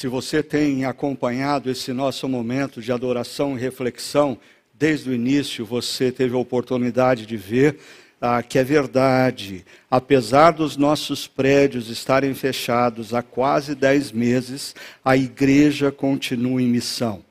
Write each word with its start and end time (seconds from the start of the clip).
Se 0.00 0.08
você 0.08 0.42
tem 0.42 0.86
acompanhado 0.86 1.70
esse 1.70 1.92
nosso 1.92 2.26
momento 2.26 2.80
de 2.80 2.90
adoração 2.90 3.54
e 3.54 3.60
reflexão, 3.60 4.38
desde 4.72 5.10
o 5.10 5.12
início 5.12 5.62
você 5.62 6.10
teve 6.10 6.34
a 6.34 6.38
oportunidade 6.38 7.26
de 7.26 7.36
ver 7.36 7.76
ah, 8.18 8.42
que 8.42 8.58
é 8.58 8.64
verdade. 8.64 9.62
Apesar 9.90 10.52
dos 10.52 10.78
nossos 10.78 11.26
prédios 11.26 11.90
estarem 11.90 12.32
fechados 12.32 13.12
há 13.12 13.20
quase 13.20 13.74
dez 13.74 14.10
meses, 14.10 14.74
a 15.04 15.18
igreja 15.18 15.92
continua 15.92 16.62
em 16.62 16.66
missão. 16.66 17.22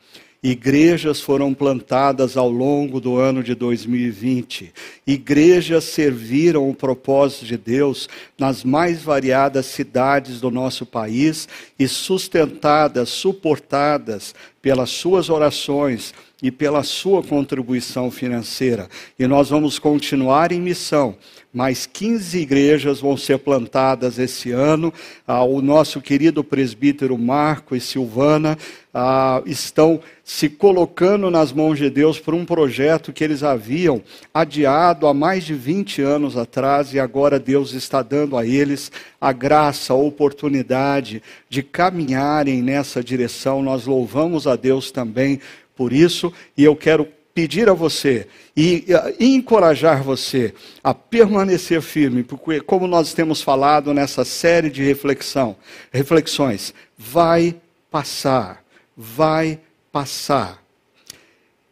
Igrejas 0.42 1.20
foram 1.20 1.54
plantadas 1.54 2.38
ao 2.38 2.50
longo 2.50 3.02
do 3.02 3.18
ano 3.18 3.44
de 3.44 3.54
2020. 3.54 4.72
Igrejas 5.06 5.84
serviram 5.84 6.70
o 6.70 6.74
propósito 6.74 7.46
de 7.46 7.58
Deus 7.58 8.08
nas 8.38 8.64
mais 8.64 9.02
variadas 9.02 9.66
cidades 9.66 10.40
do 10.40 10.50
nosso 10.50 10.86
país 10.86 11.46
e 11.78 11.90
sustentadas, 11.90 13.10
suportadas 13.10 14.34
pelas 14.62 14.90
suas 14.90 15.30
orações 15.30 16.14
e 16.42 16.50
pela 16.50 16.84
sua 16.84 17.22
contribuição 17.22 18.10
financeira. 18.10 18.88
E 19.20 19.28
nós 19.28 19.50
vamos 19.50 19.78
continuar 19.78 20.54
em 20.54 20.62
missão. 20.62 21.18
Mais 21.52 21.88
15 21.88 22.38
igrejas 22.38 23.00
vão 23.00 23.18
ser 23.18 23.40
plantadas 23.40 24.20
esse 24.20 24.52
ano. 24.52 24.94
Ah, 25.28 25.44
o 25.44 25.64
nosso 25.64 26.00
querido 26.00 26.44
presbítero 26.44 27.18
Marco 27.18 27.76
e 27.76 27.82
Silvana 27.82 28.56
ah, 28.94 29.42
estão 29.48 30.00
se 30.24 30.48
colocando 30.48 31.32
nas 31.32 31.52
mãos 31.52 31.80
de 31.80 31.90
Deus 31.90 32.20
por 32.20 32.36
um 32.36 32.46
projeto 32.46 33.12
que 33.12 33.24
eles 33.24 33.42
haviam 33.42 34.00
adiado 34.32 35.08
há 35.08 35.14
mais 35.14 35.44
de 35.44 35.56
20 35.56 36.04
anos 36.04 36.38
atrás 36.38 36.94
e 36.94 37.00
agora 37.00 37.40
Deus 37.40 37.74
está 37.74 38.04
dando 38.04 38.38
a 38.38 38.46
eles 38.46 38.92
a 39.20 39.32
graça, 39.32 39.92
a 39.92 39.96
oportunidade 39.96 41.24
de 41.50 41.64
caminharem 41.64 42.62
nessa 42.62 43.04
direção. 43.04 43.64
Nós 43.64 43.88
louvamos 43.88 44.46
a 44.46 44.56
Deus 44.56 44.92
também 44.92 45.40
por 45.76 45.92
isso 45.92 46.32
e 46.56 46.64
eu 46.64 46.76
quero 46.76 47.08
pedir 47.34 47.70
a 47.70 47.74
você 47.74 48.28
e, 48.56 48.86
encorajar 49.20 50.04
você 50.04 50.54
a 50.84 50.94
permanecer 50.94 51.82
firme, 51.82 52.24
porque 52.24 52.62
como 52.62 52.88
nós 52.88 53.14
temos 53.14 53.42
falado 53.42 53.94
nessa 53.94 54.26
série 54.26 54.70
de 54.70 54.84
reflexão, 54.84 55.56
reflexões, 55.92 56.74
vai 56.98 57.56
passar, 57.90 58.64
vai 58.96 59.60
passar. 59.92 60.64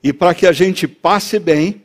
E 0.03 0.13
para 0.13 0.33
que 0.33 0.45
a 0.45 0.51
gente 0.51 0.87
passe 0.87 1.39
bem, 1.39 1.81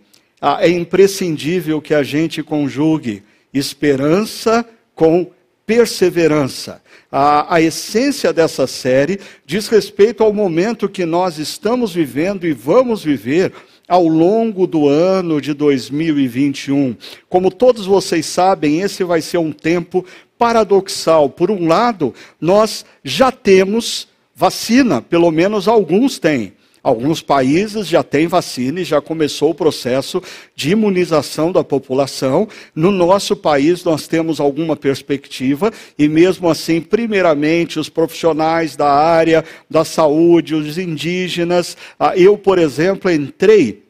é 0.61 0.69
imprescindível 0.69 1.81
que 1.81 1.95
a 1.95 2.03
gente 2.03 2.43
conjugue 2.43 3.23
esperança 3.53 4.65
com 4.95 5.31
perseverança. 5.65 6.82
A, 7.15 7.57
a, 7.57 7.61
essência 7.61 8.33
dessa 8.33 8.67
série 8.67 9.21
diz 9.45 9.69
respeito 9.69 10.25
ao 10.25 10.33
momento 10.33 10.89
que 10.89 11.05
nós 11.05 11.37
estamos 11.37 11.93
vivendo 11.93 12.47
e 12.47 12.55
vamos 12.55 13.05
viver 13.05 13.53
ao 13.87 14.09
longo 14.09 14.67
do 14.67 14.89
ano 14.89 15.39
de 15.39 15.53
2021. 15.53 16.97
Como 17.29 17.51
todos 17.51 17.85
vocês 17.85 18.25
sabem, 18.25 18.81
esse 18.81 19.05
vai 19.05 19.21
ser 19.21 19.37
um 19.37 19.53
tempo 19.53 20.07
paradoxal. 20.39 21.29
Por 21.29 21.51
um 21.51 21.69
lado, 21.69 22.15
nós 22.41 22.83
já 23.05 23.31
temos 23.31 24.09
vacina, 24.35 25.03
pelo 25.03 25.31
menos 25.31 25.69
alguns 25.69 26.19
têm. 26.19 26.55
Alguns 26.83 27.23
países 27.23 27.87
já 27.87 28.03
têm 28.03 28.27
vacina 28.27 28.81
e 28.81 28.85
já 28.85 29.01
começou 29.01 29.51
o 29.51 29.55
processo 29.55 30.21
de 30.57 30.71
imunização 30.71 31.53
da 31.53 31.63
população. 31.63 32.49
No 32.75 32.91
nosso 32.91 33.37
país, 33.37 33.85
nós 33.85 34.09
temos 34.09 34.41
alguma 34.41 34.75
perspectiva, 34.75 35.73
e 35.97 36.09
mesmo 36.09 36.51
assim, 36.51 36.81
primeiramente, 36.81 37.79
os 37.79 37.89
profissionais 37.89 38.75
da 38.75 38.91
área 38.93 39.45
da 39.71 39.85
saúde, 39.85 40.57
os 40.57 40.77
indígenas. 40.77 41.77
Ah, 41.99 42.17
eu, 42.17 42.37
por 42.37 42.59
exemplo, 42.59 43.09
entrei 43.11 43.83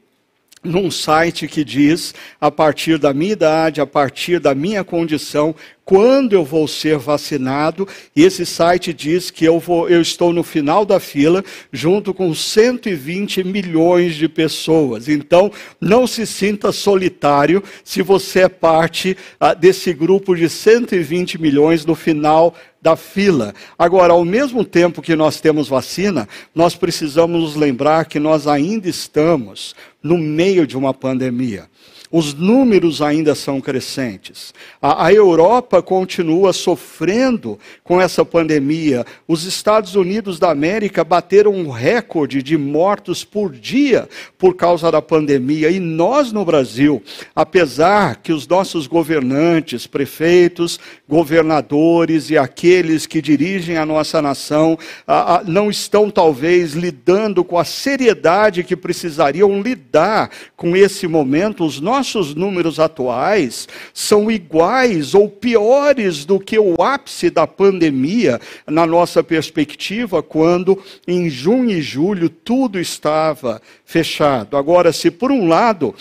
num 0.62 0.90
site 0.90 1.48
que 1.48 1.64
diz, 1.64 2.14
a 2.40 2.50
partir 2.50 2.98
da 2.98 3.12
minha 3.12 3.32
idade, 3.32 3.80
a 3.80 3.86
partir 3.86 4.38
da 4.38 4.54
minha 4.54 4.84
condição, 4.84 5.54
quando 5.84 6.32
eu 6.32 6.44
vou 6.44 6.68
ser 6.68 6.96
vacinado, 6.96 7.86
e 8.14 8.22
esse 8.22 8.46
site 8.46 8.92
diz 8.92 9.30
que 9.30 9.44
eu, 9.44 9.58
vou, 9.58 9.88
eu 9.88 10.00
estou 10.00 10.32
no 10.32 10.42
final 10.42 10.84
da 10.84 11.00
fila, 11.00 11.44
junto 11.72 12.14
com 12.14 12.34
120 12.34 13.42
milhões 13.44 14.14
de 14.14 14.28
pessoas. 14.28 15.08
Então, 15.08 15.50
não 15.80 16.06
se 16.06 16.26
sinta 16.26 16.70
solitário 16.70 17.62
se 17.82 18.00
você 18.00 18.40
é 18.40 18.48
parte 18.48 19.16
ah, 19.40 19.54
desse 19.54 19.92
grupo 19.92 20.36
de 20.36 20.48
120 20.48 21.40
milhões 21.40 21.84
no 21.84 21.94
final 21.94 22.54
da 22.80 22.96
fila. 22.96 23.54
Agora, 23.78 24.12
ao 24.12 24.24
mesmo 24.24 24.64
tempo 24.64 25.02
que 25.02 25.14
nós 25.14 25.40
temos 25.40 25.68
vacina, 25.68 26.28
nós 26.54 26.74
precisamos 26.74 27.40
nos 27.40 27.56
lembrar 27.56 28.06
que 28.06 28.18
nós 28.18 28.46
ainda 28.46 28.88
estamos 28.88 29.74
no 30.02 30.18
meio 30.18 30.66
de 30.66 30.76
uma 30.76 30.92
pandemia 30.92 31.70
os 32.12 32.34
números 32.34 33.00
ainda 33.00 33.34
são 33.34 33.58
crescentes. 33.58 34.52
A, 34.82 35.06
a, 35.06 35.12
Europa 35.14 35.80
continua 35.80 36.52
sofrendo 36.52 37.58
com 37.82 37.98
essa 37.98 38.22
pandemia. 38.22 39.06
Os 39.26 39.44
Estados 39.44 39.94
Unidos 39.94 40.38
da 40.38 40.50
América 40.50 41.02
bateram 41.02 41.54
um 41.54 41.70
recorde 41.70 42.42
de 42.42 42.58
mortos 42.58 43.24
por 43.24 43.50
dia 43.50 44.06
por 44.36 44.54
causa 44.54 44.92
da 44.92 45.00
pandemia. 45.00 45.70
E 45.70 45.80
nós 45.80 46.32
no 46.32 46.44
Brasil, 46.44 47.02
apesar 47.34 48.16
que 48.16 48.32
os 48.32 48.46
nossos 48.46 48.86
governantes, 48.86 49.86
prefeitos, 49.86 50.78
governadores 51.08 52.28
e 52.28 52.36
aqueles 52.36 53.06
que 53.06 53.22
dirigem 53.22 53.78
a 53.78 53.86
nossa 53.86 54.20
nação 54.20 54.78
a, 55.06 55.36
a, 55.36 55.44
não 55.44 55.70
estão 55.70 56.10
talvez 56.10 56.74
lidando 56.74 57.42
com 57.42 57.58
a 57.58 57.64
seriedade 57.64 58.62
que 58.62 58.76
precisariam 58.76 59.62
lidar 59.62 60.30
com 60.54 60.76
esse 60.76 61.06
momento, 61.06 61.64
os 61.64 61.80
nossos 61.80 62.01
nossos 62.02 62.34
números 62.34 62.80
atuais 62.80 63.68
são 63.94 64.28
iguais 64.28 65.14
ou 65.14 65.28
piores 65.28 66.24
do 66.24 66.40
que 66.40 66.58
o 66.58 66.82
ápice 66.82 67.30
da 67.30 67.46
pandemia, 67.46 68.40
na 68.66 68.84
nossa 68.84 69.22
perspectiva, 69.22 70.20
quando 70.20 70.82
em 71.06 71.30
junho 71.30 71.70
e 71.70 71.80
julho 71.80 72.28
tudo 72.28 72.80
estava 72.80 73.62
fechado. 73.84 74.56
Agora, 74.56 74.92
se 74.92 75.12
por 75.12 75.30
um 75.30 75.46
lado, 75.46 75.94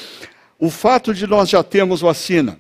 o 0.58 0.72
fato 0.72 1.14
de 1.14 1.28
nós 1.28 1.50
já 1.50 1.62
termos 1.62 2.02
vacina, 2.02 2.60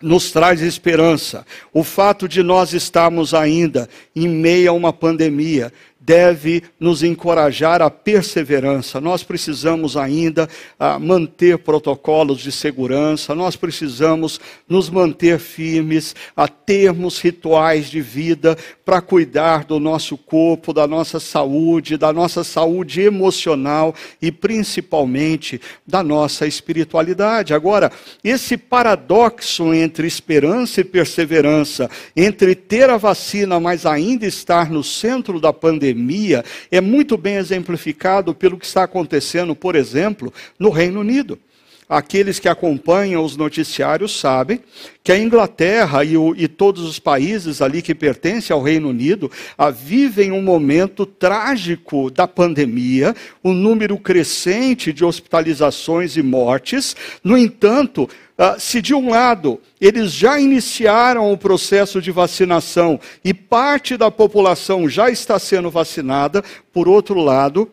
nos 0.00 0.30
traz 0.32 0.62
esperança. 0.62 1.46
O 1.72 1.84
fato 1.84 2.26
de 2.26 2.42
nós 2.42 2.72
estarmos 2.72 3.34
ainda 3.34 3.88
em 4.16 4.26
meio 4.26 4.70
a 4.70 4.72
uma 4.72 4.92
pandemia 4.92 5.70
deve 6.04 6.62
nos 6.78 7.02
encorajar 7.02 7.80
à 7.80 7.90
perseverança. 7.90 9.00
Nós 9.00 9.22
precisamos 9.22 9.96
ainda 9.96 10.48
ah, 10.78 10.98
manter 10.98 11.58
protocolos 11.58 12.40
de 12.40 12.52
segurança, 12.52 13.34
nós 13.34 13.56
precisamos 13.56 14.38
nos 14.68 14.90
manter 14.90 15.38
firmes, 15.38 16.14
a 16.36 16.46
termos 16.46 17.18
rituais 17.20 17.88
de 17.88 18.02
vida 18.02 18.56
para 18.84 19.00
cuidar 19.00 19.64
do 19.64 19.80
nosso 19.80 20.16
corpo, 20.18 20.74
da 20.74 20.86
nossa 20.86 21.18
saúde, 21.18 21.96
da 21.96 22.12
nossa 22.12 22.44
saúde 22.44 23.00
emocional 23.00 23.94
e 24.20 24.30
principalmente 24.30 25.60
da 25.86 26.02
nossa 26.02 26.46
espiritualidade. 26.46 27.54
Agora, 27.54 27.90
esse 28.22 28.58
paradoxo 28.58 29.72
entre 29.72 30.06
esperança 30.06 30.82
e 30.82 30.84
perseverança, 30.84 31.88
entre 32.14 32.54
ter 32.54 32.90
a 32.90 32.98
vacina, 32.98 33.58
mas 33.58 33.86
ainda 33.86 34.26
estar 34.26 34.70
no 34.70 34.84
centro 34.84 35.40
da 35.40 35.52
pandemia, 35.52 35.93
pandemia 35.94 36.44
é 36.70 36.80
muito 36.80 37.16
bem 37.16 37.36
exemplificado 37.36 38.34
pelo 38.34 38.58
que 38.58 38.66
está 38.66 38.82
acontecendo, 38.82 39.54
por 39.54 39.76
exemplo, 39.76 40.32
no 40.58 40.68
Reino 40.68 41.00
Unido. 41.00 41.38
Aqueles 41.86 42.38
que 42.38 42.48
acompanham 42.48 43.22
os 43.22 43.36
noticiários 43.36 44.18
sabem 44.18 44.58
que 45.02 45.12
a 45.12 45.18
Inglaterra 45.18 46.02
e, 46.02 46.16
o, 46.16 46.34
e 46.34 46.48
todos 46.48 46.82
os 46.82 46.98
países 46.98 47.60
ali 47.60 47.82
que 47.82 47.94
pertencem 47.94 48.54
ao 48.54 48.62
Reino 48.62 48.88
Unido 48.88 49.30
a, 49.56 49.70
vivem 49.70 50.32
um 50.32 50.40
momento 50.40 51.04
trágico 51.04 52.10
da 52.10 52.26
pandemia, 52.26 53.14
um 53.44 53.52
número 53.52 53.98
crescente 53.98 54.94
de 54.94 55.04
hospitalizações 55.04 56.16
e 56.16 56.22
mortes. 56.22 56.96
No 57.22 57.36
entanto, 57.36 58.08
Uh, 58.36 58.58
se 58.58 58.82
de 58.82 58.92
um 58.92 59.10
lado 59.10 59.60
eles 59.80 60.12
já 60.12 60.40
iniciaram 60.40 61.32
o 61.32 61.38
processo 61.38 62.02
de 62.02 62.10
vacinação 62.10 62.98
e 63.24 63.32
parte 63.32 63.96
da 63.96 64.10
população 64.10 64.88
já 64.88 65.08
está 65.08 65.38
sendo 65.38 65.70
vacinada, 65.70 66.42
por 66.72 66.88
outro 66.88 67.20
lado, 67.20 67.70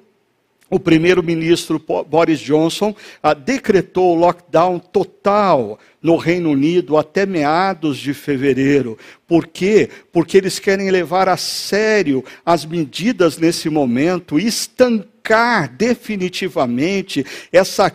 o 0.71 0.79
primeiro-ministro 0.79 1.83
Boris 2.07 2.39
Johnson 2.39 2.95
ah, 3.21 3.33
decretou 3.33 4.15
lockdown 4.15 4.79
total 4.79 5.77
no 6.01 6.15
Reino 6.15 6.51
Unido 6.51 6.95
até 6.95 7.25
meados 7.25 7.97
de 7.97 8.13
fevereiro. 8.13 8.97
Por 9.27 9.47
quê? 9.47 9.89
Porque 10.13 10.37
eles 10.37 10.59
querem 10.59 10.89
levar 10.89 11.27
a 11.27 11.35
sério 11.35 12.23
as 12.45 12.65
medidas 12.65 13.37
nesse 13.37 13.69
momento 13.69 14.39
e 14.39 14.47
estancar 14.47 15.10
arrancar 15.21 15.71
definitivamente 15.77 17.25
essa, 17.51 17.91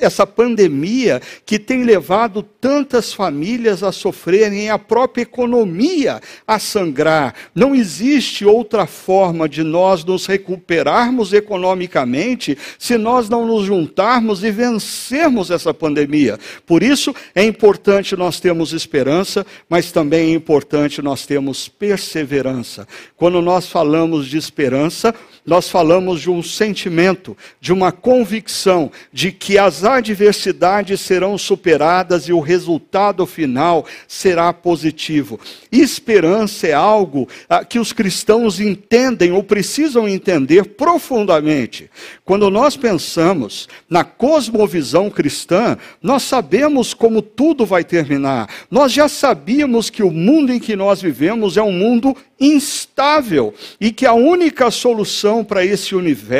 essa 0.00 0.26
pandemia 0.26 1.20
que 1.44 1.58
tem 1.58 1.82
levado 1.82 2.42
tantas 2.42 3.12
famílias 3.12 3.82
a 3.82 3.90
sofrerem, 3.90 4.70
a 4.70 4.78
própria 4.78 5.22
economia 5.22 6.20
a 6.46 6.58
sangrar. 6.58 7.34
Não 7.54 7.74
existe 7.74 8.44
outra 8.44 8.86
forma 8.86 9.48
de 9.48 9.62
nós 9.62 10.04
nos 10.04 10.26
recuperarmos 10.26 11.32
economicamente 11.32 12.56
se 12.78 12.98
nós 12.98 13.28
não 13.28 13.46
nos 13.46 13.64
juntarmos 13.64 14.44
e 14.44 14.50
vencermos 14.50 15.50
essa 15.50 15.72
pandemia. 15.72 16.38
Por 16.66 16.82
isso 16.82 17.14
é 17.34 17.44
importante 17.44 18.16
nós 18.16 18.38
termos 18.38 18.72
esperança, 18.72 19.46
mas 19.68 19.90
também 19.90 20.32
é 20.32 20.34
importante 20.34 21.00
nós 21.00 21.24
termos 21.24 21.68
perseverança. 21.68 22.86
Quando 23.16 23.40
nós 23.40 23.68
falamos 23.68 24.26
de 24.26 24.36
esperança, 24.36 25.14
nós 25.44 25.68
falamos 25.68 26.20
de 26.20 26.30
um 26.30 26.41
sentimento, 26.42 27.36
de 27.60 27.72
uma 27.72 27.92
convicção 27.92 28.90
de 29.12 29.30
que 29.32 29.58
as 29.58 29.84
adversidades 29.84 31.00
serão 31.00 31.36
superadas 31.38 32.28
e 32.28 32.32
o 32.32 32.40
resultado 32.40 33.24
final 33.26 33.86
será 34.06 34.52
positivo. 34.52 35.38
Esperança 35.70 36.66
é 36.66 36.72
algo 36.72 37.28
ah, 37.48 37.64
que 37.64 37.78
os 37.78 37.92
cristãos 37.92 38.60
entendem 38.60 39.32
ou 39.32 39.42
precisam 39.42 40.08
entender 40.08 40.64
profundamente. 40.64 41.90
Quando 42.24 42.50
nós 42.50 42.76
pensamos 42.76 43.68
na 43.88 44.04
cosmovisão 44.04 45.10
cristã, 45.10 45.76
nós 46.02 46.22
sabemos 46.22 46.94
como 46.94 47.22
tudo 47.22 47.66
vai 47.66 47.84
terminar. 47.84 48.48
Nós 48.70 48.92
já 48.92 49.08
sabíamos 49.08 49.90
que 49.90 50.02
o 50.02 50.10
mundo 50.10 50.52
em 50.52 50.58
que 50.58 50.76
nós 50.76 51.00
vivemos 51.00 51.56
é 51.56 51.62
um 51.62 51.72
mundo 51.72 52.16
instável 52.40 53.54
e 53.80 53.92
que 53.92 54.04
a 54.04 54.12
única 54.12 54.70
solução 54.70 55.44
para 55.44 55.64
esse 55.64 55.94
universo 55.94 56.31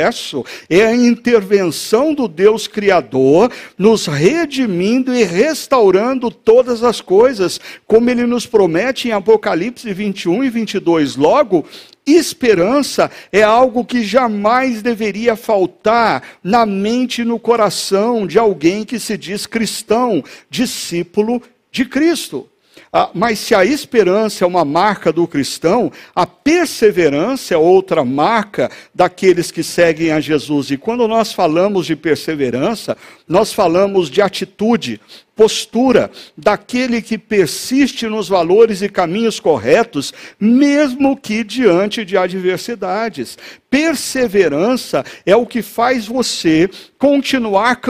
é 0.69 0.85
a 0.85 0.95
intervenção 0.95 2.13
do 2.13 2.27
Deus 2.27 2.67
Criador, 2.67 3.51
nos 3.77 4.07
redimindo 4.07 5.13
e 5.13 5.23
restaurando 5.23 6.31
todas 6.31 6.83
as 6.83 7.01
coisas, 7.01 7.59
como 7.85 8.09
ele 8.09 8.25
nos 8.25 8.45
promete 8.45 9.07
em 9.07 9.11
Apocalipse 9.11 9.93
21 9.93 10.43
e 10.43 10.49
22. 10.49 11.15
Logo, 11.15 11.65
Esperança 12.05 13.09
é 13.31 13.41
algo 13.43 13.85
que 13.85 14.03
jamais 14.03 14.81
deveria 14.81 15.37
faltar 15.37 16.21
na 16.43 16.65
mente 16.65 17.21
e 17.21 17.25
no 17.25 17.39
coração 17.39 18.27
de 18.27 18.37
alguém 18.37 18.83
que 18.83 18.99
se 18.99 19.17
diz 19.17 19.45
cristão, 19.45 20.21
discípulo 20.49 21.41
de 21.71 21.85
Cristo. 21.85 22.49
Ah, 22.95 23.09
mas 23.11 23.39
se 23.39 23.55
a 23.55 23.65
esperança 23.65 24.43
é 24.43 24.47
uma 24.47 24.63
marca 24.63 25.11
do 25.11 25.27
cristão, 25.27 25.91
a 26.13 26.27
perseverança 26.27 27.55
é 27.55 27.57
outra 27.57 28.05
marca 28.05 28.69
daqueles 28.93 29.49
que 29.49 29.63
seguem 29.63 30.11
a 30.11 30.19
Jesus. 30.19 30.69
E 30.69 30.77
quando 30.77 31.07
nós 31.07 31.33
falamos 31.33 31.87
de 31.87 31.95
perseverança, 31.95 32.95
nós 33.27 33.51
falamos 33.51 34.11
de 34.11 34.21
atitude, 34.21 35.01
postura 35.35 36.11
daquele 36.37 37.01
que 37.01 37.17
persiste 37.17 38.07
nos 38.07 38.29
valores 38.29 38.81
e 38.81 38.89
caminhos 38.89 39.39
corretos, 39.39 40.13
mesmo 40.39 41.17
que 41.17 41.43
diante 41.43 42.05
de 42.05 42.17
adversidades. 42.17 43.37
Perseverança 43.69 45.03
é 45.25 45.35
o 45.35 45.47
que 45.47 45.63
faz 45.63 46.05
você 46.05 46.69
continuar 46.99 47.81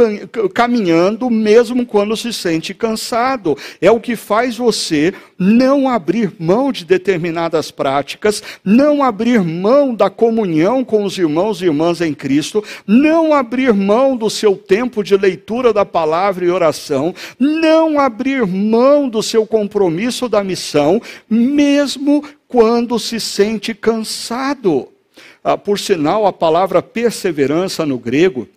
caminhando 0.53 1.29
mesmo 1.29 1.85
quando 1.85 2.15
se 2.15 2.31
sente 2.31 2.73
cansado. 2.73 3.57
É 3.81 3.91
o 3.91 3.99
que 3.99 4.15
faz 4.15 4.55
você 4.55 5.13
não 5.37 5.89
abrir 5.89 6.31
mão 6.39 6.71
de 6.71 6.85
determinadas 6.85 7.69
práticas, 7.69 8.41
não 8.63 9.03
abrir 9.03 9.41
mão 9.41 9.93
da 9.93 10.09
comunhão 10.09 10.85
com 10.85 11.03
os 11.03 11.17
irmãos 11.17 11.61
e 11.61 11.65
irmãs 11.65 11.99
em 11.99 12.13
Cristo, 12.13 12.63
não 12.87 13.33
abrir 13.33 13.73
mão 13.73 14.15
do 14.15 14.29
seu 14.29 14.55
tempo 14.55 15.03
de 15.03 15.17
leitura 15.17 15.73
da 15.73 15.83
palavra 15.83 16.45
e 16.45 16.49
oração, 16.49 17.13
não 17.39 17.99
abrir 17.99 18.45
mão 18.45 19.09
do 19.09 19.23
seu 19.23 19.45
compromisso 19.45 20.27
da 20.27 20.43
missão, 20.43 21.01
mesmo 21.29 22.23
quando 22.47 22.99
se 22.99 23.19
sente 23.19 23.73
cansado. 23.73 24.89
Ah, 25.43 25.57
por 25.57 25.77
sinal, 25.77 26.25
a 26.25 26.33
palavra 26.33 26.81
perseverança 26.81 27.85
no 27.85 27.97
grego 27.97 28.47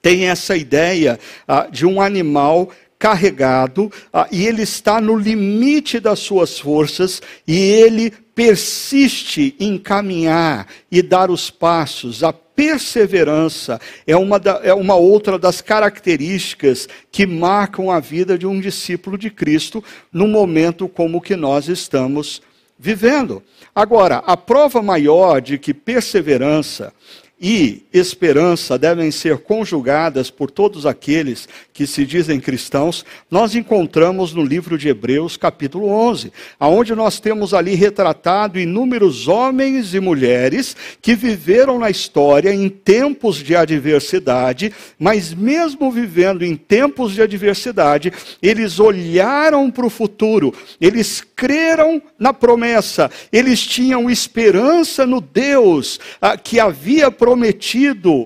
tem 0.00 0.28
essa 0.28 0.56
ideia 0.56 1.18
ah, 1.46 1.66
de 1.70 1.84
um 1.84 2.00
animal 2.00 2.70
carregado 2.98 3.92
ah, 4.12 4.26
e 4.30 4.46
ele 4.46 4.62
está 4.62 5.00
no 5.00 5.16
limite 5.16 6.00
das 6.00 6.18
suas 6.20 6.58
forças 6.58 7.20
e 7.46 7.54
ele 7.54 8.10
persiste 8.34 9.54
em 9.58 9.76
caminhar 9.76 10.66
e 10.90 11.02
dar 11.02 11.30
os 11.30 11.50
passos. 11.50 12.22
A 12.22 12.32
perseverança 12.56 13.78
é 14.06 14.16
uma, 14.16 14.38
da, 14.38 14.60
é 14.64 14.72
uma 14.72 14.96
outra 14.96 15.38
das 15.38 15.60
características 15.60 16.88
que 17.12 17.26
marcam 17.26 17.90
a 17.90 18.00
vida 18.00 18.38
de 18.38 18.46
um 18.46 18.58
discípulo 18.58 19.18
de 19.18 19.30
Cristo 19.30 19.84
num 20.10 20.26
momento 20.26 20.88
como 20.88 21.18
o 21.18 21.20
que 21.20 21.36
nós 21.36 21.68
estamos 21.68 22.40
vivendo. 22.78 23.42
Agora, 23.74 24.16
a 24.26 24.36
prova 24.36 24.82
maior 24.82 25.40
de 25.40 25.58
que 25.58 25.74
perseverança 25.74 26.92
e 27.38 27.82
esperança 27.92 28.78
devem 28.78 29.10
ser 29.10 29.38
conjugadas 29.38 30.30
por 30.30 30.50
todos 30.50 30.86
aqueles 30.86 31.46
que 31.70 31.86
se 31.86 32.06
dizem 32.06 32.40
cristãos, 32.40 33.04
nós 33.30 33.54
encontramos 33.54 34.32
no 34.32 34.42
livro 34.42 34.78
de 34.78 34.88
Hebreus, 34.88 35.36
capítulo 35.36 35.86
11, 35.88 36.32
aonde 36.58 36.94
nós 36.94 37.20
temos 37.20 37.52
ali 37.52 37.74
retratado 37.74 38.58
inúmeros 38.58 39.28
homens 39.28 39.92
e 39.92 40.00
mulheres 40.00 40.74
que 41.02 41.14
viveram 41.14 41.78
na 41.78 41.90
história 41.90 42.54
em 42.54 42.70
tempos 42.70 43.36
de 43.36 43.54
adversidade, 43.54 44.72
mas 44.98 45.34
mesmo 45.34 45.92
vivendo 45.92 46.42
em 46.42 46.56
tempos 46.56 47.12
de 47.12 47.20
adversidade, 47.20 48.14
eles 48.40 48.80
olharam 48.80 49.70
para 49.70 49.84
o 49.84 49.90
futuro, 49.90 50.54
eles 50.80 51.22
creram 51.36 52.00
na 52.18 52.32
promessa, 52.32 53.10
eles 53.30 53.60
tinham 53.60 54.08
esperança 54.08 55.06
no 55.06 55.20
Deus 55.20 56.00
ah, 56.18 56.38
que 56.38 56.58
havia 56.58 57.10
prometido 57.10 57.25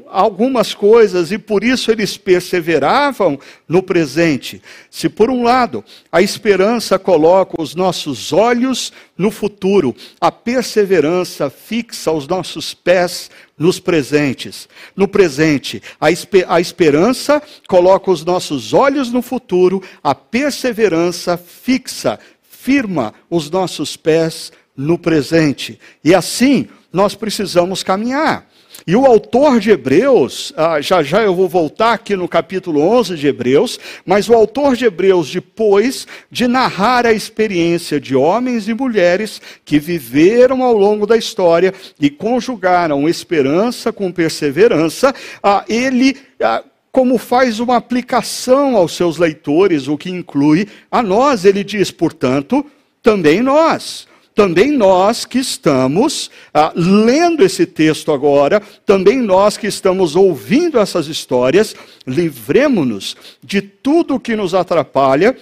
algumas 0.09 0.75
coisas 0.75 1.33
e 1.33 1.39
por 1.39 1.65
isso 1.65 1.91
eles 1.91 2.17
perseveravam 2.17 3.39
no 3.69 3.83
presente. 3.83 4.61
Se 4.91 5.09
por 5.09 5.31
um 5.31 5.43
lado 5.43 5.85
a 6.11 6.21
esperança 6.21 6.99
coloca 6.99 7.61
os 7.61 7.75
nossos 7.75 8.33
olhos 8.33 8.93
no 9.17 9.31
futuro, 9.31 9.95
a 10.21 10.31
perseverança 10.31 11.49
fixa 11.49 12.11
os 12.11 12.27
nossos 12.27 12.75
pés 12.75 13.31
nos 13.59 13.79
presentes. 13.79 14.69
No 14.97 15.07
presente, 15.07 15.83
a, 16.01 16.11
esper 16.11 16.45
a 16.49 16.61
esperança 16.61 17.43
coloca 17.69 18.11
os 18.11 18.25
nossos 18.25 18.73
olhos 18.73 19.13
no 19.13 19.23
futuro, 19.23 19.83
a 20.03 20.15
perseverança 20.15 21.37
fixa, 21.37 22.19
firma 22.43 23.15
os 23.29 23.51
nossos 23.51 23.97
pés 23.97 24.53
no 24.77 24.99
presente. 24.99 25.79
E 26.03 26.15
assim 26.15 26.69
nós 26.93 27.15
precisamos 27.15 27.83
caminhar. 27.83 28.50
E 28.87 28.97
o 28.97 29.05
autor 29.05 29.61
de 29.61 29.71
Hebreus, 29.71 30.53
ah, 30.57 30.81
já 30.81 31.03
já 31.03 31.23
eu 31.23 31.35
vou 31.35 31.49
voltar 31.49 31.93
aqui 31.93 32.17
no 32.17 32.27
capítulo 32.27 32.81
11 32.81 33.17
de 33.17 33.27
Hebreus, 33.27 33.79
mas 34.07 34.29
o 34.29 34.35
autor 34.35 34.75
de 34.75 34.87
Hebreus, 34.87 35.31
depois 35.31 36.07
de 36.31 36.47
narrar 36.49 37.07
a 37.07 37.13
experiência 37.13 38.01
de 38.01 38.17
homens 38.17 38.69
e 38.69 38.75
mulheres 38.75 39.41
que 39.65 39.79
viveram 39.79 40.63
ao 40.63 40.77
longo 40.77 41.07
da 41.07 41.17
história 41.17 41.75
e 42.01 42.09
conjugaram 42.09 43.09
esperança 43.09 43.93
com 43.93 44.11
perseverança, 44.11 45.15
ah, 45.43 45.65
ele 45.69 46.17
ah, 46.43 46.65
como 46.91 47.19
faz 47.19 47.61
uma 47.61 47.77
aplicação 47.77 48.77
aos 48.77 48.97
seus 48.97 49.17
leitores, 49.17 49.87
o 49.87 49.97
que 49.97 50.11
inclui 50.11 50.67
a 50.91 51.03
nós, 51.03 51.45
ele 51.45 51.63
diz, 51.63 51.91
portanto, 51.91 52.67
também 53.03 53.41
nós 53.41 54.10
também 54.35 54.71
nós 54.71 55.25
que 55.25 55.39
estamos 55.39 56.31
ah, 56.55 56.73
lendo 56.75 57.45
esse 57.45 57.67
texto 57.67 58.13
agora, 58.13 58.61
também 58.87 59.19
nós 59.19 59.57
que 59.57 59.67
estamos 59.67 60.15
ouvindo 60.17 60.79
essas 60.79 61.09
histórias, 61.09 61.75
livremos-nos 62.07 63.17
de 63.43 63.61
tudo 63.61 64.21
que 64.21 64.37
nos 64.37 64.55
atrapalha 64.55 65.37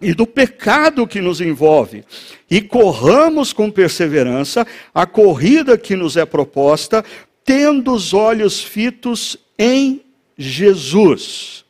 e 0.00 0.12
do 0.12 0.26
pecado 0.26 1.06
que 1.06 1.20
nos 1.20 1.40
envolve, 1.40 2.04
e 2.48 2.60
corramos 2.60 3.52
com 3.52 3.70
perseverança 3.70 4.66
a 4.94 5.06
corrida 5.06 5.76
que 5.76 5.96
nos 5.96 6.16
é 6.16 6.24
proposta, 6.24 7.04
tendo 7.44 7.92
os 7.92 8.14
olhos 8.14 8.62
fitos 8.62 9.36
em 9.58 10.02
Jesus. 10.36 11.64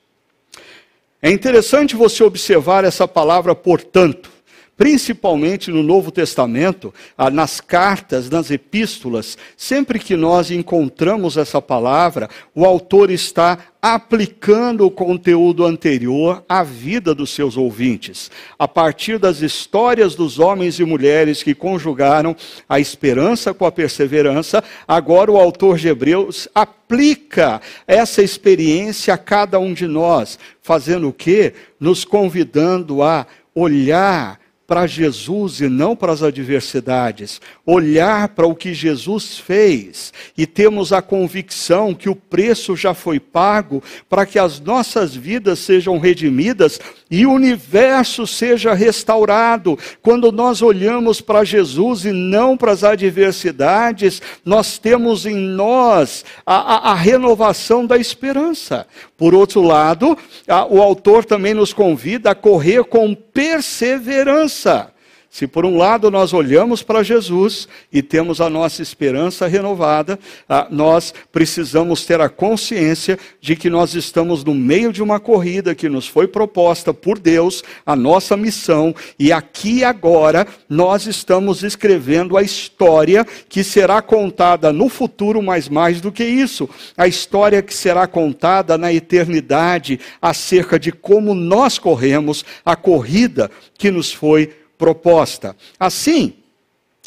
É 1.23 1.31
interessante 1.31 1.97
você 1.97 2.23
observar 2.23 2.85
essa 2.85 3.09
palavra, 3.09 3.55
portanto 3.55 4.38
principalmente 4.79 5.73
no 5.73 5.83
Novo 5.83 6.13
Testamento, 6.13 6.95
nas 7.33 7.61
cartas, 7.61 8.31
nas 8.31 8.49
epístolas, 8.49 9.37
sempre 9.57 9.99
que 9.99 10.17
nós 10.17 10.53
encontramos 10.53 11.37
essa 11.37 11.61
palavra, 11.61 12.31
o 12.55 12.65
autor 12.65 13.11
está 13.11 13.59
aplicando 13.83 14.87
o 14.87 14.91
conteúdo 14.91 15.65
anterior 15.65 16.45
à 16.49 16.63
vida 16.63 17.13
dos 17.13 17.31
seus 17.31 17.57
ouvintes, 17.57 18.31
a 18.57 18.69
partir 18.69 19.19
das 19.19 19.43
histórias 19.43 20.15
dos 20.15 20.39
homens 20.39 20.79
e 20.79 20.85
mulheres 20.85 21.43
que 21.43 21.57
conjugaram 21.57 22.37
a 22.69 22.79
esperança 22.79 23.53
com 23.53 23.67
a 23.67 23.73
perseverança, 23.73 24.63
agora 24.87 25.31
o 25.31 25.37
autor 25.37 25.77
de 25.77 25.89
Hebreus 25.89 26.49
aplica 26.55 27.61
essa 27.85 28.23
experiência 28.23 29.13
a 29.13 29.19
cada 29.19 29.59
um 29.59 29.75
de 29.75 29.89
nós, 29.89 30.39
fazendo 30.63 31.09
o 31.09 31.13
quê? 31.13 31.53
Nos 31.81 32.05
convidando 32.05 33.03
a 33.03 33.27
olhar 33.53 34.39
para 34.69 34.87
Jesus 34.87 35.63
e 35.63 35.69
não 35.71 35.97
para 35.97 36.13
as 36.13 36.23
adversidades, 36.23 37.41
olhar 37.65 38.29
para 38.29 38.47
o 38.47 38.55
que 38.55 38.75
Jesus 38.75 39.39
fez 39.39 40.13
e 40.37 40.47
temos 40.47 40.93
a 40.93 41.01
convicção 41.01 41.95
que 41.95 42.11
o 42.11 42.15
preço 42.15 42.77
já 42.77 42.93
foi 42.93 43.19
pago 43.19 43.83
para 44.11 44.27
que 44.27 44.39
as 44.39 44.61
nossas 44.61 45.15
vidas 45.15 45.61
sejam 45.61 45.99
redimidas 45.99 46.79
e 47.11 47.25
o 47.25 47.33
universo 47.33 48.27
seja 48.27 48.75
restaurado. 48.75 49.79
Quando 50.03 50.31
nós 50.31 50.61
olhamos 50.61 51.23
para 51.23 51.45
Jesus 51.45 52.05
e 52.05 52.13
não 52.13 52.55
para 52.55 52.73
as 52.73 52.85
adversidades, 52.85 54.21
nós 54.45 54.77
temos 54.77 55.25
em 55.25 55.35
nós 55.35 56.27
a, 56.45 56.91
a, 56.91 56.93
a 56.93 56.95
renovação 56.95 57.87
da 57.87 57.97
esperança. 57.97 58.87
Por 59.17 59.35
outro 59.35 59.63
lado, 59.63 60.17
a, 60.47 60.67
o 60.67 60.83
autor 60.83 61.25
também 61.25 61.55
nos 61.55 61.73
convida 61.73 62.33
a 62.33 62.35
correr 62.35 62.85
com 62.85 63.15
perseverança. 63.15 64.58
cabeça 64.59 64.93
Se 65.31 65.47
por 65.47 65.67
um 65.67 65.77
lado 65.77 66.11
nós 66.11 66.33
olhamos 66.33 66.83
para 66.83 67.03
Jesus 67.03 67.69
e 67.93 68.03
temos 68.03 68.41
a 68.41 68.49
nossa 68.49 68.81
esperança 68.81 69.47
renovada, 69.47 70.19
ah, 70.49 70.67
nós 70.71 71.13
precisamos 71.31 72.07
ter 72.07 72.19
a 72.19 72.31
consciência 72.31 73.19
de 73.41 73.55
que 73.55 73.69
nós 73.69 73.95
estamos 73.95 74.43
no 74.43 74.55
meio 74.55 74.91
de 74.91 75.03
uma 75.03 75.21
corrida 75.21 75.75
que 75.75 75.89
nos 75.89 76.09
foi 76.09 76.27
proposta 76.27 76.95
por 76.95 77.19
Deus, 77.19 77.63
a 77.85 77.95
nossa 77.95 78.39
missão, 78.39 78.95
e 79.19 79.31
aqui 79.31 79.85
agora 79.85 80.47
nós 80.67 81.07
estamos 81.07 81.63
escrevendo 81.63 82.37
a 82.37 82.43
história 82.43 83.25
que 83.49 83.63
será 83.63 84.01
contada 84.01 84.73
no 84.73 84.89
futuro, 84.89 85.43
mas 85.43 85.69
mais 85.69 86.01
do 86.01 86.11
que 86.11 86.25
isso, 86.25 86.69
a 86.97 87.07
história 87.07 87.61
que 87.61 87.75
será 87.75 88.07
contada 88.07 88.79
na 88.79 88.93
eternidade 88.93 90.01
acerca 90.23 90.79
de 90.79 90.91
como 90.91 91.35
nós 91.35 91.79
corremos 91.79 92.45
a 92.65 92.75
corrida 92.75 93.51
que 93.77 93.91
nos 93.91 94.13
foi 94.13 94.58
proposta. 94.79 95.57
Assim, 95.79 96.35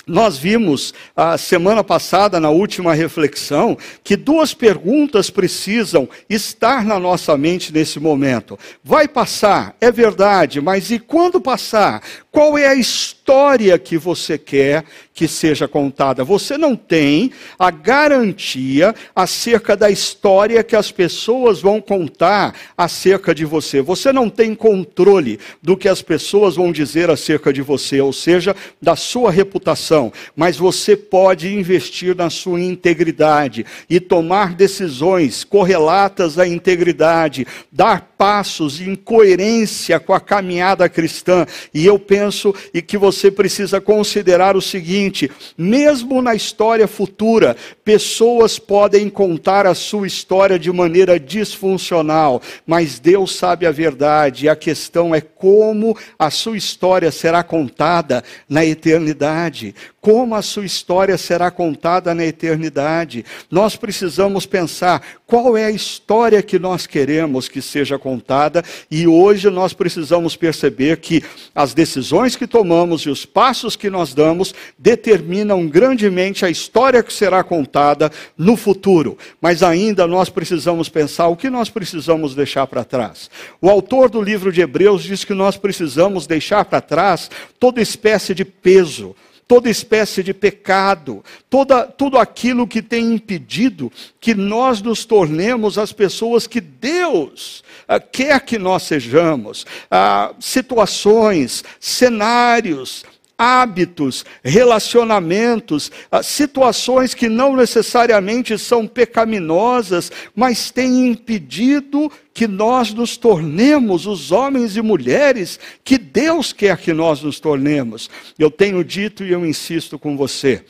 nós 0.05 0.37
vimos 0.37 0.93
a 1.15 1.37
semana 1.37 1.83
passada, 1.83 2.39
na 2.39 2.49
última 2.49 2.93
reflexão, 2.93 3.77
que 4.03 4.15
duas 4.15 4.53
perguntas 4.53 5.29
precisam 5.29 6.09
estar 6.29 6.83
na 6.83 6.99
nossa 6.99 7.37
mente 7.37 7.71
nesse 7.71 7.99
momento. 7.99 8.57
Vai 8.83 9.07
passar, 9.07 9.75
é 9.79 9.91
verdade, 9.91 10.59
mas 10.59 10.89
e 10.89 10.99
quando 10.99 11.39
passar? 11.39 12.01
Qual 12.31 12.57
é 12.57 12.67
a 12.67 12.75
história 12.75 13.77
que 13.77 13.97
você 13.97 14.37
quer 14.37 14.85
que 15.21 15.27
seja 15.27 15.67
contada? 15.67 16.23
Você 16.23 16.57
não 16.57 16.75
tem 16.75 17.31
a 17.59 17.69
garantia 17.69 18.95
acerca 19.15 19.77
da 19.77 19.87
história 19.87 20.63
que 20.63 20.75
as 20.75 20.91
pessoas 20.91 21.61
vão 21.61 21.79
contar 21.79 22.55
acerca 22.75 23.35
de 23.35 23.45
você. 23.45 23.83
Você 23.83 24.11
não 24.11 24.31
tem 24.31 24.55
controle 24.55 25.39
do 25.61 25.77
que 25.77 25.87
as 25.87 26.01
pessoas 26.01 26.55
vão 26.55 26.71
dizer 26.71 27.11
acerca 27.11 27.53
de 27.53 27.61
você, 27.61 28.01
ou 28.01 28.11
seja, 28.11 28.55
da 28.81 28.95
sua 28.95 29.29
reputação. 29.29 30.11
Mas 30.35 30.57
você 30.57 30.97
pode 30.97 31.53
investir 31.53 32.15
na 32.15 32.31
sua 32.31 32.59
integridade 32.59 33.63
e 33.87 33.99
tomar 33.99 34.55
decisões 34.55 35.43
correlatas 35.43 36.39
à 36.39 36.47
integridade, 36.47 37.45
dar 37.71 38.11
passos 38.17 38.81
em 38.81 38.95
coerência 38.95 39.99
com 39.99 40.13
a 40.13 40.19
caminhada 40.19 40.89
cristã. 40.89 41.45
E 41.71 41.85
eu 41.85 41.99
penso 41.99 42.55
e 42.73 42.81
que 42.81 42.97
você 42.97 43.29
precisa 43.29 43.79
considerar 43.79 44.55
o 44.55 44.61
seguinte: 44.61 45.10
mesmo 45.57 46.21
na 46.21 46.35
história 46.35 46.87
futura, 46.87 47.55
pessoas 47.83 48.57
podem 48.59 49.09
contar 49.09 49.65
a 49.65 49.73
sua 49.73 50.07
história 50.07 50.57
de 50.57 50.71
maneira 50.71 51.19
disfuncional, 51.19 52.41
mas 52.65 52.99
Deus 52.99 53.35
sabe 53.35 53.65
a 53.65 53.71
verdade, 53.71 54.45
e 54.45 54.49
a 54.49 54.55
questão 54.55 55.13
é 55.13 55.21
como 55.21 55.97
a 56.17 56.29
sua 56.29 56.57
história 56.57 57.11
será 57.11 57.43
contada 57.43 58.23
na 58.47 58.65
eternidade. 58.65 59.75
Como 60.01 60.33
a 60.33 60.41
sua 60.41 60.65
história 60.65 61.15
será 61.15 61.51
contada 61.51 62.15
na 62.15 62.25
eternidade. 62.25 63.23
Nós 63.51 63.75
precisamos 63.75 64.47
pensar 64.47 64.99
qual 65.27 65.55
é 65.55 65.65
a 65.65 65.71
história 65.71 66.41
que 66.41 66.57
nós 66.57 66.87
queremos 66.87 67.47
que 67.47 67.61
seja 67.61 67.99
contada, 67.99 68.63
e 68.89 69.05
hoje 69.05 69.47
nós 69.51 69.73
precisamos 69.73 70.35
perceber 70.35 70.97
que 70.97 71.23
as 71.53 71.75
decisões 71.75 72.35
que 72.35 72.47
tomamos 72.47 73.03
e 73.03 73.11
os 73.11 73.27
passos 73.27 73.75
que 73.75 73.91
nós 73.91 74.11
damos 74.15 74.55
determinam 74.75 75.67
grandemente 75.67 76.43
a 76.43 76.49
história 76.49 77.03
que 77.03 77.13
será 77.13 77.43
contada 77.43 78.11
no 78.35 78.57
futuro. 78.57 79.19
Mas 79.39 79.61
ainda 79.61 80.07
nós 80.07 80.29
precisamos 80.29 80.89
pensar 80.89 81.27
o 81.27 81.37
que 81.37 81.49
nós 81.49 81.69
precisamos 81.69 82.33
deixar 82.33 82.65
para 82.65 82.83
trás. 82.83 83.29
O 83.61 83.69
autor 83.69 84.09
do 84.09 84.19
livro 84.19 84.51
de 84.51 84.61
Hebreus 84.61 85.03
diz 85.03 85.23
que 85.23 85.35
nós 85.35 85.57
precisamos 85.57 86.25
deixar 86.25 86.65
para 86.65 86.81
trás 86.81 87.29
toda 87.59 87.79
espécie 87.79 88.33
de 88.33 88.43
peso 88.43 89.15
toda 89.51 89.69
espécie 89.69 90.23
de 90.23 90.33
pecado, 90.33 91.21
toda, 91.49 91.85
tudo 91.85 92.17
aquilo 92.17 92.65
que 92.65 92.81
tem 92.81 93.15
impedido 93.15 93.91
que 94.17 94.33
nós 94.33 94.81
nos 94.81 95.03
tornemos 95.03 95.77
as 95.77 95.91
pessoas 95.91 96.47
que 96.47 96.61
Deus 96.61 97.61
ah, 97.85 97.99
quer 97.99 98.39
que 98.45 98.57
nós 98.57 98.83
sejamos, 98.83 99.65
ah, 99.91 100.33
situações, 100.39 101.65
cenários, 101.81 103.03
hábitos, 103.41 104.23
relacionamentos, 104.43 105.91
ah, 106.11 106.21
situações 106.21 107.15
que 107.15 107.27
não 107.27 107.55
necessariamente 107.55 108.55
são 108.59 108.85
pecaminosas, 108.85 110.11
mas 110.35 110.69
têm 110.69 111.07
impedido 111.07 112.11
que 112.35 112.47
nós 112.47 112.93
nos 112.93 113.17
tornemos 113.17 114.05
os 114.05 114.31
homens 114.31 114.77
e 114.77 114.81
mulheres 114.83 115.59
que 115.83 115.97
Deus 115.97 116.53
quer 116.53 116.77
que 116.77 116.93
nós 116.93 117.23
nos 117.23 117.39
tornemos. 117.39 118.11
Eu 118.37 118.51
tenho 118.51 118.83
dito 118.83 119.23
e 119.23 119.31
eu 119.31 119.43
insisto 119.43 119.97
com 119.97 120.15
você 120.15 120.63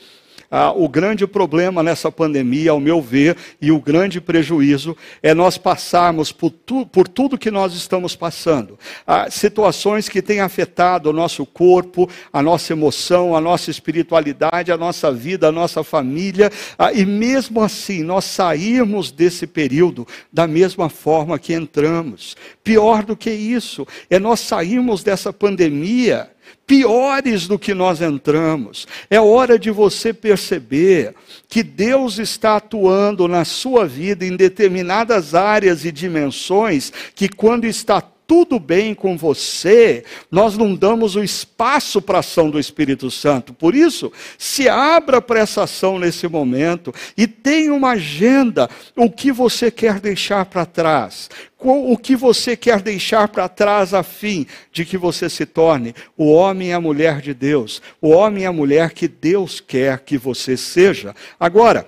ah, 0.54 0.70
o 0.70 0.86
grande 0.86 1.26
problema 1.26 1.82
nessa 1.82 2.12
pandemia, 2.12 2.72
ao 2.72 2.78
meu 2.78 3.00
ver, 3.00 3.38
e 3.58 3.72
o 3.72 3.80
grande 3.80 4.20
prejuízo 4.20 4.94
é 5.22 5.32
nós 5.32 5.56
passarmos 5.56 6.30
por, 6.30 6.50
tu, 6.50 6.84
por 6.84 7.08
tudo 7.08 7.38
que 7.38 7.50
nós 7.50 7.72
estamos 7.72 8.14
passando. 8.14 8.78
Ah, 9.06 9.30
situações 9.30 10.10
que 10.10 10.20
têm 10.20 10.40
afetado 10.40 11.08
o 11.08 11.12
nosso 11.12 11.46
corpo, 11.46 12.06
a 12.30 12.42
nossa 12.42 12.74
emoção, 12.74 13.34
a 13.34 13.40
nossa 13.40 13.70
espiritualidade, 13.70 14.70
a 14.70 14.76
nossa 14.76 15.10
vida, 15.10 15.48
a 15.48 15.52
nossa 15.52 15.82
família, 15.82 16.52
ah, 16.78 16.92
e 16.92 17.06
mesmo 17.06 17.62
assim 17.62 18.02
nós 18.02 18.26
sairmos 18.26 19.10
desse 19.10 19.46
período 19.46 20.06
da 20.30 20.46
mesma 20.46 20.90
forma 20.90 21.38
que 21.38 21.54
entramos. 21.54 22.36
Pior 22.62 23.04
do 23.04 23.16
que 23.16 23.30
isso, 23.30 23.86
é 24.10 24.18
nós 24.18 24.40
sairmos 24.40 25.02
dessa 25.02 25.32
pandemia 25.32 26.30
piores 26.66 27.46
do 27.46 27.58
que 27.58 27.74
nós 27.74 28.00
entramos. 28.00 28.86
É 29.10 29.20
hora 29.20 29.58
de 29.58 29.70
você 29.70 30.12
perceber 30.12 31.14
que 31.48 31.62
Deus 31.62 32.18
está 32.18 32.56
atuando 32.56 33.28
na 33.28 33.44
sua 33.44 33.86
vida 33.86 34.24
em 34.24 34.36
determinadas 34.36 35.34
áreas 35.34 35.84
e 35.84 35.92
dimensões 35.92 36.92
que, 37.14 37.28
quando 37.28 37.64
está 37.64 38.00
tudo 38.32 38.58
bem 38.58 38.94
com 38.94 39.14
você, 39.14 40.04
nós 40.30 40.56
não 40.56 40.74
damos 40.74 41.16
o 41.16 41.22
espaço 41.22 42.00
para 42.00 42.16
a 42.16 42.20
ação 42.20 42.48
do 42.48 42.58
Espírito 42.58 43.10
Santo. 43.10 43.52
Por 43.52 43.74
isso, 43.74 44.10
se 44.38 44.70
abra 44.70 45.20
para 45.20 45.40
essa 45.40 45.64
ação 45.64 45.98
nesse 45.98 46.26
momento 46.26 46.94
e 47.14 47.26
tenha 47.26 47.74
uma 47.74 47.90
agenda, 47.90 48.70
o 48.96 49.10
que 49.10 49.30
você 49.30 49.70
quer 49.70 50.00
deixar 50.00 50.46
para 50.46 50.64
trás, 50.64 51.28
o 51.58 51.94
que 51.98 52.16
você 52.16 52.56
quer 52.56 52.80
deixar 52.80 53.28
para 53.28 53.50
trás 53.50 53.92
a 53.92 54.02
fim 54.02 54.46
de 54.72 54.86
que 54.86 54.96
você 54.96 55.28
se 55.28 55.44
torne 55.44 55.94
o 56.16 56.32
homem 56.32 56.68
e 56.68 56.72
a 56.72 56.80
mulher 56.80 57.20
de 57.20 57.34
Deus, 57.34 57.82
o 58.00 58.08
homem 58.08 58.44
e 58.44 58.46
a 58.46 58.52
mulher 58.52 58.92
que 58.92 59.08
Deus 59.08 59.60
quer 59.60 60.00
que 60.00 60.16
você 60.16 60.56
seja. 60.56 61.14
Agora, 61.38 61.86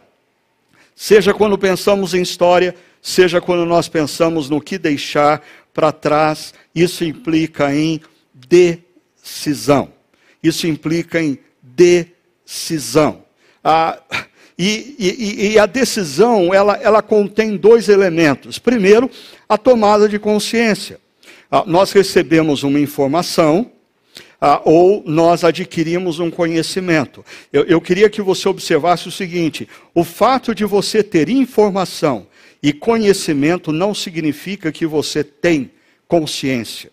seja 0.95 1.33
quando 1.33 1.57
pensamos 1.57 2.13
em 2.13 2.21
história, 2.21 2.75
seja 3.01 3.41
quando 3.41 3.65
nós 3.65 3.89
pensamos 3.89 4.51
no 4.51 4.61
que 4.61 4.77
deixar 4.77 5.43
para 5.75 5.91
trás, 5.91 6.55
isso 6.73 7.05
implica 7.05 7.75
em 7.75 8.01
decisão. 8.33 9.93
Isso 10.41 10.69
implica 10.69 11.21
em 11.21 11.37
decisão. 11.61 13.25
Ah, 13.63 14.01
e, 14.57 14.95
e, 14.99 15.53
e, 15.53 15.59
a 15.59 15.67
decisão, 15.67 16.55
ela, 16.55 16.77
ela 16.77 17.03
contém 17.03 17.57
dois 17.57 17.89
elementos. 17.89 18.59
Primeiro, 18.59 19.11
a 19.49 19.59
tomada 19.59 20.09
de 20.09 20.19
consciência. 20.19 21.01
Ah, 21.51 21.65
nós 21.67 21.91
recebemos 21.91 22.63
uma 22.63 22.79
informação, 22.79 23.71
ah, 24.41 24.61
ou 24.65 25.03
nós 25.05 25.43
adquirimos 25.43 26.21
um 26.21 26.31
conhecimento. 26.31 27.25
Eu, 27.53 27.65
eu 27.65 27.81
queria 27.81 28.09
que 28.09 28.23
você 28.23 28.49
observasse 28.49 29.09
o 29.09 29.13
seguinte: 29.13 29.69
o 29.93 30.05
fato 30.05 30.55
de 30.55 30.65
você 30.65 31.03
ter 31.03 31.29
informação 31.29 32.29
e 32.65 32.73
conhecimento 32.73 33.71
não 33.71 33.95
significa 33.95 34.73
que 34.73 34.87
você 34.87 35.23
tem 35.23 35.71
consciência. 36.09 36.91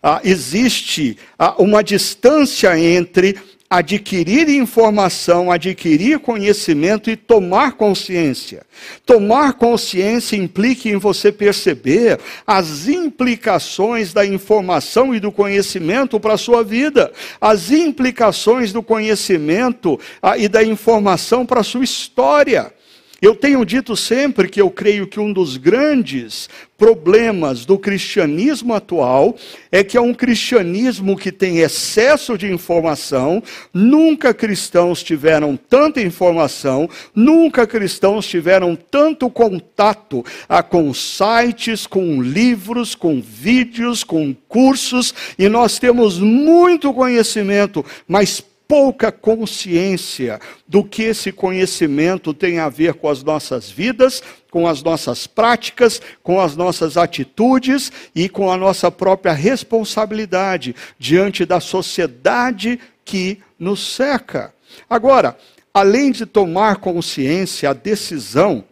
Ah, 0.00 0.20
existe 0.22 1.18
ah, 1.36 1.56
uma 1.58 1.82
distância 1.82 2.78
entre 2.78 3.36
adquirir 3.68 4.48
informação, 4.48 5.50
adquirir 5.50 6.20
conhecimento 6.20 7.10
e 7.10 7.16
tomar 7.16 7.72
consciência. 7.72 8.64
Tomar 9.04 9.54
consciência 9.54 10.36
implica 10.36 10.88
em 10.88 10.98
você 10.98 11.32
perceber 11.32 12.20
as 12.46 12.86
implicações 12.86 14.12
da 14.12 14.24
informação 14.24 15.12
e 15.12 15.18
do 15.18 15.32
conhecimento 15.32 16.20
para 16.20 16.34
a 16.34 16.38
sua 16.38 16.62
vida, 16.62 17.10
as 17.40 17.72
implicações 17.72 18.72
do 18.72 18.84
conhecimento 18.84 19.98
ah, 20.22 20.38
e 20.38 20.46
da 20.46 20.62
informação 20.62 21.44
para 21.44 21.58
a 21.58 21.64
sua 21.64 21.82
história. 21.82 22.72
Eu 23.22 23.36
tenho 23.36 23.64
dito 23.64 23.96
sempre 23.96 24.48
que 24.48 24.60
eu 24.60 24.68
creio 24.68 25.06
que 25.06 25.20
um 25.20 25.32
dos 25.32 25.56
grandes 25.56 26.50
problemas 26.76 27.64
do 27.64 27.78
cristianismo 27.78 28.74
atual 28.74 29.36
é 29.70 29.84
que 29.84 29.96
é 29.96 30.00
um 30.00 30.12
cristianismo 30.12 31.16
que 31.16 31.30
tem 31.30 31.58
excesso 31.60 32.36
de 32.36 32.50
informação, 32.52 33.40
nunca 33.72 34.34
cristãos 34.34 35.04
tiveram 35.04 35.56
tanta 35.56 36.00
informação, 36.00 36.90
nunca 37.14 37.64
cristãos 37.64 38.26
tiveram 38.26 38.74
tanto 38.74 39.30
contato 39.30 40.24
com 40.68 40.92
sites, 40.92 41.86
com 41.86 42.20
livros, 42.20 42.96
com 42.96 43.22
vídeos, 43.22 44.02
com 44.02 44.34
cursos, 44.48 45.14
e 45.38 45.48
nós 45.48 45.78
temos 45.78 46.18
muito 46.18 46.92
conhecimento, 46.92 47.86
mas 48.08 48.42
pouca 48.72 49.12
consciência 49.12 50.40
do 50.66 50.82
que 50.82 51.02
esse 51.02 51.30
conhecimento 51.30 52.32
tem 52.32 52.58
a 52.58 52.70
ver 52.70 52.94
com 52.94 53.06
as 53.06 53.22
nossas 53.22 53.70
vidas, 53.70 54.22
com 54.50 54.66
as 54.66 54.82
nossas 54.82 55.26
práticas, 55.26 56.00
com 56.22 56.40
as 56.40 56.56
nossas 56.56 56.96
atitudes 56.96 57.92
e 58.14 58.30
com 58.30 58.50
a 58.50 58.56
nossa 58.56 58.90
própria 58.90 59.34
responsabilidade 59.34 60.74
diante 60.98 61.44
da 61.44 61.60
sociedade 61.60 62.80
que 63.04 63.42
nos 63.58 63.94
cerca. 63.94 64.54
Agora, 64.88 65.36
além 65.74 66.10
de 66.10 66.24
tomar 66.24 66.76
consciência, 66.76 67.68
a 67.68 67.74
decisão 67.74 68.64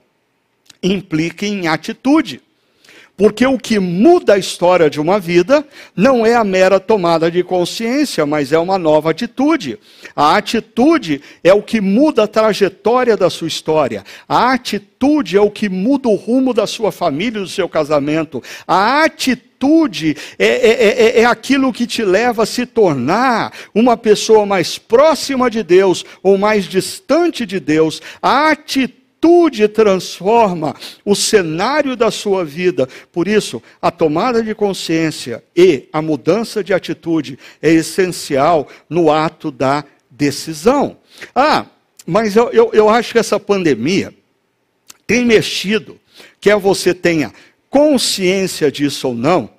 implica 0.83 1.45
em 1.45 1.69
atitude. 1.69 2.41
Porque 3.21 3.47
o 3.47 3.59
que 3.59 3.79
muda 3.79 4.33
a 4.33 4.39
história 4.39 4.89
de 4.89 4.99
uma 4.99 5.21
vida 5.21 5.63
não 5.95 6.25
é 6.25 6.35
a 6.35 6.43
mera 6.43 6.81
tomada 6.81 7.31
de 7.31 7.45
consciência, 7.45 8.25
mas 8.25 8.51
é 8.51 8.59
uma 8.59 8.79
nova 8.79 9.11
atitude. 9.11 9.79
A 10.17 10.39
atitude 10.39 11.21
é 11.45 11.53
o 11.53 11.61
que 11.61 11.83
muda 11.83 12.23
a 12.23 12.27
trajetória 12.27 13.19
da 13.19 13.29
sua 13.29 13.47
história. 13.47 14.05
A 14.27 14.55
atitude 14.55 15.37
é 15.37 15.41
o 15.41 15.51
que 15.51 15.69
muda 15.69 16.09
o 16.09 16.15
rumo 16.15 16.55
da 16.55 16.67
sua 16.67 16.91
família 16.91 17.43
do 17.43 17.47
seu 17.47 17.69
casamento. 17.69 18.43
A 18.67 19.05
atitude 19.05 20.17
é, 20.39 20.47
é, 20.47 20.71
é, 20.71 21.21
é, 21.21 21.25
aquilo 21.27 21.75
que 21.75 21.87
te 21.87 22.03
leva 22.03 22.45
a 22.45 22.47
se 22.47 22.65
tornar 22.65 23.53
uma 23.75 23.99
pessoa 23.99 24.47
mais 24.47 24.79
próxima 24.79 25.51
de 25.51 25.63
Deus 25.63 26.07
ou 26.23 26.39
mais 26.39 26.65
distante 26.65 27.45
de 27.45 27.61
Deus. 27.61 28.01
A 28.23 28.49
atitude 28.53 29.00
atitude 29.21 29.69
transforma 29.69 30.75
o 31.05 31.15
cenário 31.15 31.95
da 31.95 32.11
sua 32.11 32.43
vida. 32.43 32.89
Por 33.13 33.29
isso, 33.29 33.63
a 33.81 33.91
tomada 33.91 34.43
de 34.43 34.55
consciência 34.55 35.45
e 35.55 35.89
a 35.93 36.01
mudança 36.01 36.65
de 36.65 36.73
atitude 36.73 37.39
é 37.61 37.71
essencial 37.71 38.67
no 38.89 39.13
ato 39.13 39.51
da 39.51 39.85
decisão. 40.11 40.97
Ah, 41.35 41.67
mas 42.07 42.35
eu, 42.35 42.49
eu, 42.51 42.71
eu 42.73 42.89
acho 42.89 43.13
que 43.13 43.19
essa 43.19 43.39
pandemia 43.39 44.15
tem 45.07 45.25
mexido, 45.25 46.01
quer 46.41 46.57
você 46.57 46.95
tenha 46.95 47.33
consciência 47.69 48.73
disso 48.73 49.09
ou 49.09 49.15
não, 49.15 49.51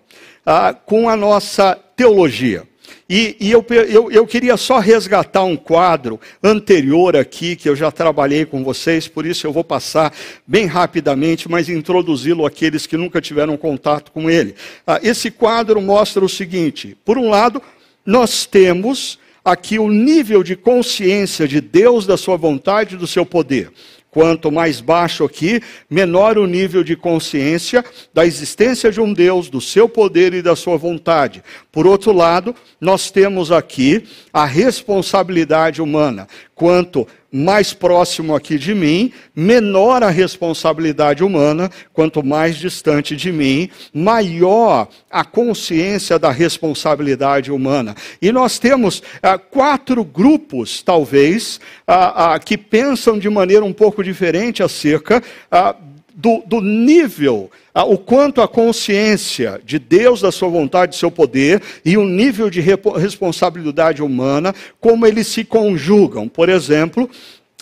ah, 0.44 0.74
com 0.74 1.08
a 1.08 1.16
nossa 1.16 1.76
teologia. 1.96 2.68
E, 3.10 3.36
e 3.40 3.52
eu, 3.52 3.66
eu, 3.70 4.12
eu, 4.12 4.26
queria 4.26 4.56
só 4.58 4.80
resgatar 4.80 5.44
um 5.44 5.58
quadro 5.58 6.20
anterior 6.44 7.16
aqui, 7.16 7.56
que 7.56 7.68
eu 7.68 7.76
já 7.76 7.92
trabalhei 7.92 8.46
com 8.46 8.64
vocês, 8.64 9.08
por 9.08 9.26
isso 9.26 9.46
eu 9.46 9.52
vou 9.52 9.64
passar 9.64 10.14
bem 10.48 10.66
rapidamente, 10.66 11.50
mas 11.50 11.70
introduzi-lo 11.70 12.46
àqueles 12.46 12.88
que 12.88 12.98
nunca 12.98 13.20
tiveram 13.20 13.58
contato 13.58 14.12
com 14.12 14.30
ele. 14.30 14.56
Ah, 14.86 15.00
esse 15.04 15.30
quadro 15.30 15.82
mostra 15.82 16.24
o 16.24 16.30
seguinte: 16.30 16.98
por 17.04 17.18
um 17.18 17.30
lado, 17.30 17.62
nós 18.06 18.46
temos 18.46 19.20
aqui 19.44 19.80
o 19.80 19.90
nível 19.90 20.44
de 20.44 20.56
consciência 20.56 21.48
de 21.48 21.60
Deus, 21.60 22.06
da 22.06 22.18
sua 22.18 22.38
vontade 22.38 22.96
e 22.96 22.98
do 22.98 23.08
seu 23.08 23.26
poder. 23.26 23.72
Quanto 24.12 24.52
mais 24.52 24.82
baixo 24.82 25.24
aqui, 25.24 25.62
menor 25.90 26.38
o 26.38 26.46
nível 26.46 26.84
de 26.84 26.98
consciência 26.98 27.84
da 28.14 28.26
existência 28.26 28.92
de 28.92 29.00
um 29.00 29.14
Deus, 29.14 29.50
do 29.50 29.62
seu 29.62 29.88
poder 29.88 30.34
e 30.34 30.42
da 30.42 30.54
sua 30.54 30.76
vontade. 30.76 31.42
Por 31.72 31.88
outro 31.88 32.12
lado, 32.12 32.54
nós 32.80 33.10
temos 33.10 33.54
aqui 33.54 34.04
a 34.34 34.44
responsabilidade 34.44 35.82
humana. 35.82 36.28
Quanto 36.54 37.08
mais 37.32 37.74
próximo 37.74 38.36
aqui 38.36 38.58
de 38.58 38.76
mim, 38.76 39.14
menor 39.34 40.04
a 40.04 40.10
responsabilidade 40.10 41.24
humana, 41.24 41.72
quanto 41.94 42.24
mais 42.24 42.58
distante 42.58 43.16
de 43.16 43.32
mim, 43.32 43.70
maior 43.94 44.90
a 45.10 45.24
consciência 45.24 46.20
da 46.20 46.30
responsabilidade 46.30 47.52
humana. 47.52 47.96
E 48.22 48.32
nós 48.32 48.60
temos 48.60 49.02
ah, 49.24 49.38
quatro 49.38 50.04
grupos, 50.04 50.82
talvez, 50.82 51.60
ah, 51.88 52.34
ah, 52.34 52.40
que 52.40 52.58
pensam 52.58 53.18
de 53.18 53.30
maneira 53.30 53.64
um 53.64 53.74
pouco 53.74 54.04
diferente 54.04 54.62
acerca 54.62 55.24
ah, 55.50 55.76
do, 56.14 56.44
do 56.46 56.60
nível, 56.60 57.50
o 57.74 57.98
quanto 57.98 58.42
a 58.42 58.48
consciência 58.48 59.62
de 59.64 59.80
Deus, 59.80 60.22
da 60.22 60.32
sua 60.32 60.50
vontade, 60.50 60.92
do 60.92 60.96
seu 60.96 61.10
poder, 61.10 61.62
e 61.86 61.98
o 61.98 62.06
nível 62.06 62.50
de 62.50 62.60
responsabilidade 62.62 64.04
humana, 64.04 64.54
como 64.80 65.06
eles 65.06 65.28
se 65.28 65.44
conjugam. 65.44 66.28
Por 66.28 66.50
exemplo, 66.50 67.10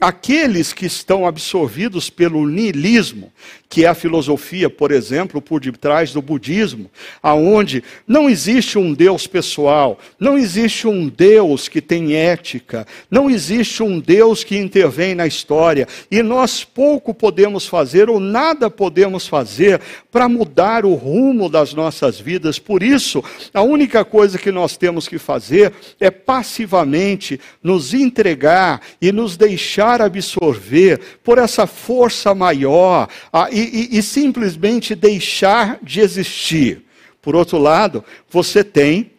aqueles 0.02 0.74
que 0.74 0.86
estão 0.86 1.28
absorvidos 1.28 2.10
pelo 2.10 2.48
niilismo, 2.48 3.32
que 3.69 3.86
é 3.86 3.88
a 3.88 3.93
filosofia, 3.93 4.67
por 4.67 4.91
exemplo, 4.91 5.39
por 5.39 5.62
detrás 5.62 6.12
do 6.12 6.23
budismo, 6.23 6.89
aonde 7.21 7.84
não 8.08 8.27
existe 8.27 8.79
um 8.79 8.91
Deus 8.91 9.27
pessoal, 9.27 9.99
não 10.19 10.36
existe 10.36 10.88
um 10.88 11.08
Deus 11.08 11.67
que 11.67 11.79
tem 11.79 12.15
ética, 12.15 12.88
não 13.12 13.29
existe 13.29 13.84
um 13.84 13.99
Deus 13.99 14.43
que 14.43 14.58
intervém 14.58 15.13
na 15.13 15.27
história, 15.27 15.88
e 16.10 16.23
nós 16.23 16.63
pouco 16.63 17.13
podemos 17.13 17.67
fazer 17.67 18.10
ou 18.10 18.19
nada 18.19 18.71
podemos 18.71 19.27
fazer 19.27 19.79
para 20.12 20.27
mudar 20.27 20.84
o 20.84 20.95
rumo 20.95 21.47
das 21.47 21.71
nossas 21.71 22.19
vidas. 22.19 22.58
Por 22.58 22.82
isso, 22.82 23.23
a 23.53 23.62
única 23.62 24.03
coisa 24.03 24.39
que 24.39 24.51
nós 24.51 24.77
temos 24.77 25.08
que 25.08 25.19
fazer 25.19 25.71
é 25.99 26.10
passivamente 26.10 27.39
nos 27.62 27.93
entregar 27.93 28.82
e 28.99 29.12
nos 29.12 29.38
deixar 29.38 30.01
absorver 30.01 30.99
por 31.23 31.38
essa 31.38 31.67
força 31.67 32.34
maior. 32.34 33.08
A, 33.32 33.59
e, 33.60 33.95
e, 33.95 33.98
e 33.98 34.04
simplesmente 34.04 34.95
deixar 34.95 35.80
de 35.82 36.00
existir. 36.00 36.86
Por 37.22 37.36
outro 37.36 37.58
lado, 37.58 38.04
você 38.30 38.63
tem 38.63 39.12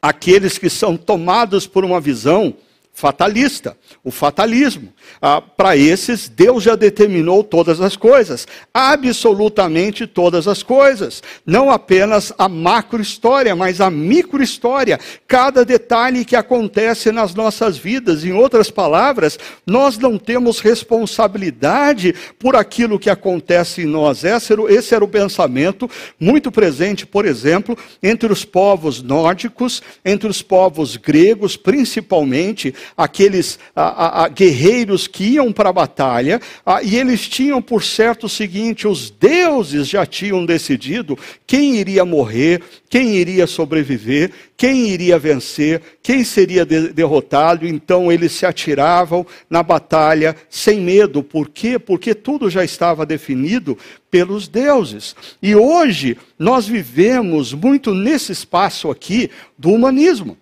aqueles 0.00 0.58
que 0.58 0.70
são 0.70 0.96
tomados 0.96 1.66
por 1.66 1.84
uma 1.84 2.00
visão 2.00 2.54
fatalista, 2.94 3.76
o 4.04 4.10
fatalismo. 4.10 4.92
Ah, 5.20 5.40
Para 5.40 5.76
esses, 5.76 6.28
Deus 6.28 6.62
já 6.62 6.76
determinou 6.76 7.42
todas 7.42 7.80
as 7.80 7.96
coisas, 7.96 8.46
absolutamente 8.72 10.06
todas 10.06 10.46
as 10.46 10.62
coisas. 10.62 11.22
Não 11.44 11.70
apenas 11.70 12.32
a 12.36 12.48
macro-história, 12.48 13.56
mas 13.56 13.80
a 13.80 13.90
micro-história. 13.90 15.00
Cada 15.26 15.64
detalhe 15.64 16.24
que 16.24 16.36
acontece 16.36 17.10
nas 17.10 17.34
nossas 17.34 17.78
vidas. 17.78 18.24
Em 18.24 18.32
outras 18.32 18.70
palavras, 18.70 19.38
nós 19.66 19.98
não 19.98 20.18
temos 20.18 20.60
responsabilidade 20.60 22.14
por 22.38 22.54
aquilo 22.54 22.98
que 22.98 23.10
acontece 23.10 23.82
em 23.82 23.86
nós. 23.86 24.22
Esse 24.22 24.52
era, 24.52 24.72
esse 24.72 24.94
era 24.94 25.04
o 25.04 25.08
pensamento 25.08 25.88
muito 26.20 26.52
presente, 26.52 27.06
por 27.06 27.24
exemplo, 27.24 27.76
entre 28.02 28.30
os 28.30 28.44
povos 28.44 29.02
nórdicos, 29.02 29.82
entre 30.04 30.28
os 30.28 30.42
povos 30.42 30.96
gregos, 30.96 31.56
principalmente 31.56 32.74
aqueles 32.96 33.58
a, 33.74 33.82
a, 33.82 34.24
a, 34.24 34.28
guerreiros 34.28 35.06
que 35.06 35.24
iam 35.24 35.52
para 35.52 35.70
a 35.70 35.72
batalha, 35.72 36.40
e 36.82 36.96
eles 36.96 37.28
tinham 37.28 37.60
por 37.60 37.82
certo 37.82 38.24
o 38.24 38.28
seguinte: 38.28 38.86
os 38.86 39.10
deuses 39.10 39.88
já 39.88 40.04
tinham 40.06 40.44
decidido 40.44 41.18
quem 41.46 41.76
iria 41.76 42.04
morrer, 42.04 42.62
quem 42.88 43.14
iria 43.14 43.46
sobreviver, 43.46 44.30
quem 44.56 44.88
iria 44.90 45.18
vencer, 45.18 45.80
quem 46.02 46.22
seria 46.24 46.64
de 46.64 46.92
derrotado. 46.92 47.66
Então 47.66 48.12
eles 48.12 48.32
se 48.32 48.46
atiravam 48.46 49.26
na 49.48 49.62
batalha 49.62 50.36
sem 50.48 50.80
medo. 50.80 51.22
Por 51.22 51.48
quê? 51.48 51.78
Porque 51.78 52.14
tudo 52.14 52.50
já 52.50 52.64
estava 52.64 53.04
definido 53.04 53.76
pelos 54.10 54.46
deuses. 54.46 55.16
E 55.42 55.56
hoje 55.56 56.18
nós 56.38 56.66
vivemos 56.66 57.54
muito 57.54 57.94
nesse 57.94 58.32
espaço 58.32 58.90
aqui 58.90 59.30
do 59.58 59.70
humanismo. 59.70 60.36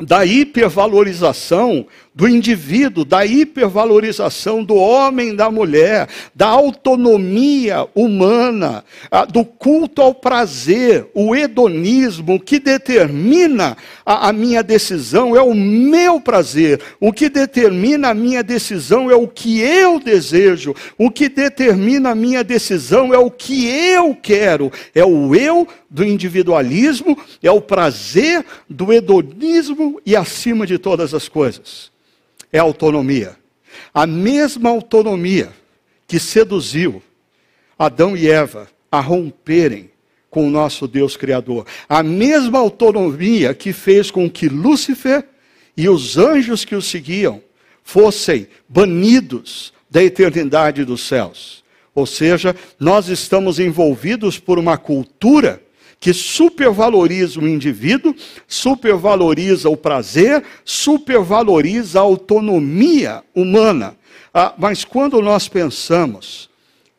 Da 0.00 0.24
hipervalorização 0.24 1.86
do 2.18 2.28
indivíduo, 2.28 3.04
da 3.04 3.24
hipervalorização 3.24 4.64
do 4.64 4.74
homem, 4.74 5.36
da 5.36 5.52
mulher, 5.52 6.08
da 6.34 6.48
autonomia 6.48 7.86
humana, 7.94 8.84
do 9.32 9.44
culto 9.44 10.02
ao 10.02 10.12
prazer, 10.12 11.08
o 11.14 11.32
hedonismo, 11.32 12.34
o 12.34 12.40
que 12.40 12.58
determina 12.58 13.76
a, 14.04 14.30
a, 14.30 14.32
minha 14.32 14.64
decisão 14.64 15.36
é 15.36 15.40
o 15.40 15.54
meu 15.54 16.20
prazer, 16.20 16.80
o 16.98 17.12
que 17.12 17.28
determina 17.28 18.08
a 18.08 18.14
minha 18.14 18.42
decisão 18.42 19.08
é 19.08 19.14
o 19.14 19.28
que 19.28 19.60
eu 19.60 20.00
desejo, 20.00 20.74
o 20.98 21.12
que 21.12 21.28
determina 21.28 22.10
a 22.10 22.16
minha 22.16 22.42
decisão 22.42 23.14
é 23.14 23.18
o 23.18 23.30
que 23.30 23.68
eu 23.68 24.12
quero, 24.20 24.72
é 24.92 25.04
o 25.04 25.36
eu 25.36 25.68
do 25.88 26.04
individualismo, 26.04 27.16
é 27.40 27.50
o 27.52 27.60
prazer 27.60 28.44
do 28.68 28.92
hedonismo 28.92 30.00
e 30.04 30.16
acima 30.16 30.66
de 30.66 30.78
todas 30.78 31.14
as 31.14 31.28
coisas 31.28 31.96
é 32.52 32.58
autonomia. 32.58 33.36
A 33.92 34.06
mesma 34.06 34.70
autonomia 34.70 35.50
que 36.06 36.18
seduziu 36.18 37.02
Adão 37.78 38.16
e 38.16 38.28
Eva 38.28 38.68
a 38.90 39.00
romperem 39.00 39.90
com 40.30 40.46
o 40.46 40.50
nosso 40.50 40.88
Deus 40.88 41.16
Criador. 41.16 41.66
A 41.88 42.02
mesma 42.02 42.58
autonomia 42.58 43.54
que 43.54 43.72
fez 43.72 44.10
com 44.10 44.28
que 44.28 44.48
Lúcifer 44.48 45.24
e 45.76 45.88
os 45.88 46.18
anjos 46.18 46.64
que 46.64 46.74
o 46.74 46.82
seguiam 46.82 47.42
fossem 47.84 48.48
banidos 48.68 49.72
da 49.90 50.02
eternidade 50.02 50.84
dos 50.84 51.02
céus. 51.06 51.64
Ou 51.94 52.04
seja, 52.04 52.54
nós 52.78 53.08
estamos 53.08 53.58
envolvidos 53.58 54.38
por 54.38 54.58
uma 54.58 54.76
cultura 54.76 55.62
que 56.00 56.12
supervaloriza 56.12 57.40
o 57.40 57.48
indivíduo, 57.48 58.14
supervaloriza 58.46 59.68
o 59.68 59.76
prazer, 59.76 60.44
supervaloriza 60.64 61.98
a 61.98 62.02
autonomia 62.02 63.22
humana. 63.34 63.96
Ah, 64.32 64.54
mas 64.56 64.84
quando 64.84 65.20
nós 65.20 65.48
pensamos 65.48 66.48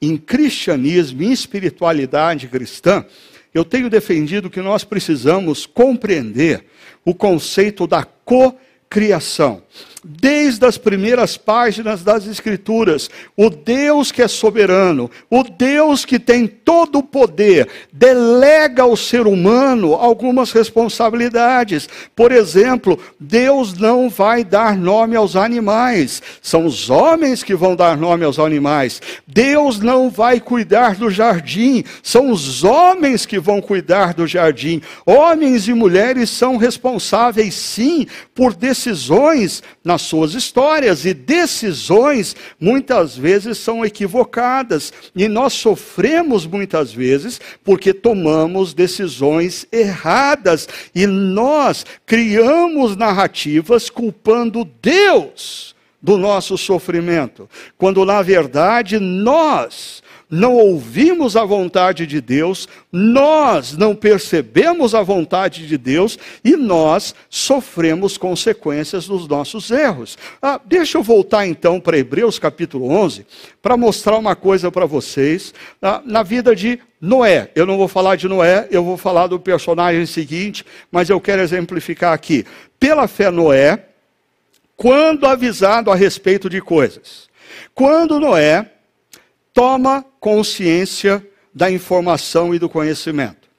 em 0.01 0.17
cristianismo, 0.17 1.23
em 1.23 1.31
espiritualidade 1.31 2.47
cristã, 2.47 3.05
eu 3.53 3.65
tenho 3.65 3.89
defendido 3.89 4.49
que 4.49 4.61
nós 4.61 4.83
precisamos 4.83 5.65
compreender 5.65 6.65
o 7.03 7.13
conceito 7.13 7.87
da 7.87 8.03
cocriação 8.03 9.63
desde 10.03 10.65
as 10.65 10.77
primeiras 10.77 11.37
páginas 11.37 12.03
das 12.03 12.25
Escrituras. 12.25 13.09
O 13.35 13.49
Deus 13.49 14.11
que 14.11 14.21
é 14.21 14.27
soberano, 14.27 15.09
o 15.29 15.43
Deus 15.43 16.05
que 16.05 16.19
tem 16.19 16.47
todo 16.47 16.99
o 16.99 17.03
poder, 17.03 17.67
delega 17.91 18.83
ao 18.83 18.95
ser 18.95 19.27
humano 19.27 19.93
algumas 19.93 20.51
responsabilidades. 20.51 21.89
Por 22.15 22.31
exemplo, 22.31 22.99
Deus 23.19 23.73
não 23.73 24.09
vai 24.09 24.43
dar 24.43 24.77
nome 24.77 25.15
aos 25.15 25.35
animais, 25.35 26.21
são 26.41 26.65
os 26.65 26.89
homens 26.89 27.43
que 27.43 27.55
vão 27.55 27.75
dar 27.75 27.97
nome 27.97 28.23
aos 28.23 28.39
animais. 28.39 29.01
Deus 29.27 29.79
não 29.79 30.09
vai 30.09 30.39
cuidar 30.39 30.95
do 30.95 31.09
jardim, 31.09 31.83
são 32.01 32.31
os 32.31 32.63
homens 32.63 33.25
que 33.25 33.39
vão 33.39 33.61
cuidar 33.61 34.13
do 34.13 34.25
jardim. 34.25 34.81
Homens 35.05 35.67
e 35.67 35.73
mulheres 35.73 36.29
são 36.29 36.57
responsáveis, 36.57 37.53
sim, 37.53 38.07
por 38.33 38.53
decisões 38.53 39.61
nas 39.89 40.03
suas 40.03 40.35
histórias 40.35 41.03
e 41.03 41.15
decisões 41.15 42.35
muitas 42.59 43.17
vezes 43.17 43.57
são 43.57 43.83
equivocadas. 43.83 44.93
E 45.15 45.27
nós 45.27 45.53
sofremos 45.53 46.45
muitas 46.45 46.93
vezes 46.93 47.41
porque 47.63 47.91
tomamos 47.91 48.71
decisões 48.75 49.65
erradas. 49.71 50.69
E 50.93 51.07
nós 51.07 51.87
criamos 52.05 52.95
narrativas 52.95 53.89
culpando 53.89 54.63
Deus 54.79 55.75
do 56.01 56.17
nosso 56.17 56.57
sofrimento, 56.57 57.49
quando 57.77 58.05
na 58.05 58.21
verdade 58.21 58.99
nós 58.99 60.01
não 60.29 60.53
ouvimos 60.53 61.35
a 61.35 61.43
vontade 61.43 62.05
de 62.05 62.21
Deus, 62.21 62.69
nós 62.91 63.75
não 63.75 63.95
percebemos 63.95 64.93
a 64.93 65.01
vontade 65.01 65.67
de 65.67 65.77
Deus 65.77 66.19
e 66.45 66.55
nós 66.55 67.15
sofremos 67.29 68.15
consequências 68.15 69.07
dos 69.07 69.27
nossos 69.27 69.71
erros. 69.71 70.17
Ah, 70.39 70.61
deixa 70.63 70.99
eu 70.99 71.03
voltar 71.03 71.47
então 71.47 71.79
para 71.79 71.97
Hebreus 71.97 72.37
capítulo 72.37 72.89
11 72.91 73.25
para 73.61 73.75
mostrar 73.75 74.17
uma 74.17 74.35
coisa 74.35 74.71
para 74.71 74.85
vocês 74.85 75.53
ah, 75.81 76.01
na 76.05 76.21
vida 76.21 76.55
de 76.55 76.79
Noé. 77.01 77.49
Eu 77.55 77.65
não 77.65 77.77
vou 77.77 77.87
falar 77.87 78.15
de 78.15 78.27
Noé, 78.27 78.67
eu 78.69 78.83
vou 78.83 78.97
falar 78.97 79.27
do 79.27 79.39
personagem 79.39 80.05
seguinte, 80.05 80.63
mas 80.91 81.09
eu 81.09 81.19
quero 81.19 81.41
exemplificar 81.41 82.13
aqui. 82.13 82.45
Pela 82.79 83.07
fé, 83.07 83.31
Noé, 83.31 83.88
quando 84.79 85.27
avisado 85.27 85.91
a 85.91 85.95
respeito 85.95 86.49
de 86.49 86.61
coisas. 86.61 87.27
Quando 87.75 88.17
Noé 88.17 88.65
toma 89.53 90.05
consciência 90.21 91.21
da 91.53 91.69
informação 91.69 92.55
e 92.55 92.59
do 92.59 92.69
conhecimento. 92.69 93.49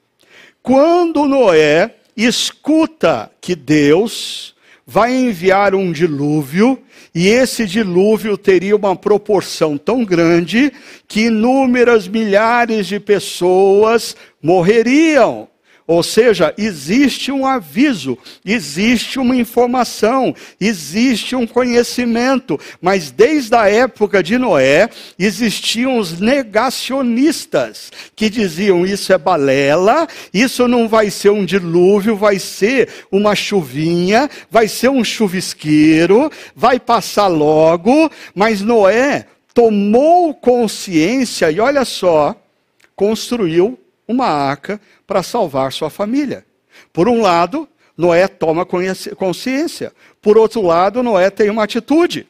Quando 0.63 1.27
Noé 1.27 1.97
escuta 2.17 3.31
que 3.39 3.55
Deus 3.55 4.55
vai 4.87 5.13
enviar 5.13 5.75
um 5.75 5.93
dilúvio, 5.93 6.83
e 7.15 7.29
esse 7.29 7.67
dilúvio 7.67 8.39
teria 8.39 8.75
uma 8.75 8.97
proporção 8.97 9.77
tão 9.77 10.07
grande 10.07 10.73
que 11.07 11.27
inúmeras 11.27 12.09
milhares 12.09 12.87
de 12.87 12.99
pessoas 12.99 14.17
morreriam. 14.43 15.50
Ou 15.91 16.05
seja, 16.05 16.55
existe 16.57 17.33
um 17.33 17.45
aviso, 17.45 18.17
existe 18.47 19.19
uma 19.19 19.35
informação, 19.35 20.33
existe 20.61 21.35
um 21.35 21.49
conhecimento, 21.49 22.61
mas 22.81 23.11
desde 23.11 23.57
a 23.57 23.69
época 23.69 24.23
de 24.23 24.39
Noé 24.39 24.89
existiam 25.19 25.99
os 25.99 26.21
negacionistas 26.21 27.91
que 28.15 28.31
diziam 28.31 28.87
isso 28.87 29.13
é 29.13 29.19
balela, 29.19 30.07
isso 30.33 30.69
não 30.69 30.87
vai 30.87 31.11
ser 31.11 31.31
um 31.31 31.45
dilúvio, 31.45 32.15
vai 32.15 32.39
ser 32.39 32.89
uma 33.11 33.35
chuvinha, 33.35 34.31
vai 34.49 34.69
ser 34.69 34.91
um 34.91 35.03
chuvisqueiro, 35.03 36.31
vai 36.55 36.79
passar 36.79 37.27
logo, 37.27 38.09
mas 38.33 38.61
Noé 38.61 39.27
tomou 39.53 40.33
consciência 40.35 41.51
e 41.51 41.59
olha 41.59 41.85
só, 41.85 42.37
construiu 42.95 43.77
uma 44.11 44.27
arca 44.27 44.81
para 45.07 45.23
salvar 45.23 45.73
sua 45.73 45.91
família. 45.91 46.45
Por 46.93 47.09
um 47.09 47.21
lado, 47.23 47.69
Noé 47.97 48.27
toma 48.27 48.67
consciência. 48.67 49.93
Por 50.21 50.39
outro 50.39 50.63
lado, 50.63 51.03
Noé 51.03 51.31
tem 51.31 51.51
uma 51.51 51.65
atitude: 51.65 52.27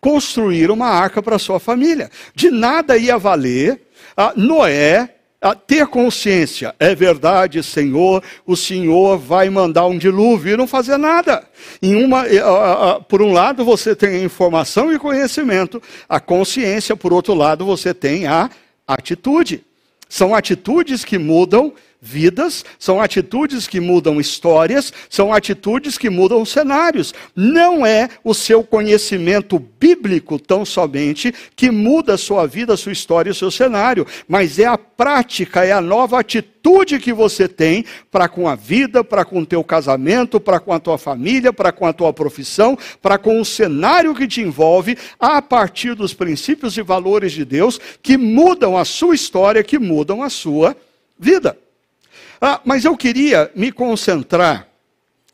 construir 0.00 0.70
uma 0.70 0.88
arca 0.88 1.22
para 1.22 1.38
sua 1.38 1.58
família. 1.58 2.10
De 2.34 2.50
nada 2.50 2.96
ia 2.96 3.16
valer 3.16 3.80
a 4.16 4.32
Noé 4.36 5.10
a 5.40 5.54
ter 5.54 5.86
consciência. 5.86 6.74
É 6.78 6.94
verdade, 6.94 7.62
Senhor, 7.62 8.22
o 8.46 8.56
Senhor 8.56 9.18
vai 9.18 9.50
mandar 9.50 9.86
um 9.86 9.98
dilúvio 9.98 10.54
e 10.54 10.56
não 10.56 10.66
fazer 10.66 10.96
nada. 10.96 11.46
Uma, 11.82 12.24
por 13.08 13.20
um 13.20 13.30
lado, 13.30 13.62
você 13.62 13.94
tem 13.94 14.08
a 14.08 14.24
informação 14.24 14.90
e 14.90 14.98
conhecimento, 14.98 15.82
a 16.08 16.18
consciência, 16.18 16.96
por 16.96 17.12
outro 17.12 17.34
lado, 17.34 17.66
você 17.66 17.92
tem 17.92 18.26
a 18.26 18.48
atitude. 18.88 19.62
São 20.08 20.34
atitudes 20.34 21.04
que 21.04 21.18
mudam 21.18 21.72
vidas, 22.04 22.64
são 22.78 23.00
atitudes 23.00 23.66
que 23.66 23.80
mudam 23.80 24.20
histórias, 24.20 24.92
são 25.08 25.32
atitudes 25.32 25.96
que 25.96 26.10
mudam 26.10 26.44
cenários. 26.44 27.14
Não 27.34 27.86
é 27.86 28.10
o 28.22 28.34
seu 28.34 28.62
conhecimento 28.62 29.58
bíblico 29.58 30.38
tão 30.38 30.64
somente 30.66 31.34
que 31.56 31.70
muda 31.70 32.14
a 32.14 32.18
sua 32.18 32.46
vida, 32.46 32.74
a 32.74 32.76
sua 32.76 32.92
história 32.92 33.30
e 33.30 33.32
o 33.32 33.34
seu 33.34 33.50
cenário, 33.50 34.06
mas 34.28 34.58
é 34.58 34.66
a 34.66 34.76
prática, 34.76 35.64
é 35.64 35.72
a 35.72 35.80
nova 35.80 36.20
atitude 36.20 36.98
que 36.98 37.12
você 37.12 37.48
tem 37.48 37.86
para 38.10 38.28
com 38.28 38.46
a 38.46 38.54
vida, 38.54 39.02
para 39.02 39.24
com 39.24 39.40
o 39.40 39.46
teu 39.46 39.64
casamento, 39.64 40.38
para 40.38 40.60
com 40.60 40.72
a 40.72 40.78
tua 40.78 40.98
família, 40.98 41.52
para 41.52 41.72
com 41.72 41.86
a 41.86 41.92
tua 41.92 42.12
profissão, 42.12 42.76
para 43.00 43.16
com 43.16 43.40
o 43.40 43.44
cenário 43.44 44.14
que 44.14 44.28
te 44.28 44.42
envolve, 44.42 44.98
a 45.18 45.40
partir 45.40 45.94
dos 45.94 46.12
princípios 46.12 46.76
e 46.76 46.82
valores 46.82 47.32
de 47.32 47.44
Deus 47.46 47.80
que 48.02 48.18
mudam 48.18 48.76
a 48.76 48.84
sua 48.84 49.14
história, 49.14 49.64
que 49.64 49.78
mudam 49.78 50.22
a 50.22 50.28
sua 50.28 50.76
vida. 51.18 51.63
Ah, 52.46 52.60
mas 52.62 52.84
eu 52.84 52.94
queria 52.94 53.50
me 53.54 53.72
concentrar 53.72 54.68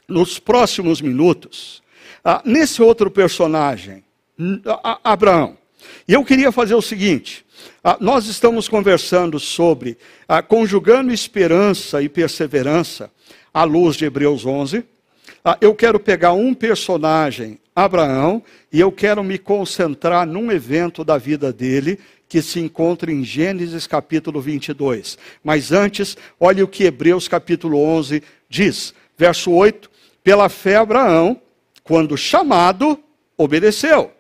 nos 0.07 0.39
próximos 0.39 1.01
minutos 1.01 1.83
ah, 2.25 2.41
nesse 2.45 2.81
outro 2.81 3.11
personagem, 3.11 4.05
Abraão. 5.03 5.59
E 6.07 6.13
eu 6.13 6.25
queria 6.25 6.53
fazer 6.53 6.77
o 6.77 6.81
seguinte: 6.81 7.45
ah, 7.83 7.97
nós 8.01 8.27
estamos 8.27 8.69
conversando 8.69 9.41
sobre 9.41 9.99
ah, 10.29 10.41
conjugando 10.41 11.13
esperança 11.13 12.01
e 12.01 12.09
perseverança 12.09 13.11
à 13.53 13.65
luz 13.65 13.97
de 13.97 14.05
Hebreus 14.05 14.47
11. 14.47 14.85
Ah, 15.45 15.59
eu 15.61 15.75
quero 15.75 15.99
pegar 15.99 16.35
um 16.35 16.55
personagem, 16.55 17.59
Abraão, 17.75 18.41
e 18.73 18.79
eu 18.79 18.93
quero 18.93 19.25
me 19.25 19.37
concentrar 19.37 20.25
num 20.25 20.53
evento 20.53 21.03
da 21.03 21.19
vida 21.19 21.53
dele 21.53 21.99
que 22.31 22.41
se 22.41 22.61
encontra 22.61 23.11
em 23.11 23.25
Gênesis 23.25 23.89
capítulo 23.89 24.41
22. 24.41 25.19
Mas 25.43 25.73
antes, 25.73 26.17
olhe 26.39 26.63
o 26.63 26.69
que 26.69 26.85
Hebreus 26.85 27.27
capítulo 27.27 27.77
11 27.77 28.23
diz. 28.49 28.95
Verso 29.19 29.51
8: 29.51 29.91
Pela 30.23 30.49
fé, 30.49 30.77
Abraão, 30.77 31.43
quando 31.83 32.17
chamado, 32.17 32.97
obedeceu. 33.37 34.13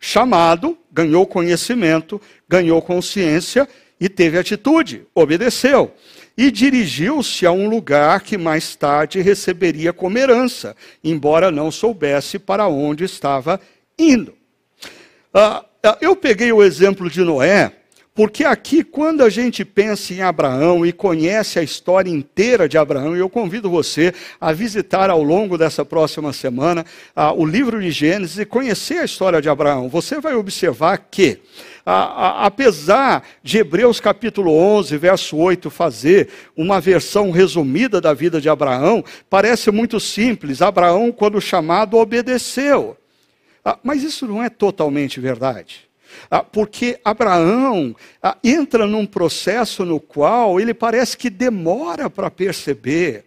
Chamado, 0.00 0.76
ganhou 0.92 1.24
conhecimento, 1.28 2.20
ganhou 2.48 2.82
consciência 2.82 3.68
e 4.00 4.08
teve 4.08 4.36
atitude, 4.36 5.06
obedeceu. 5.14 5.94
E 6.36 6.50
dirigiu-se 6.50 7.46
a 7.46 7.52
um 7.52 7.68
lugar 7.68 8.22
que 8.22 8.36
mais 8.36 8.74
tarde 8.74 9.20
receberia 9.20 9.92
como 9.92 10.18
herança, 10.18 10.74
embora 11.04 11.52
não 11.52 11.70
soubesse 11.70 12.36
para 12.36 12.66
onde 12.66 13.04
estava 13.04 13.60
indo. 13.96 14.34
Ah, 15.32 15.64
eu 16.00 16.16
peguei 16.16 16.52
o 16.52 16.62
exemplo 16.62 17.10
de 17.10 17.22
Noé 17.22 17.72
porque 18.14 18.44
aqui, 18.44 18.84
quando 18.84 19.24
a 19.24 19.28
gente 19.28 19.64
pensa 19.64 20.14
em 20.14 20.22
Abraão 20.22 20.86
e 20.86 20.92
conhece 20.92 21.58
a 21.58 21.64
história 21.64 22.08
inteira 22.08 22.68
de 22.68 22.78
Abraão, 22.78 23.16
e 23.16 23.18
eu 23.18 23.28
convido 23.28 23.68
você 23.68 24.14
a 24.40 24.52
visitar 24.52 25.10
ao 25.10 25.20
longo 25.20 25.58
dessa 25.58 25.84
próxima 25.84 26.32
semana 26.32 26.86
ah, 27.16 27.32
o 27.32 27.44
livro 27.44 27.82
de 27.82 27.90
Gênesis 27.90 28.38
e 28.38 28.44
conhecer 28.44 28.98
a 28.98 29.04
história 29.04 29.42
de 29.42 29.48
Abraão, 29.48 29.88
você 29.88 30.20
vai 30.20 30.36
observar 30.36 30.96
que, 31.10 31.40
ah, 31.84 32.46
apesar 32.46 33.24
de 33.42 33.58
Hebreus 33.58 33.98
capítulo 33.98 34.52
11, 34.52 34.96
verso 34.96 35.36
8, 35.36 35.68
fazer 35.68 36.28
uma 36.56 36.80
versão 36.80 37.32
resumida 37.32 38.00
da 38.00 38.14
vida 38.14 38.40
de 38.40 38.48
Abraão, 38.48 39.04
parece 39.28 39.72
muito 39.72 39.98
simples. 39.98 40.62
Abraão, 40.62 41.10
quando 41.10 41.40
chamado, 41.40 41.96
obedeceu. 41.96 42.96
Ah, 43.64 43.78
mas 43.82 44.02
isso 44.02 44.26
não 44.26 44.42
é 44.42 44.50
totalmente 44.50 45.18
verdade. 45.20 45.88
Ah, 46.30 46.42
porque 46.44 47.00
Abraão 47.04 47.96
ah, 48.22 48.36
entra 48.44 48.86
num 48.86 49.06
processo 49.06 49.84
no 49.84 49.98
qual 49.98 50.60
ele 50.60 50.74
parece 50.74 51.16
que 51.16 51.30
demora 51.30 52.10
para 52.10 52.30
perceber 52.30 53.24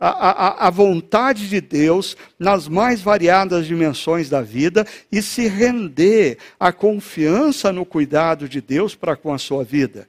a, 0.00 0.08
a, 0.08 0.66
a, 0.66 0.70
vontade 0.70 1.46
de 1.46 1.60
Deus 1.60 2.16
nas 2.38 2.66
mais 2.66 3.02
variadas 3.02 3.66
dimensões 3.66 4.30
da 4.30 4.40
vida 4.40 4.86
e 5.12 5.20
se 5.20 5.46
render 5.46 6.38
à 6.58 6.72
confiança 6.72 7.70
no 7.70 7.84
cuidado 7.84 8.48
de 8.48 8.62
Deus 8.62 8.94
para 8.94 9.14
com 9.14 9.30
a 9.30 9.36
sua 9.36 9.62
vida. 9.62 10.08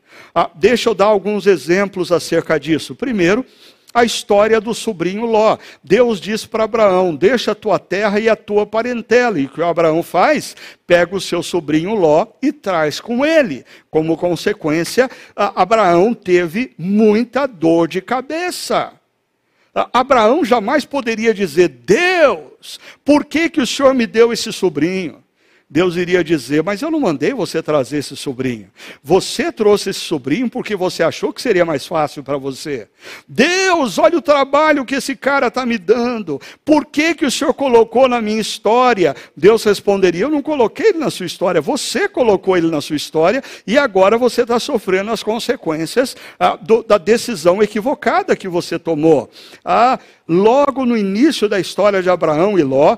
Deixa 0.55 0.89
eu 0.89 0.95
dar 0.95 1.07
alguns 1.07 1.45
exemplos 1.45 2.09
acerca 2.09 2.57
disso. 2.57 2.95
Primeiro, 2.95 3.45
a 3.93 4.03
história 4.03 4.59
do 4.59 4.73
sobrinho 4.73 5.25
Ló. 5.25 5.57
Deus 5.83 6.19
diz 6.19 6.45
para 6.45 6.63
Abraão: 6.63 7.15
Deixa 7.15 7.51
a 7.51 7.55
tua 7.55 7.79
terra 7.79 8.19
e 8.19 8.29
a 8.29 8.35
tua 8.35 8.65
parentela. 8.65 9.39
E 9.39 9.45
o 9.45 9.49
que 9.49 9.61
Abraão 9.61 10.01
faz? 10.03 10.55
Pega 10.85 11.15
o 11.15 11.21
seu 11.21 11.41
sobrinho 11.41 11.95
Ló 11.95 12.27
e 12.41 12.51
traz 12.51 12.99
com 12.99 13.25
ele. 13.25 13.65
Como 13.89 14.17
consequência, 14.17 15.09
Abraão 15.35 16.13
teve 16.13 16.73
muita 16.77 17.45
dor 17.45 17.87
de 17.87 18.01
cabeça. 18.01 18.93
Abraão 19.73 20.43
jamais 20.43 20.85
poderia 20.85 21.33
dizer: 21.33 21.69
Deus, 21.69 22.79
por 23.05 23.25
que, 23.25 23.49
que 23.49 23.61
o 23.61 23.67
Senhor 23.67 23.93
me 23.93 24.05
deu 24.05 24.33
esse 24.33 24.51
sobrinho? 24.51 25.23
Deus 25.71 25.95
iria 25.95 26.21
dizer: 26.21 26.61
Mas 26.61 26.81
eu 26.81 26.91
não 26.91 26.99
mandei 26.99 27.33
você 27.33 27.63
trazer 27.63 27.99
esse 27.99 28.13
sobrinho. 28.17 28.69
Você 29.01 29.53
trouxe 29.53 29.91
esse 29.91 30.01
sobrinho 30.01 30.49
porque 30.49 30.75
você 30.75 31.01
achou 31.01 31.31
que 31.31 31.41
seria 31.41 31.63
mais 31.63 31.87
fácil 31.87 32.21
para 32.21 32.35
você. 32.35 32.89
Deus, 33.25 33.97
olha 33.97 34.17
o 34.17 34.21
trabalho 34.21 34.83
que 34.83 34.95
esse 34.95 35.15
cara 35.15 35.47
está 35.47 35.65
me 35.65 35.77
dando. 35.77 36.41
Por 36.65 36.85
que, 36.85 37.15
que 37.15 37.25
o 37.25 37.31
Senhor 37.31 37.53
colocou 37.53 38.09
na 38.09 38.21
minha 38.21 38.41
história? 38.41 39.15
Deus 39.35 39.63
responderia: 39.63 40.25
Eu 40.25 40.29
não 40.29 40.41
coloquei 40.41 40.87
ele 40.87 40.97
na 40.97 41.09
sua 41.09 41.25
história. 41.25 41.61
Você 41.61 42.09
colocou 42.09 42.57
ele 42.57 42.69
na 42.69 42.81
sua 42.81 42.97
história 42.97 43.41
e 43.65 43.77
agora 43.77 44.17
você 44.17 44.41
está 44.41 44.59
sofrendo 44.59 45.09
as 45.09 45.23
consequências 45.23 46.17
ah, 46.37 46.57
do, 46.61 46.83
da 46.83 46.97
decisão 46.97 47.63
equivocada 47.63 48.35
que 48.35 48.49
você 48.49 48.77
tomou. 48.77 49.29
Ah, 49.63 49.97
logo 50.27 50.85
no 50.85 50.97
início 50.97 51.47
da 51.47 51.61
história 51.61 52.03
de 52.03 52.09
Abraão 52.09 52.59
e 52.59 52.63
Ló, 52.63 52.97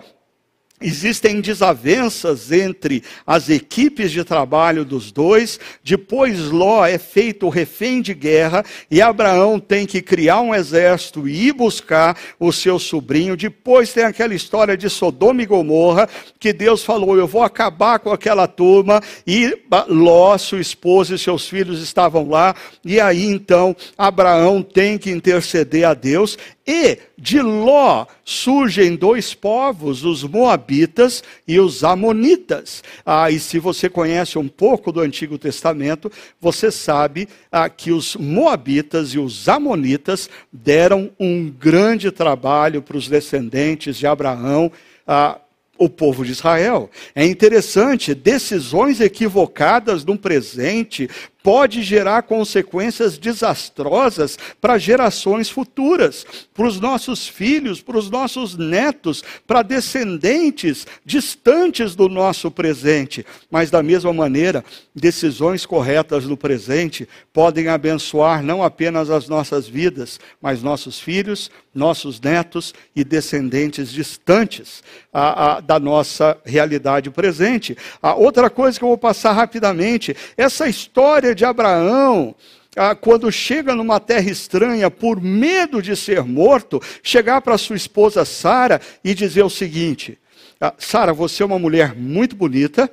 Existem 0.84 1.40
desavenças 1.40 2.52
entre 2.52 3.02
as 3.26 3.50
equipes 3.50 4.12
de 4.12 4.22
trabalho 4.26 4.84
dos 4.84 5.14
dois. 5.14 5.58
Depois, 5.82 6.50
Ló 6.50 6.86
é 6.86 6.98
feito 6.98 7.48
refém 7.48 8.02
de 8.02 8.14
guerra 8.14 8.66
e 8.92 9.02
Abraão 9.02 9.62
tem 9.62 9.86
que 9.86 10.02
criar 10.02 10.42
um 10.42 10.54
exército 10.54 11.26
e 11.28 11.48
ir 11.48 11.54
buscar 11.54 12.20
o 12.38 12.52
seu 12.52 12.78
sobrinho. 12.78 13.38
Depois, 13.38 13.94
tem 13.94 14.04
aquela 14.04 14.36
história 14.36 14.76
de 14.76 14.90
Sodoma 14.90 15.42
e 15.42 15.46
Gomorra, 15.46 16.10
que 16.38 16.52
Deus 16.52 16.84
falou: 16.84 17.18
Eu 17.18 17.28
vou 17.28 17.44
acabar 17.44 18.00
com 18.00 18.12
aquela 18.12 18.46
turma. 18.46 19.02
E 19.26 19.58
Ló, 19.88 20.38
sua 20.38 20.60
esposa 20.60 21.16
e 21.16 21.20
seus 21.20 21.48
filhos 21.48 21.82
estavam 21.82 22.28
lá. 22.30 22.54
E 22.84 23.00
aí, 23.00 23.26
então, 23.26 23.74
Abraão 23.98 24.62
tem 24.62 24.98
que 24.98 25.10
interceder 25.10 25.88
a 25.88 25.94
Deus. 25.94 26.38
E 26.66 26.98
de 27.18 27.42
Ló 27.42 28.06
surgem 28.24 28.96
dois 28.96 29.34
povos, 29.34 30.06
os 30.06 30.24
Moabitas 30.24 31.22
e 31.46 31.60
os 31.60 31.84
Amonitas. 31.84 32.82
Ah, 33.06 33.30
e 33.30 33.38
se 33.38 33.60
você 33.60 33.90
conhece 33.90 34.38
um 34.38 34.48
pouco 34.48 34.92
do 34.92 35.02
Antigo 35.02 35.38
Testamento, 35.38 36.10
você 36.40 36.72
sabe 36.72 37.28
ah, 37.52 37.68
que 37.68 37.92
os 37.92 38.16
Moabitas 38.16 39.10
e 39.10 39.20
os 39.20 39.50
Amonitas 39.50 40.30
deram 40.52 41.12
um 41.20 41.50
grande 41.50 42.12
trabalho 42.12 42.82
para 42.82 42.98
os 42.98 43.10
descendentes 43.10 43.98
de 43.98 44.08
Abraão. 44.08 44.72
Ah, 45.06 45.40
o 45.78 45.90
povo 45.90 46.24
de 46.24 46.32
Israel. 46.32 46.90
É 47.16 47.26
interessante, 47.26 48.14
decisões 48.14 49.02
equivocadas 49.02 50.06
no 50.06 50.18
presente 50.18 51.10
pode 51.44 51.84
gerar 51.84 52.24
consequências 52.24 53.18
desastrosas 53.18 54.40
para 54.62 54.78
gerações 54.78 55.50
futuras, 55.50 56.26
para 56.54 56.66
os 56.66 56.80
nossos 56.80 57.28
filhos, 57.28 57.82
para 57.82 57.98
os 57.98 58.10
nossos 58.10 58.56
netos, 58.56 59.22
para 59.46 59.62
descendentes 59.62 60.88
distantes 61.06 61.96
do 61.96 62.08
nosso 62.08 62.50
presente. 62.50 63.26
Mas, 63.52 63.70
da 63.70 63.84
mesma 63.84 64.14
maneira, 64.14 64.64
decisões 64.96 65.66
corretas 65.66 66.26
no 66.26 66.38
presente 66.38 67.08
podem 67.34 67.68
abençoar 67.68 68.42
não 68.42 68.64
apenas 68.64 69.10
as 69.10 69.28
nossas 69.28 69.68
vidas, 69.68 70.22
mas 70.42 70.64
nossos 70.64 70.98
filhos, 70.98 71.52
nossos 71.76 72.22
netos 72.22 72.74
e 72.96 73.04
descendentes 73.04 73.92
distantes 73.92 74.82
a, 75.12 75.58
a, 75.58 75.60
da 75.60 75.80
nossa 75.80 76.38
realidade 76.46 77.10
presente. 77.10 77.76
A 78.02 78.14
outra 78.14 78.50
coisa 78.50 78.78
que 78.78 78.86
eu 78.86 78.90
vou 78.90 78.98
passar 78.98 79.34
rapidamente, 79.34 80.16
essa 80.38 80.68
história 80.68 81.33
de 81.34 81.46
Abraão, 81.46 82.36
ah, 82.76 82.96
quando 82.96 83.32
chega 83.32 83.76
numa 83.76 84.00
terra 84.00 84.30
estranha, 84.30 84.90
por 84.90 85.22
medo 85.22 85.82
de 85.82 85.96
ser 85.96 86.24
morto, 86.24 86.82
chegar 87.02 87.42
para 87.42 87.58
sua 87.58 87.76
esposa 87.76 88.26
Sara 88.26 88.82
e 89.04 89.14
dizer 89.14 89.44
o 89.44 89.50
seguinte: 89.50 90.18
ah, 90.60 90.74
Sara, 90.78 91.14
você 91.14 91.44
é 91.44 91.46
uma 91.46 91.60
mulher 91.60 91.96
muito 91.96 92.36
bonita, 92.36 92.90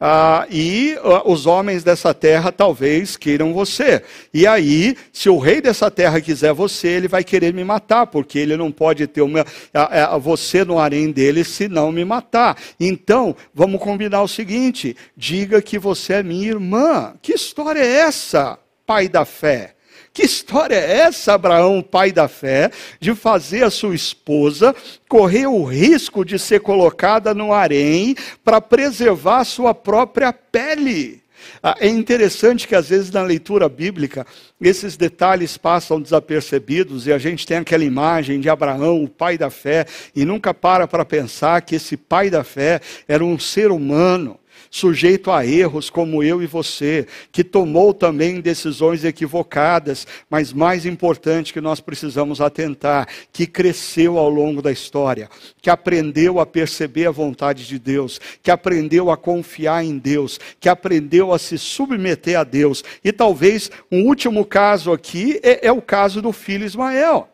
ah, 0.00 0.46
e 0.50 0.96
ah, 1.02 1.22
os 1.24 1.46
homens 1.46 1.84
dessa 1.84 2.12
terra 2.12 2.50
talvez 2.50 3.16
queiram 3.16 3.52
você. 3.52 4.02
E 4.32 4.46
aí, 4.46 4.96
se 5.12 5.28
o 5.28 5.38
rei 5.38 5.60
dessa 5.60 5.90
terra 5.90 6.20
quiser 6.20 6.52
você, 6.52 6.88
ele 6.88 7.08
vai 7.08 7.22
querer 7.22 7.52
me 7.52 7.64
matar, 7.64 8.06
porque 8.06 8.38
ele 8.38 8.56
não 8.56 8.70
pode 8.72 9.06
ter 9.06 9.22
uma, 9.22 9.44
ah, 9.72 10.18
você 10.18 10.64
no 10.64 10.78
harém 10.78 11.10
dele 11.10 11.44
se 11.44 11.68
não 11.68 11.92
me 11.92 12.04
matar. 12.04 12.56
Então, 12.78 13.36
vamos 13.54 13.80
combinar 13.80 14.22
o 14.22 14.28
seguinte: 14.28 14.96
diga 15.16 15.62
que 15.62 15.78
você 15.78 16.14
é 16.14 16.22
minha 16.22 16.48
irmã. 16.48 17.14
Que 17.22 17.32
história 17.32 17.80
é 17.80 18.00
essa, 18.00 18.58
pai 18.86 19.08
da 19.08 19.24
fé? 19.24 19.73
Que 20.14 20.22
história 20.22 20.76
é 20.76 20.98
essa, 20.98 21.34
Abraão, 21.34 21.82
pai 21.82 22.12
da 22.12 22.28
fé, 22.28 22.70
de 23.00 23.16
fazer 23.16 23.64
a 23.64 23.70
sua 23.70 23.96
esposa 23.96 24.72
correr 25.08 25.48
o 25.48 25.64
risco 25.64 26.24
de 26.24 26.38
ser 26.38 26.60
colocada 26.60 27.34
no 27.34 27.52
harém 27.52 28.14
para 28.44 28.60
preservar 28.60 29.40
a 29.40 29.44
sua 29.44 29.74
própria 29.74 30.32
pele? 30.32 31.20
Ah, 31.60 31.74
é 31.80 31.88
interessante 31.88 32.68
que 32.68 32.76
às 32.76 32.90
vezes 32.90 33.10
na 33.10 33.22
leitura 33.22 33.68
bíblica 33.68 34.24
esses 34.60 34.96
detalhes 34.96 35.58
passam 35.58 36.00
desapercebidos 36.00 37.08
e 37.08 37.12
a 37.12 37.18
gente 37.18 37.44
tem 37.44 37.56
aquela 37.56 37.84
imagem 37.84 38.38
de 38.38 38.48
Abraão, 38.48 39.02
o 39.02 39.08
pai 39.08 39.36
da 39.36 39.50
fé, 39.50 39.84
e 40.14 40.24
nunca 40.24 40.54
para 40.54 40.86
para 40.86 41.04
pensar 41.04 41.60
que 41.62 41.74
esse 41.74 41.96
pai 41.96 42.30
da 42.30 42.44
fé 42.44 42.80
era 43.08 43.24
um 43.24 43.36
ser 43.36 43.72
humano 43.72 44.38
sujeito 44.74 45.30
a 45.30 45.46
erros 45.46 45.88
como 45.88 46.20
eu 46.20 46.42
e 46.42 46.48
você, 46.48 47.06
que 47.30 47.44
tomou 47.44 47.94
também 47.94 48.40
decisões 48.40 49.04
equivocadas, 49.04 50.04
mas 50.28 50.52
mais 50.52 50.84
importante 50.84 51.52
que 51.52 51.60
nós 51.60 51.78
precisamos 51.78 52.40
atentar, 52.40 53.06
que 53.32 53.46
cresceu 53.46 54.18
ao 54.18 54.28
longo 54.28 54.60
da 54.60 54.72
história, 54.72 55.30
que 55.62 55.70
aprendeu 55.70 56.40
a 56.40 56.44
perceber 56.44 57.06
a 57.06 57.12
vontade 57.12 57.68
de 57.68 57.78
Deus, 57.78 58.20
que 58.42 58.50
aprendeu 58.50 59.12
a 59.12 59.16
confiar 59.16 59.84
em 59.84 59.96
Deus, 59.96 60.40
que 60.58 60.68
aprendeu 60.68 61.32
a 61.32 61.38
se 61.38 61.56
submeter 61.56 62.36
a 62.36 62.42
Deus. 62.42 62.82
E 63.04 63.12
talvez 63.12 63.70
um 63.92 64.02
último 64.08 64.44
caso 64.44 64.92
aqui 64.92 65.38
é, 65.44 65.68
é 65.68 65.70
o 65.70 65.80
caso 65.80 66.20
do 66.20 66.32
filho 66.32 66.66
Ismael. 66.66 67.28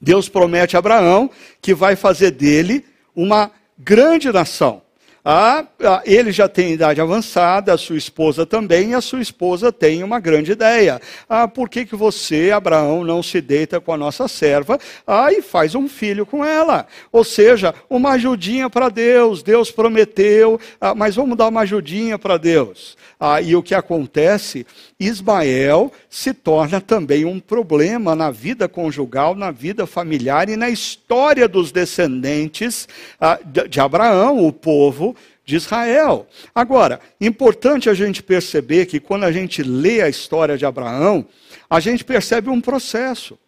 Deus 0.00 0.28
promete 0.28 0.74
a 0.74 0.80
Abraão 0.80 1.30
que 1.62 1.74
vai 1.74 1.94
fazer 1.94 2.32
dele 2.32 2.84
uma 3.14 3.52
grande 3.78 4.32
nação. 4.32 4.82
Ah, 5.24 5.64
ah, 5.82 6.02
ele 6.04 6.32
já 6.32 6.48
tem 6.48 6.72
idade 6.72 7.00
avançada, 7.00 7.74
a 7.74 7.78
sua 7.78 7.96
esposa 7.96 8.46
também, 8.46 8.90
e 8.90 8.94
a 8.94 9.00
sua 9.00 9.20
esposa 9.20 9.70
tem 9.70 10.02
uma 10.02 10.18
grande 10.18 10.52
ideia. 10.52 11.00
Ah, 11.28 11.46
por 11.46 11.68
que, 11.68 11.84
que 11.84 11.94
você, 11.94 12.50
Abraão, 12.50 13.04
não 13.04 13.22
se 13.22 13.40
deita 13.40 13.80
com 13.80 13.92
a 13.92 13.96
nossa 13.96 14.26
serva 14.28 14.78
ah, 15.06 15.30
e 15.30 15.42
faz 15.42 15.74
um 15.74 15.88
filho 15.88 16.24
com 16.24 16.44
ela? 16.44 16.86
Ou 17.12 17.22
seja, 17.24 17.74
uma 17.88 18.12
ajudinha 18.12 18.70
para 18.70 18.88
Deus. 18.88 19.42
Deus 19.42 19.70
prometeu, 19.70 20.58
ah, 20.80 20.94
mas 20.94 21.16
vamos 21.16 21.36
dar 21.36 21.48
uma 21.48 21.60
ajudinha 21.60 22.18
para 22.18 22.38
Deus. 22.38 22.96
Ah, 23.18 23.42
e 23.42 23.54
o 23.54 23.62
que 23.62 23.74
acontece? 23.74 24.66
Ismael 25.00 25.90
se 26.10 26.34
torna 26.34 26.78
também 26.78 27.24
um 27.24 27.40
problema 27.40 28.14
na 28.14 28.30
vida 28.30 28.68
conjugal, 28.68 29.34
na 29.34 29.50
vida 29.50 29.86
familiar 29.86 30.50
e 30.50 30.56
na 30.56 30.68
história 30.68 31.48
dos 31.48 31.72
descendentes 31.72 32.86
ah, 33.18 33.38
de 33.66 33.80
Abraão, 33.80 34.46
o 34.46 34.52
povo 34.52 35.16
de 35.42 35.56
Israel. 35.56 36.26
Agora, 36.54 37.00
importante 37.18 37.88
a 37.88 37.94
gente 37.94 38.22
perceber 38.22 38.84
que 38.84 39.00
quando 39.00 39.24
a 39.24 39.32
gente 39.32 39.62
lê 39.62 40.02
a 40.02 40.08
história 40.08 40.58
de 40.58 40.66
Abraão, 40.66 41.24
a 41.68 41.80
gente 41.80 42.04
percebe 42.04 42.50
um 42.50 42.60
processo. 42.60 43.38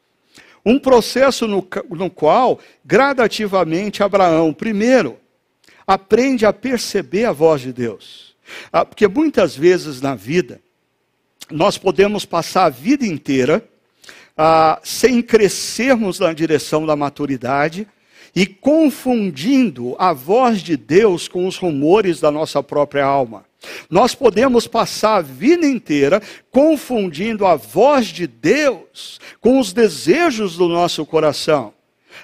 Um 0.65 0.79
processo 0.79 1.47
no, 1.47 1.67
no 1.91 2.09
qual, 2.09 2.59
gradativamente, 2.85 4.03
Abraão, 4.03 4.55
primeiro, 4.55 5.19
aprende 5.87 6.47
a 6.47 6.53
perceber 6.53 7.27
a 7.27 7.33
voz 7.33 7.61
de 7.61 7.73
Deus. 7.73 8.35
Ah, 8.73 8.85
porque 8.85 9.07
muitas 9.07 9.55
vezes 9.55 10.01
na 10.01 10.15
vida, 10.15 10.61
nós 11.53 11.79
podemos 11.79 12.25
passar 12.25 12.65
a 12.65 12.71
vida 12.71 13.07
inteira 13.07 13.65
ah, 14.37 14.81
sem 14.83 15.23
crescermos 15.23 16.19
na 16.19 16.33
direção 16.33 16.87
da 16.87 16.97
maturidade 16.97 17.87
e 18.35 18.47
confundindo 18.47 19.95
a 19.99 20.12
voz 20.12 20.62
de 20.62 20.77
Deus 20.77 21.29
com 21.29 21.47
os 21.47 21.57
rumores 21.57 22.21
da 22.21 22.31
nossa 22.31 22.62
própria 22.62 23.05
alma. 23.05 23.45
Nós 23.88 24.15
podemos 24.15 24.67
passar 24.67 25.17
a 25.17 25.23
vida 25.23 25.67
inteira 25.67 26.21
confundindo 26.51 27.47
a 27.47 27.55
voz 27.55 28.07
de 28.07 28.27
Deus 28.27 29.21
com 29.41 29.61
os 29.61 29.73
desejos 29.73 30.57
do 30.57 30.69
nosso 30.69 31.05
coração. 31.07 31.73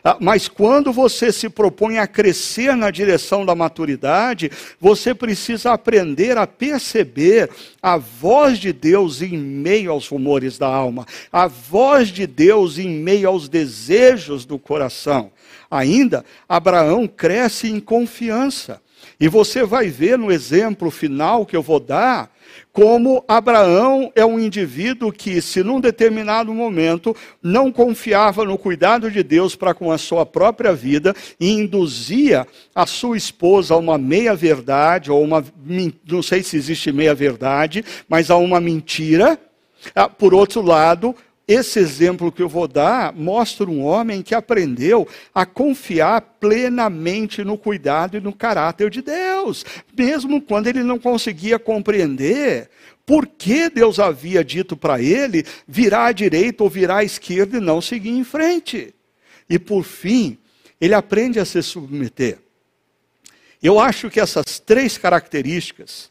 Ah, 0.05 0.16
mas 0.20 0.48
quando 0.48 0.92
você 0.92 1.33
se 1.33 1.48
propõe 1.48 1.98
a 1.98 2.07
crescer 2.07 2.77
na 2.77 2.90
direção 2.90 3.44
da 3.44 3.55
maturidade, 3.55 4.51
você 4.81 5.14
precisa 5.14 5.72
aprender 5.72 6.37
a 6.38 6.46
perceber 6.46 7.51
a 7.83 7.96
voz 7.96 8.59
de 8.59 8.72
Deus 8.72 9.22
em 9.22 9.37
meio 9.37 9.90
aos 9.90 10.09
rumores 10.09 10.59
da 10.59 10.68
alma, 10.68 11.07
a 11.33 11.46
voz 11.46 12.09
de 12.09 12.27
Deus 12.27 12.79
em 12.79 12.88
meio 12.88 13.29
aos 13.29 13.48
desejos 13.48 14.44
do 14.44 14.59
coração. 14.59 15.31
Ainda, 15.70 16.24
Abraão 16.48 17.07
cresce 17.07 17.68
em 17.68 17.81
confiança. 17.81 18.81
E 19.20 19.29
você 19.29 19.64
vai 19.64 19.88
ver 19.88 20.16
no 20.16 20.31
exemplo 20.31 20.90
final 20.90 21.44
que 21.44 21.57
eu 21.57 21.62
vou 21.62 21.81
dar, 21.81 22.31
como 22.79 23.25
Abraão 23.27 24.12
é 24.14 24.25
um 24.25 24.38
indivíduo 24.38 25.11
que, 25.11 25.43
se 25.43 25.64
num 25.64 25.81
determinado 25.81 26.55
momento 26.55 27.12
não 27.43 27.73
confiava 27.73 28.45
no 28.45 28.57
cuidado 28.57 29.11
de 29.11 29.21
Deus 29.21 29.57
para 29.57 29.75
com 29.75 29.91
a 29.91 29.99
sua 29.99 30.25
própria 30.25 30.73
vida 30.73 31.12
e 31.41 31.51
induzia 31.51 32.47
a 32.73 32.87
sua 32.87 33.17
esposa 33.17 33.75
a 33.75 33.77
uma 33.77 33.99
meia-verdade, 33.99 35.11
ou 35.11 35.25
uma, 35.25 35.45
não 36.09 36.23
sei 36.23 36.41
se 36.45 36.57
existe 36.57 36.93
meia-verdade, 36.93 37.85
mas 38.09 38.31
a 38.31 38.37
uma 38.37 38.61
mentira, 38.61 39.37
ah, 39.93 40.09
por 40.09 40.33
outro 40.33 40.62
lado, 40.62 41.17
esse 41.48 41.78
exemplo 41.78 42.30
que 42.30 42.42
eu 42.42 42.48
vou 42.48 42.68
dar 42.68 43.14
mostra 43.14 43.64
um 43.64 43.82
homem 43.82 44.20
que 44.22 44.34
aprendeu 44.34 45.08
a 45.34 45.46
confiar 45.46 46.20
plenamente 46.38 47.42
no 47.42 47.56
cuidado 47.56 48.18
e 48.18 48.20
no 48.20 48.34
caráter 48.34 48.90
de 48.90 49.00
Deus, 49.00 49.64
mesmo 49.96 50.42
quando 50.42 50.66
ele 50.66 50.82
não 50.82 50.98
conseguia 50.98 51.58
compreender 51.58 52.68
por 53.06 53.26
que 53.26 53.70
Deus 53.70 53.98
havia 53.98 54.44
dito 54.44 54.76
para 54.76 55.00
ele 55.00 55.42
virar 55.66 56.08
à 56.08 56.12
direita 56.12 56.62
ou 56.62 56.68
virar 56.68 56.98
à 56.98 57.04
esquerda 57.04 57.56
e 57.56 57.61
não 57.61 57.80
seguir 57.80 58.11
em 58.11 58.24
frente. 58.24 58.94
E 59.48 59.58
por 59.58 59.82
fim, 59.84 60.37
ele 60.78 60.92
aprende 60.92 61.40
a 61.40 61.46
se 61.46 61.62
submeter. 61.62 62.38
Eu 63.62 63.80
acho 63.80 64.11
que 64.11 64.20
essas 64.20 64.61
três 64.61 64.98
características 64.98 66.11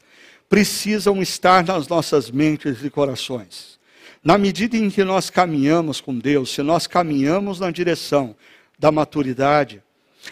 precisam 0.50 1.22
estar 1.22 1.64
nas 1.64 1.88
nossas 1.88 2.32
mentes 2.32 2.84
e 2.84 2.90
corações. 2.90 3.77
Na 4.24 4.38
medida 4.38 4.76
em 4.78 4.90
que 4.90 5.04
nós 5.04 5.30
caminhamos 5.30 6.02
com 6.02 6.18
Deus, 6.18 6.54
se 6.54 6.62
nós 6.62 6.88
caminhamos 6.88 7.60
na 7.60 7.72
direção 7.72 8.36
da 8.78 8.92
maturidade, 8.92 9.82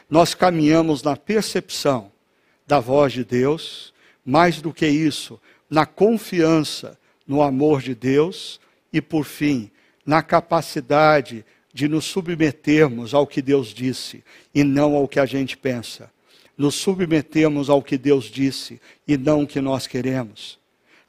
nós 0.10 0.34
caminhamos 0.34 1.02
na 1.04 1.16
percepção 1.16 2.12
da 2.68 2.80
voz 2.80 3.14
de 3.14 3.24
Deus, 3.24 3.94
mais 4.26 4.62
do 4.62 4.74
que 4.74 4.88
isso, 4.88 5.40
na 5.70 5.86
confiança 5.86 6.98
no 7.28 7.42
amor 7.42 7.82
de 7.82 7.96
Deus 7.96 8.60
e, 8.92 9.02
por 9.02 9.26
fim, 9.26 9.72
na 10.06 10.22
capacidade 10.22 11.46
de 11.74 11.88
nos 11.88 12.06
submetermos 12.06 13.14
ao 13.14 13.28
que 13.28 13.42
Deus 13.42 13.70
disse 13.70 14.24
e 14.54 14.64
não 14.64 14.96
ao 14.96 15.08
que 15.08 15.20
a 15.20 15.26
gente 15.26 15.58
pensa. 15.58 16.12
Nos 16.58 16.76
submetemos 16.76 17.70
ao 17.70 17.82
que 17.82 17.98
Deus 17.98 18.26
disse 18.26 18.80
e 19.08 19.18
não 19.18 19.44
o 19.44 19.48
que 19.48 19.60
nós 19.60 19.88
queremos. 19.88 20.58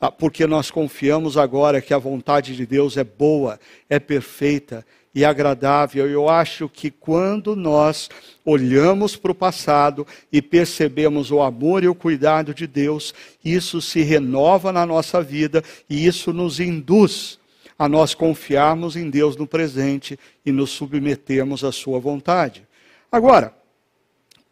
Ah, 0.01 0.11
porque 0.11 0.47
nós 0.47 0.71
confiamos 0.71 1.39
agora 1.39 1.81
que 1.81 1.95
a 1.95 1.99
vontade 1.99 2.55
de 2.55 2.67
Deus 2.67 2.97
é 2.99 3.05
boa, 3.05 3.59
é 3.89 3.99
perfeita 3.99 4.85
e 5.15 5.25
agradável. 5.25 6.07
Eu 6.07 6.29
acho 6.29 6.69
que 6.69 6.91
quando 6.91 7.57
nós 7.57 8.11
olhamos 8.45 9.17
para 9.17 9.33
o 9.33 9.35
passado 9.35 10.07
e 10.31 10.43
percebemos 10.43 11.31
o 11.31 11.41
amor 11.41 11.83
e 11.83 11.89
o 11.89 11.95
cuidado 11.95 12.53
de 12.53 12.67
Deus, 12.67 13.15
isso 13.43 13.81
se 13.81 14.03
renova 14.03 14.71
na 14.71 14.85
nossa 14.85 15.23
vida 15.23 15.65
e 15.89 16.07
isso 16.07 16.31
nos 16.31 16.61
induz 16.61 17.39
a 17.79 17.89
nós 17.89 18.15
confiarmos 18.15 18.97
em 18.97 19.09
Deus 19.09 19.35
no 19.37 19.47
presente 19.47 20.19
e 20.45 20.53
nos 20.53 20.71
submetermos 20.71 21.65
à 21.65 21.73
sua 21.73 21.99
vontade. 21.99 22.67
Agora, 23.11 23.55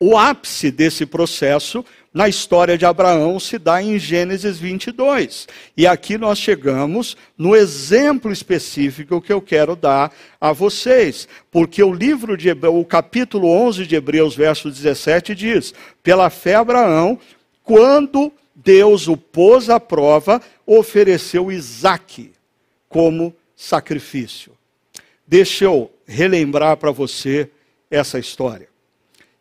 o 0.00 0.16
ápice 0.16 0.70
desse 0.70 1.04
processo 1.06 1.84
na 2.14 2.28
história 2.28 2.78
de 2.78 2.86
Abraão 2.86 3.40
se 3.40 3.58
dá 3.58 3.82
em 3.82 3.98
Gênesis 3.98 4.56
22. 4.56 5.48
E 5.76 5.84
aqui 5.84 6.16
nós 6.16 6.38
chegamos 6.38 7.16
no 7.36 7.56
exemplo 7.56 8.30
específico 8.30 9.20
que 9.20 9.32
eu 9.32 9.42
quero 9.42 9.74
dar 9.74 10.14
a 10.40 10.52
vocês, 10.52 11.26
porque 11.50 11.82
o 11.82 11.92
livro 11.92 12.36
de 12.36 12.52
o 12.52 12.84
capítulo 12.84 13.48
11 13.48 13.84
de 13.84 13.96
Hebreus, 13.96 14.36
verso 14.36 14.70
17 14.70 15.34
diz: 15.34 15.74
"Pela 16.04 16.30
fé 16.30 16.54
Abraão, 16.54 17.18
quando 17.64 18.32
Deus 18.54 19.08
o 19.08 19.16
pôs 19.16 19.68
à 19.68 19.80
prova, 19.80 20.40
ofereceu 20.64 21.50
Isaque 21.50 22.30
como 22.88 23.34
sacrifício." 23.56 24.52
Deixa 25.26 25.64
eu 25.64 25.90
relembrar 26.06 26.76
para 26.76 26.92
você 26.92 27.50
essa 27.90 28.20
história. 28.20 28.73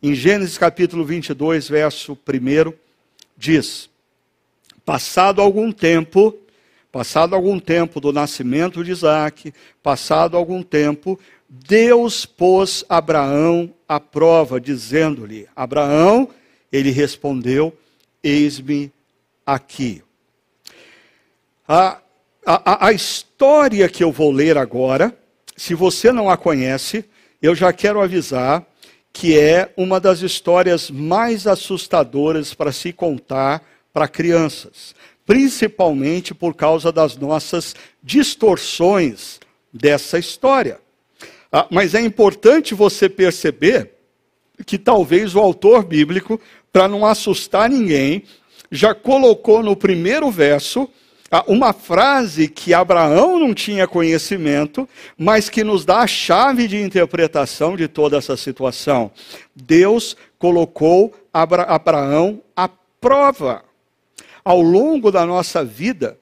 Em 0.05 0.13
Gênesis 0.13 0.57
capítulo 0.57 1.05
22, 1.05 1.69
verso 1.69 2.11
1, 2.11 2.73
diz: 3.37 3.89
Passado 4.83 5.41
algum 5.41 5.71
tempo, 5.71 6.37
passado 6.91 7.33
algum 7.33 7.57
tempo 7.57 8.01
do 8.01 8.11
nascimento 8.11 8.83
de 8.83 8.91
Isaac, 8.91 9.53
passado 9.81 10.35
algum 10.35 10.61
tempo, 10.61 11.17
Deus 11.47 12.25
pôs 12.25 12.83
Abraão 12.89 13.73
à 13.87 13.97
prova, 13.97 14.59
dizendo-lhe: 14.59 15.47
Abraão, 15.55 16.27
ele 16.69 16.89
respondeu: 16.89 17.73
Eis-me 18.21 18.91
aqui. 19.45 20.03
A, 21.65 22.01
a, 22.45 22.87
a 22.87 22.91
história 22.91 23.87
que 23.87 24.03
eu 24.03 24.11
vou 24.11 24.33
ler 24.33 24.57
agora, 24.57 25.17
se 25.55 25.73
você 25.73 26.11
não 26.11 26.29
a 26.29 26.35
conhece, 26.35 27.05
eu 27.41 27.55
já 27.55 27.71
quero 27.71 28.01
avisar 28.01 28.67
que 29.13 29.37
é 29.37 29.71
uma 29.77 29.99
das 29.99 30.21
histórias 30.21 30.89
mais 30.89 31.45
assustadoras 31.45 32.55
para 32.55 32.71
se 32.71 32.91
contar 32.91 33.63
para 33.93 34.07
crianças, 34.07 34.95
principalmente 35.23 36.33
por 36.33 36.55
causa 36.55 36.91
das 36.91 37.15
nossas 37.15 37.75
distorções 38.01 39.39
dessa 39.71 40.17
história. 40.17 40.79
Ah, 41.51 41.67
mas 41.69 41.93
é 41.93 42.01
importante 42.01 42.73
você 42.73 43.07
perceber 43.07 43.91
que 44.65 44.79
talvez 44.79 45.35
o 45.35 45.39
autor 45.39 45.85
bíblico, 45.85 46.41
para 46.71 46.87
não 46.87 47.05
assustar 47.05 47.69
ninguém, 47.69 48.23
já 48.71 48.95
colocou 48.95 49.61
no 49.61 49.75
primeiro 49.75 50.31
verso 50.31 50.89
uma 51.47 51.73
frase 51.73 52.47
que 52.47 52.73
Abraão 52.73 53.39
não 53.39 53.53
tinha 53.53 53.87
conhecimento, 53.87 54.87
mas 55.17 55.49
que 55.49 55.63
nos 55.63 55.83
dá 55.83 56.01
a 56.01 56.07
chave 56.07 56.67
de 56.67 56.79
interpretação 56.79 57.75
de 57.75 57.87
toda 57.87 58.17
essa 58.17 58.37
situação. 58.37 59.09
Deus 59.55 60.15
colocou 60.37 61.13
Abraão 61.33 62.41
à 62.55 62.69
prova. 63.01 63.63
Ao 64.45 64.61
longo 64.61 65.09
da 65.09 65.25
nossa 65.25 65.63
vida, 65.63 66.19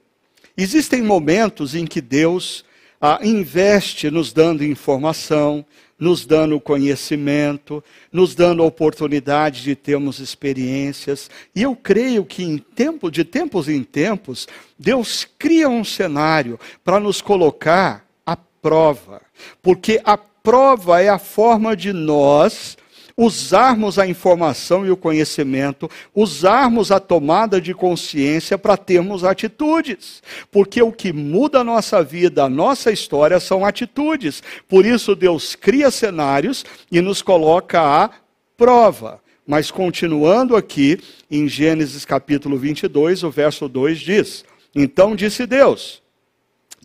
existem 0.55 1.01
momentos 1.01 1.75
em 1.75 1.85
que 1.85 1.99
Deus 1.99 2.63
ah, 3.01 3.19
investe 3.23 4.11
nos 4.11 4.31
dando 4.31 4.63
informação, 4.63 5.65
nos 6.01 6.25
dando 6.25 6.59
conhecimento, 6.59 7.83
nos 8.11 8.33
dando 8.33 8.63
a 8.63 8.65
oportunidade 8.65 9.61
de 9.61 9.75
termos 9.75 10.19
experiências. 10.19 11.29
E 11.55 11.61
eu 11.61 11.75
creio 11.75 12.25
que 12.25 12.41
em 12.41 12.57
tempo, 12.57 13.11
de 13.11 13.23
tempos 13.23 13.69
em 13.69 13.83
tempos, 13.83 14.47
Deus 14.79 15.27
cria 15.37 15.69
um 15.69 15.83
cenário 15.83 16.59
para 16.83 16.99
nos 16.99 17.21
colocar 17.21 18.03
à 18.25 18.35
prova. 18.35 19.21
Porque 19.61 20.01
a 20.03 20.17
prova 20.17 20.99
é 21.03 21.07
a 21.07 21.19
forma 21.19 21.75
de 21.75 21.93
nós 21.93 22.75
usarmos 23.15 23.99
a 23.99 24.07
informação 24.07 24.85
e 24.85 24.91
o 24.91 24.97
conhecimento, 24.97 25.89
usarmos 26.13 26.91
a 26.91 26.99
tomada 26.99 27.59
de 27.59 27.73
consciência 27.73 28.57
para 28.57 28.77
termos 28.77 29.23
atitudes. 29.23 30.21
Porque 30.51 30.81
o 30.81 30.91
que 30.91 31.13
muda 31.13 31.59
a 31.59 31.63
nossa 31.63 32.03
vida, 32.03 32.43
a 32.43 32.49
nossa 32.49 32.91
história, 32.91 33.39
são 33.39 33.65
atitudes. 33.65 34.41
Por 34.67 34.85
isso, 34.85 35.15
Deus 35.15 35.55
cria 35.55 35.91
cenários 35.91 36.65
e 36.91 37.01
nos 37.01 37.21
coloca 37.21 37.81
à 37.81 38.09
prova. 38.57 39.21
Mas 39.45 39.71
continuando 39.71 40.55
aqui, 40.55 40.99
em 41.29 41.47
Gênesis 41.47 42.05
capítulo 42.05 42.57
22, 42.57 43.23
o 43.23 43.31
verso 43.31 43.67
2 43.67 43.99
diz: 43.99 44.45
Então 44.75 45.15
disse 45.15 45.45
Deus: 45.45 46.01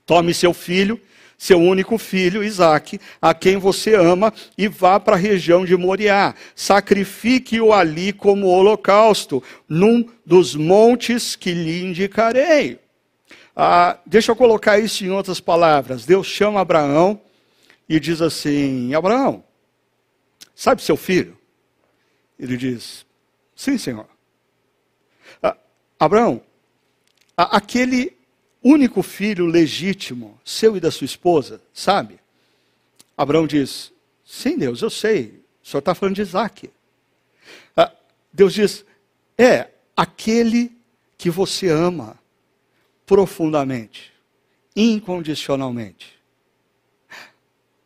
Tome 0.04 0.32
seu 0.32 0.54
filho 0.54 1.00
seu 1.38 1.58
único 1.58 1.98
filho, 1.98 2.42
Isaque, 2.42 3.00
a 3.20 3.34
quem 3.34 3.58
você 3.58 3.94
ama, 3.94 4.32
e 4.56 4.68
vá 4.68 4.98
para 4.98 5.16
a 5.16 5.18
região 5.18 5.64
de 5.64 5.76
Moriá. 5.76 6.34
Sacrifique-o 6.54 7.72
ali 7.72 8.12
como 8.12 8.46
holocausto, 8.46 9.42
num 9.68 10.08
dos 10.24 10.54
montes 10.54 11.36
que 11.36 11.52
lhe 11.52 11.82
indicarei. 11.82 12.78
Ah, 13.54 13.98
deixa 14.06 14.32
eu 14.32 14.36
colocar 14.36 14.78
isso 14.78 15.04
em 15.04 15.10
outras 15.10 15.40
palavras. 15.40 16.04
Deus 16.04 16.26
chama 16.26 16.60
Abraão 16.60 17.20
e 17.88 18.00
diz 18.00 18.20
assim: 18.20 18.94
Abraão, 18.94 19.44
sabe 20.54 20.82
seu 20.82 20.96
filho? 20.96 21.36
Ele 22.38 22.56
diz: 22.56 23.06
Sim, 23.54 23.78
senhor. 23.78 24.06
Ah, 25.42 25.56
Abraão, 25.98 26.40
aquele 27.36 28.15
único 28.66 29.02
filho 29.02 29.46
legítimo, 29.46 30.40
seu 30.44 30.76
e 30.76 30.80
da 30.80 30.90
sua 30.90 31.04
esposa, 31.04 31.60
sabe? 31.72 32.18
Abraão 33.16 33.46
diz: 33.46 33.92
Sim, 34.24 34.58
Deus, 34.58 34.82
eu 34.82 34.90
sei. 34.90 35.42
O 35.62 35.68
senhor 35.68 35.78
está 35.78 35.94
falando 35.94 36.16
de 36.16 36.22
Isaac. 36.22 36.70
Ah, 37.76 37.92
Deus 38.32 38.52
diz: 38.52 38.84
É 39.38 39.68
aquele 39.96 40.72
que 41.16 41.30
você 41.30 41.68
ama 41.68 42.18
profundamente, 43.06 44.12
incondicionalmente. 44.74 46.18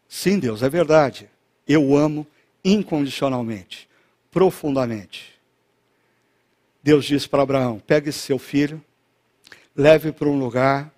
Sim, 0.09 0.39
Deus, 0.39 0.62
é 0.62 0.68
verdade. 0.68 1.28
Eu 1.68 1.95
amo 1.95 2.26
incondicionalmente, 2.64 3.89
profundamente. 4.31 5.39
Deus 6.83 7.05
diz 7.05 7.26
para 7.26 7.43
Abraão: 7.43 7.78
pegue 7.87 8.11
seu 8.11 8.39
filho, 8.39 8.83
leve 9.76 10.12
para 10.12 10.28
um 10.28 10.38
lugar, 10.38 10.92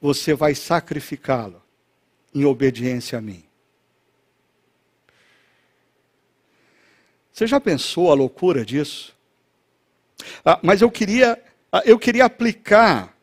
você 0.00 0.34
vai 0.34 0.54
sacrificá-lo 0.54 1.62
em 2.34 2.44
obediência 2.44 3.18
a 3.18 3.20
mim. 3.20 3.44
Você 7.32 7.46
já 7.46 7.60
pensou 7.60 8.10
a 8.10 8.14
loucura 8.14 8.64
disso? 8.64 9.16
Ah, 10.44 10.58
mas 10.62 10.82
eu 10.82 10.90
queria, 10.90 11.40
ah, 11.70 11.82
eu 11.84 11.98
queria 11.98 12.24
aplicar 12.24 13.16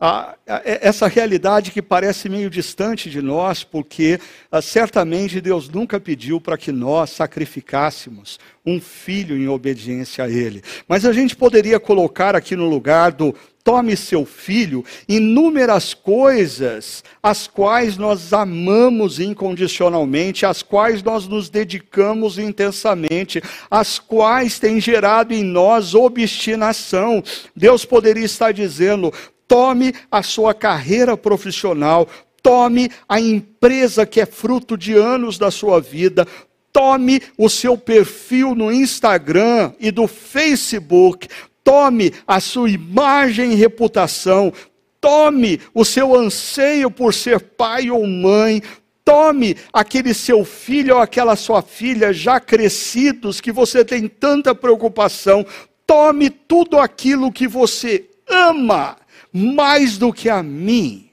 ah, 0.00 0.34
essa 0.64 1.06
realidade 1.06 1.70
que 1.70 1.82
parece 1.82 2.28
meio 2.28 2.48
distante 2.48 3.10
de 3.10 3.20
nós, 3.20 3.62
porque 3.62 4.18
ah, 4.50 4.62
certamente 4.62 5.40
Deus 5.40 5.68
nunca 5.68 6.00
pediu 6.00 6.40
para 6.40 6.56
que 6.56 6.72
nós 6.72 7.10
sacrificássemos 7.10 8.40
um 8.64 8.80
filho 8.80 9.36
em 9.36 9.46
obediência 9.46 10.24
a 10.24 10.28
Ele. 10.28 10.62
Mas 10.88 11.04
a 11.04 11.12
gente 11.12 11.36
poderia 11.36 11.78
colocar 11.78 12.34
aqui 12.34 12.56
no 12.56 12.68
lugar 12.68 13.12
do 13.12 13.34
tome 13.62 13.96
seu 13.96 14.24
filho 14.24 14.84
inúmeras 15.08 15.94
coisas 15.94 17.04
as 17.22 17.46
quais 17.46 17.96
nós 17.96 18.32
amamos 18.32 19.20
incondicionalmente, 19.20 20.46
as 20.46 20.62
quais 20.62 21.02
nós 21.02 21.28
nos 21.28 21.48
dedicamos 21.50 22.38
intensamente, 22.38 23.42
as 23.70 23.98
quais 23.98 24.58
têm 24.58 24.80
gerado 24.80 25.34
em 25.34 25.44
nós 25.44 25.94
obstinação. 25.94 27.22
Deus 27.54 27.84
poderia 27.84 28.24
estar 28.24 28.52
dizendo: 28.52 29.12
tome 29.46 29.92
a 30.10 30.22
sua 30.22 30.54
carreira 30.54 31.16
profissional, 31.16 32.08
tome 32.42 32.90
a 33.08 33.20
empresa 33.20 34.06
que 34.06 34.20
é 34.20 34.26
fruto 34.26 34.76
de 34.76 34.94
anos 34.94 35.38
da 35.38 35.50
sua 35.50 35.80
vida, 35.80 36.26
tome 36.72 37.20
o 37.36 37.48
seu 37.48 37.76
perfil 37.76 38.54
no 38.54 38.72
Instagram 38.72 39.72
e 39.78 39.90
do 39.90 40.06
Facebook, 40.06 41.28
tome 41.64 42.12
a 42.26 42.40
sua 42.40 42.70
imagem 42.70 43.52
e 43.52 43.56
reputação, 43.56 44.52
tome 45.00 45.60
o 45.74 45.84
seu 45.84 46.14
anseio 46.14 46.90
por 46.90 47.14
ser 47.14 47.40
pai 47.40 47.90
ou 47.90 48.06
mãe, 48.06 48.62
tome 49.04 49.56
aquele 49.72 50.14
seu 50.14 50.44
filho 50.44 50.96
ou 50.96 51.00
aquela 51.00 51.36
sua 51.36 51.62
filha 51.62 52.12
já 52.12 52.38
crescidos 52.38 53.40
que 53.40 53.50
você 53.50 53.84
tem 53.84 54.06
tanta 54.06 54.54
preocupação, 54.54 55.44
tome 55.86 56.30
tudo 56.30 56.78
aquilo 56.78 57.32
que 57.32 57.48
você 57.48 58.08
ama 58.28 58.96
mais 59.32 59.98
do 59.98 60.12
que 60.12 60.28
a 60.28 60.42
mim, 60.42 61.10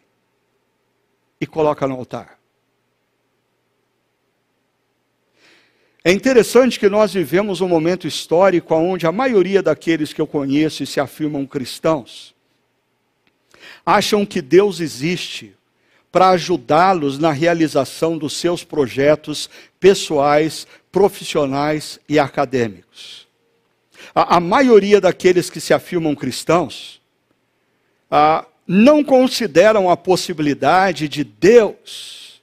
e 1.40 1.46
coloca 1.46 1.88
no 1.88 1.96
altar. 1.96 2.37
É 6.08 6.12
interessante 6.14 6.80
que 6.80 6.88
nós 6.88 7.14
vivemos 7.14 7.60
um 7.60 7.68
momento 7.68 8.08
histórico 8.08 8.74
onde 8.74 9.06
a 9.06 9.12
maioria 9.12 9.62
daqueles 9.62 10.14
que 10.14 10.22
eu 10.22 10.26
conheço 10.26 10.82
e 10.82 10.88
se 10.88 11.02
afirmam 11.02 11.46
cristãos 11.46 12.34
acham 13.86 14.26
que 14.26 14.42
Deus 14.42 14.80
existe 14.80 15.54
para 16.10 16.30
ajudá-los 16.30 17.20
na 17.20 17.34
realização 17.34 18.18
dos 18.18 18.38
seus 18.38 18.64
projetos 18.64 19.50
pessoais, 19.82 20.66
profissionais 20.94 22.00
e 22.08 22.18
acadêmicos. 22.18 23.28
A, 24.16 24.38
a 24.38 24.40
maioria 24.40 25.02
daqueles 25.02 25.50
que 25.50 25.60
se 25.60 25.74
afirmam 25.74 26.16
cristãos 26.16 27.02
ah, 28.10 28.46
não 28.66 29.04
consideram 29.04 29.90
a 29.90 29.98
possibilidade 29.98 31.10
de 31.10 31.26
Deus 31.26 32.42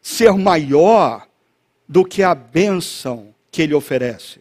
ser 0.00 0.32
maior 0.32 1.27
do 1.88 2.04
que 2.04 2.22
a 2.22 2.34
bênção 2.34 3.34
que 3.50 3.62
Ele 3.62 3.74
oferece. 3.74 4.40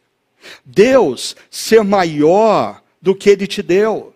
Deus 0.65 1.35
ser 1.49 1.83
maior 1.83 2.81
do 3.01 3.15
que 3.15 3.29
Ele 3.29 3.47
te 3.47 3.61
deu. 3.61 4.13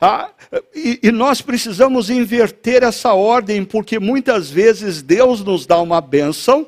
Ah, 0.00 0.30
e, 0.74 1.00
e, 1.02 1.10
nós 1.10 1.40
precisamos 1.40 2.10
inverter 2.10 2.82
essa 2.82 3.12
ordem, 3.12 3.64
porque 3.64 3.98
muitas 3.98 4.50
vezes 4.50 5.02
Deus 5.02 5.42
nos 5.42 5.66
dá 5.66 5.80
uma 5.80 6.00
bênção 6.00 6.66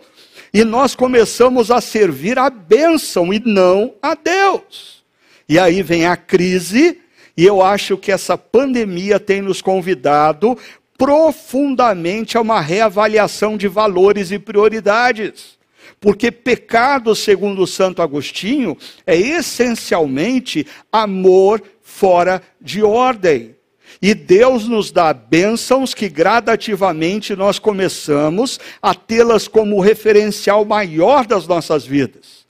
e 0.53 0.65
nós 0.65 0.95
começamos 0.95 1.71
a 1.71 1.81
servir 1.81 2.39
a 2.39 2.51
bênção 2.51 3.33
e 3.33 3.41
não 3.45 3.95
a 4.03 4.15
Deus. 4.15 5.05
E 5.49 5.59
aí 5.59 5.83
vem 5.83 6.07
a 6.07 6.17
crise 6.17 7.01
e 7.37 7.45
eu 7.45 7.63
acho 7.63 7.97
que 7.97 8.13
essa 8.13 8.37
pandemia 8.37 9.21
tem 9.21 9.41
nos 9.41 9.63
convidado 9.63 10.59
profundamente 10.99 12.37
a 12.37 12.41
uma 12.41 12.61
reavaliação 12.61 13.57
de 13.57 13.67
valores 13.67 14.31
e 14.31 14.39
prioridades. 14.39 15.59
Porque 16.01 16.31
pecado, 16.31 17.15
segundo 17.15 17.67
Santo 17.67 18.03
Agostinho, 18.03 18.77
é 19.07 19.17
essencialmente 19.17 20.67
amor 20.91 21.63
fora 21.81 22.43
de 22.61 22.83
ordem. 22.83 23.57
E 24.01 24.15
Deus 24.15 24.67
nos 24.67 24.91
dá 24.91 25.13
bênçãos 25.13 25.95
que 25.95 26.09
gradativamente 26.09 27.37
nós 27.37 27.59
começamos 27.59 28.59
a 28.81 28.95
tê-las 28.95 29.47
como 29.47 29.81
referencial 29.81 30.65
maior 30.65 31.27
das 31.27 31.47
nossas 31.47 31.85
vidas. 31.85 32.45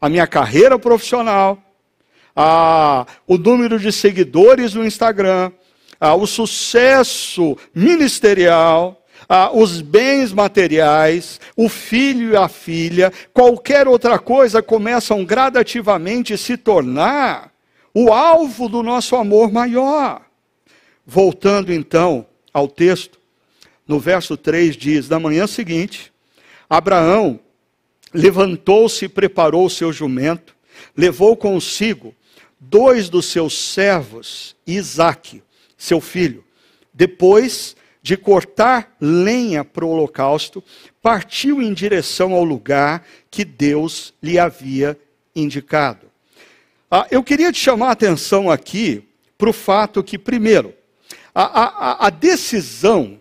A 0.00 0.08
minha 0.08 0.26
carreira 0.26 0.78
profissional, 0.78 1.62
a, 2.34 3.06
o 3.26 3.36
número 3.36 3.78
de 3.78 3.92
seguidores 3.92 4.74
no 4.74 4.84
Instagram, 4.84 5.52
a, 6.00 6.14
o 6.14 6.26
sucesso 6.26 7.56
ministerial, 7.74 8.99
a, 9.28 9.50
os 9.56 9.80
bens 9.80 10.32
materiais, 10.32 11.40
o 11.56 11.68
filho 11.68 12.32
e 12.32 12.36
a 12.36 12.48
filha, 12.48 13.12
qualquer 13.32 13.86
outra 13.86 14.18
coisa 14.18 14.62
começam 14.62 15.24
gradativamente 15.24 16.36
se 16.36 16.56
tornar 16.56 17.52
o 17.94 18.12
alvo 18.12 18.68
do 18.68 18.82
nosso 18.82 19.16
amor 19.16 19.50
maior. 19.50 20.22
Voltando 21.06 21.72
então 21.72 22.26
ao 22.52 22.68
texto, 22.68 23.18
no 23.86 23.98
verso 23.98 24.36
3 24.36 24.76
diz: 24.76 25.08
Na 25.08 25.18
manhã 25.18 25.46
seguinte, 25.46 26.12
Abraão 26.68 27.40
levantou-se 28.12 29.04
e 29.04 29.08
preparou 29.08 29.66
o 29.66 29.70
seu 29.70 29.92
jumento, 29.92 30.54
levou 30.96 31.36
consigo 31.36 32.14
dois 32.58 33.08
dos 33.08 33.26
seus 33.26 33.56
servos, 33.56 34.54
Isaque, 34.66 35.42
seu 35.76 36.00
filho. 36.00 36.44
Depois 36.92 37.74
de 38.02 38.16
cortar 38.16 38.96
lenha 39.00 39.64
para 39.64 39.84
o 39.84 39.90
holocausto, 39.90 40.62
partiu 41.02 41.60
em 41.60 41.72
direção 41.72 42.32
ao 42.32 42.44
lugar 42.44 43.06
que 43.30 43.44
Deus 43.44 44.14
lhe 44.22 44.38
havia 44.38 44.98
indicado. 45.34 46.06
Ah, 46.90 47.06
eu 47.10 47.22
queria 47.22 47.52
te 47.52 47.58
chamar 47.58 47.88
a 47.88 47.92
atenção 47.92 48.50
aqui 48.50 49.04
para 49.36 49.50
o 49.50 49.52
fato 49.52 50.02
que, 50.02 50.18
primeiro, 50.18 50.74
a, 51.34 51.42
a, 51.42 52.06
a 52.06 52.10
decisão 52.10 53.19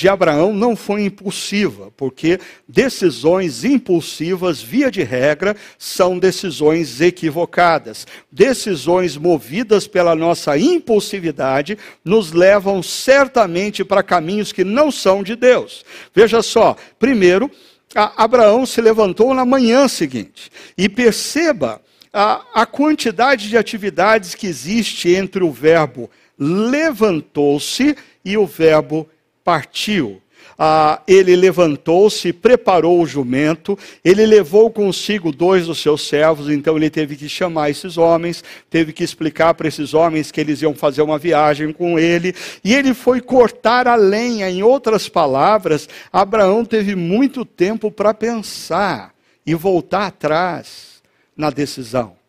de 0.00 0.08
Abraão 0.08 0.54
não 0.54 0.74
foi 0.74 1.04
impulsiva, 1.04 1.92
porque 1.94 2.40
decisões 2.66 3.64
impulsivas, 3.64 4.62
via 4.62 4.90
de 4.90 5.02
regra, 5.02 5.54
são 5.78 6.18
decisões 6.18 7.02
equivocadas. 7.02 8.06
Decisões 8.32 9.18
movidas 9.18 9.86
pela 9.86 10.14
nossa 10.14 10.56
impulsividade 10.56 11.76
nos 12.02 12.32
levam 12.32 12.82
certamente 12.82 13.84
para 13.84 14.02
caminhos 14.02 14.52
que 14.52 14.64
não 14.64 14.90
são 14.90 15.22
de 15.22 15.36
Deus. 15.36 15.84
Veja 16.14 16.40
só, 16.40 16.76
primeiro, 16.98 17.50
Abraão 17.94 18.64
se 18.64 18.80
levantou 18.80 19.34
na 19.34 19.44
manhã 19.44 19.86
seguinte, 19.86 20.50
e 20.78 20.88
perceba 20.88 21.78
a, 22.10 22.40
a 22.54 22.64
quantidade 22.64 23.50
de 23.50 23.58
atividades 23.58 24.34
que 24.34 24.46
existe 24.46 25.10
entre 25.10 25.44
o 25.44 25.52
verbo 25.52 26.08
levantou-se 26.38 27.94
e 28.24 28.38
o 28.38 28.46
verbo 28.46 29.06
partiu. 29.50 30.22
Ah, 30.56 31.00
ele 31.08 31.34
levantou-se, 31.34 32.32
preparou 32.32 33.00
o 33.00 33.06
jumento, 33.06 33.76
ele 34.04 34.24
levou 34.24 34.70
consigo 34.70 35.32
dois 35.32 35.66
dos 35.66 35.80
seus 35.80 36.06
servos, 36.06 36.48
então 36.48 36.76
ele 36.76 36.88
teve 36.88 37.16
que 37.16 37.28
chamar 37.28 37.70
esses 37.70 37.96
homens, 37.98 38.44
teve 38.68 38.92
que 38.92 39.02
explicar 39.02 39.54
para 39.54 39.66
esses 39.66 39.92
homens 39.92 40.30
que 40.30 40.40
eles 40.40 40.62
iam 40.62 40.74
fazer 40.74 41.02
uma 41.02 41.18
viagem 41.18 41.72
com 41.72 41.98
ele, 41.98 42.32
e 42.62 42.74
ele 42.74 42.94
foi 42.94 43.20
cortar 43.20 43.88
a 43.88 43.96
lenha. 43.96 44.48
Em 44.48 44.62
outras 44.62 45.08
palavras, 45.08 45.88
Abraão 46.12 46.64
teve 46.64 46.94
muito 46.94 47.44
tempo 47.44 47.90
para 47.90 48.14
pensar 48.14 49.12
e 49.44 49.54
voltar 49.54 50.06
atrás 50.06 51.02
na 51.36 51.50
decisão. 51.50 52.19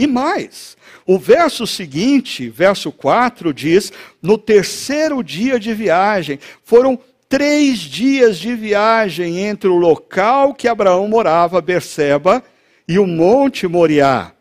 E 0.00 0.06
mais, 0.06 0.78
o 1.06 1.18
verso 1.18 1.66
seguinte, 1.66 2.48
verso 2.48 2.90
4, 2.90 3.52
diz: 3.52 3.92
No 4.22 4.38
terceiro 4.38 5.22
dia 5.22 5.60
de 5.60 5.74
viagem, 5.74 6.38
foram 6.64 6.98
três 7.28 7.80
dias 7.80 8.38
de 8.38 8.54
viagem 8.54 9.40
entre 9.40 9.68
o 9.68 9.76
local 9.76 10.54
que 10.54 10.66
Abraão 10.66 11.06
morava, 11.06 11.60
Berseba, 11.60 12.42
e 12.88 12.98
o 12.98 13.06
Monte 13.06 13.66
Moriá. 13.68 14.32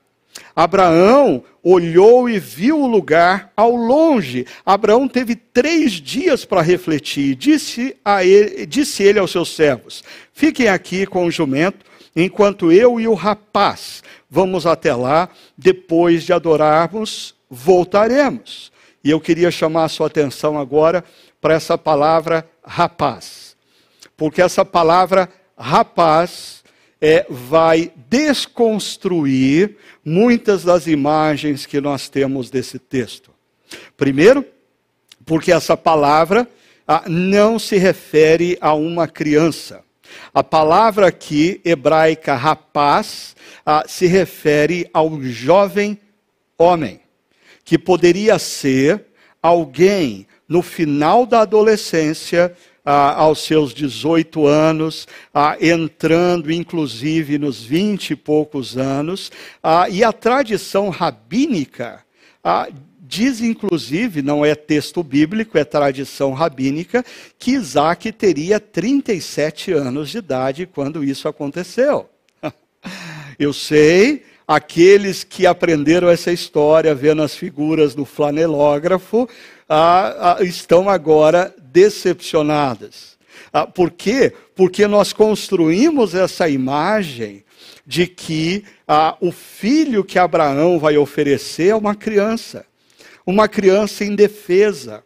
Abraão 0.56 1.44
olhou 1.62 2.30
e 2.30 2.40
viu 2.40 2.80
o 2.80 2.88
lugar 2.88 3.52
ao 3.54 3.76
longe. 3.76 4.46
Abraão 4.66 5.10
teve 5.10 5.36
três 5.36 5.92
dias 5.92 6.46
para 6.46 6.62
refletir. 6.62 7.36
Disse, 7.36 7.98
a 8.04 8.24
ele, 8.24 8.66
disse 8.66 9.04
ele 9.04 9.20
aos 9.20 9.32
seus 9.32 9.54
servos: 9.54 10.06
Fiquem 10.32 10.70
aqui 10.70 11.06
com 11.06 11.26
o 11.26 11.32
jumento, 11.32 11.86
enquanto 12.16 12.72
eu 12.72 13.00
e 13.00 13.08
o 13.08 13.14
rapaz 13.14 14.04
vamos 14.30 14.66
até 14.66 14.94
lá, 14.94 15.30
depois 15.58 16.24
de 16.24 16.34
adorarmos, 16.34 17.34
voltaremos. 17.50 18.72
E 19.04 19.10
eu 19.10 19.20
queria 19.20 19.50
chamar 19.50 19.86
a 19.86 19.90
sua 19.90 20.08
atenção 20.08 20.60
agora 20.60 21.04
para 21.42 21.54
essa 21.54 21.78
palavra 21.78 22.48
rapaz. 22.64 23.56
Porque 24.16 24.42
essa 24.42 24.64
palavra 24.66 25.30
rapaz 25.58 26.64
é, 27.02 27.26
vai 27.30 27.92
desconstruir 28.10 29.78
muitas 30.04 30.64
das 30.64 30.86
imagens 30.86 31.66
que 31.66 31.80
nós 31.80 32.10
temos 32.10 32.50
desse 32.50 32.78
texto. 32.78 33.32
Primeiro, 33.96 34.46
porque 35.26 35.52
essa 35.52 35.78
palavra 35.78 36.48
ah, 36.88 37.04
não 37.08 37.58
se 37.58 37.78
refere 37.78 38.58
a 38.60 38.74
uma 38.74 39.08
criança. 39.08 39.82
A 40.34 40.44
palavra 40.44 41.08
aqui, 41.08 41.60
hebraica 41.64 42.36
rapaz, 42.36 43.36
ah, 43.66 43.84
se 43.88 44.08
refere 44.08 44.90
ao 44.94 45.22
jovem 45.22 46.00
homem, 46.58 47.00
que 47.64 47.78
poderia 47.78 48.38
ser 48.40 49.06
alguém 49.42 50.28
no 50.48 50.62
final 50.62 51.26
da 51.26 51.42
adolescência, 51.42 52.56
ah, 52.84 53.14
aos 53.14 53.40
seus 53.40 53.74
18 53.74 54.48
anos, 54.48 55.08
ah, 55.34 55.56
entrando 55.62 56.52
inclusive 56.52 57.38
nos 57.38 57.64
20 57.64 58.12
e 58.12 58.16
poucos 58.16 58.78
anos, 58.78 59.32
e 59.92 60.04
a 60.04 60.12
tradição 60.12 60.90
rabínica 60.90 62.04
Diz, 63.12 63.42
inclusive, 63.42 64.22
não 64.22 64.46
é 64.46 64.54
texto 64.54 65.02
bíblico, 65.02 65.58
é 65.58 65.64
tradição 65.64 66.32
rabínica, 66.32 67.04
que 67.40 67.54
Isaac 67.54 68.12
teria 68.12 68.60
37 68.60 69.74
anos 69.74 70.12
de 70.12 70.20
idade 70.20 70.68
quando 70.68 71.04
isso 71.04 71.28
aconteceu. 71.28 72.08
Eu 73.40 73.52
sei, 73.52 74.26
aqueles 74.48 75.24
que 75.24 75.48
aprenderam 75.48 76.08
essa 76.08 76.32
história 76.32 76.94
vendo 76.94 77.24
as 77.24 77.34
figuras 77.34 77.96
no 77.96 78.06
flanelógrafo 78.06 79.28
ah, 79.68 80.36
ah, 80.38 80.44
estão 80.44 80.88
agora 80.88 81.52
decepcionadas. 81.58 83.18
Ah, 83.52 83.66
por 83.66 83.90
quê? 83.90 84.32
Porque 84.56 84.86
nós 84.86 85.14
construímos 85.14 86.14
essa 86.14 86.48
imagem 86.48 87.44
de 87.88 88.06
que 88.06 88.64
ah, 88.88 89.18
o 89.20 89.32
filho 89.32 90.04
que 90.04 90.20
Abraão 90.20 90.78
vai 90.78 90.96
oferecer 90.96 91.70
é 91.70 91.76
uma 91.76 91.96
criança 91.96 92.70
uma 93.30 93.48
criança 93.48 94.04
indefesa, 94.04 95.04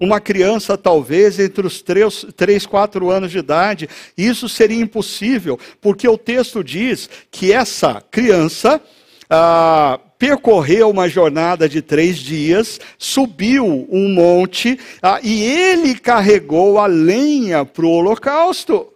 uma 0.00 0.18
criança 0.18 0.78
talvez 0.78 1.38
entre 1.38 1.66
os 1.66 1.82
3, 1.82 2.28
3 2.34 2.64
4 2.64 3.10
anos 3.10 3.30
de 3.30 3.38
idade. 3.38 3.86
Isso 4.16 4.48
seria 4.48 4.80
impossível, 4.80 5.60
porque 5.78 6.08
o 6.08 6.16
texto 6.16 6.64
diz 6.64 7.08
que 7.30 7.52
essa 7.52 8.02
criança 8.10 8.80
ah, 9.28 10.00
percorreu 10.18 10.88
uma 10.88 11.06
jornada 11.06 11.68
de 11.68 11.82
três 11.82 12.16
dias, 12.16 12.80
subiu 12.98 13.86
um 13.90 14.08
monte 14.08 14.80
ah, 15.02 15.20
e 15.22 15.42
ele 15.42 15.98
carregou 15.98 16.78
a 16.78 16.86
lenha 16.86 17.62
para 17.62 17.84
o 17.84 17.90
holocausto. 17.90 18.90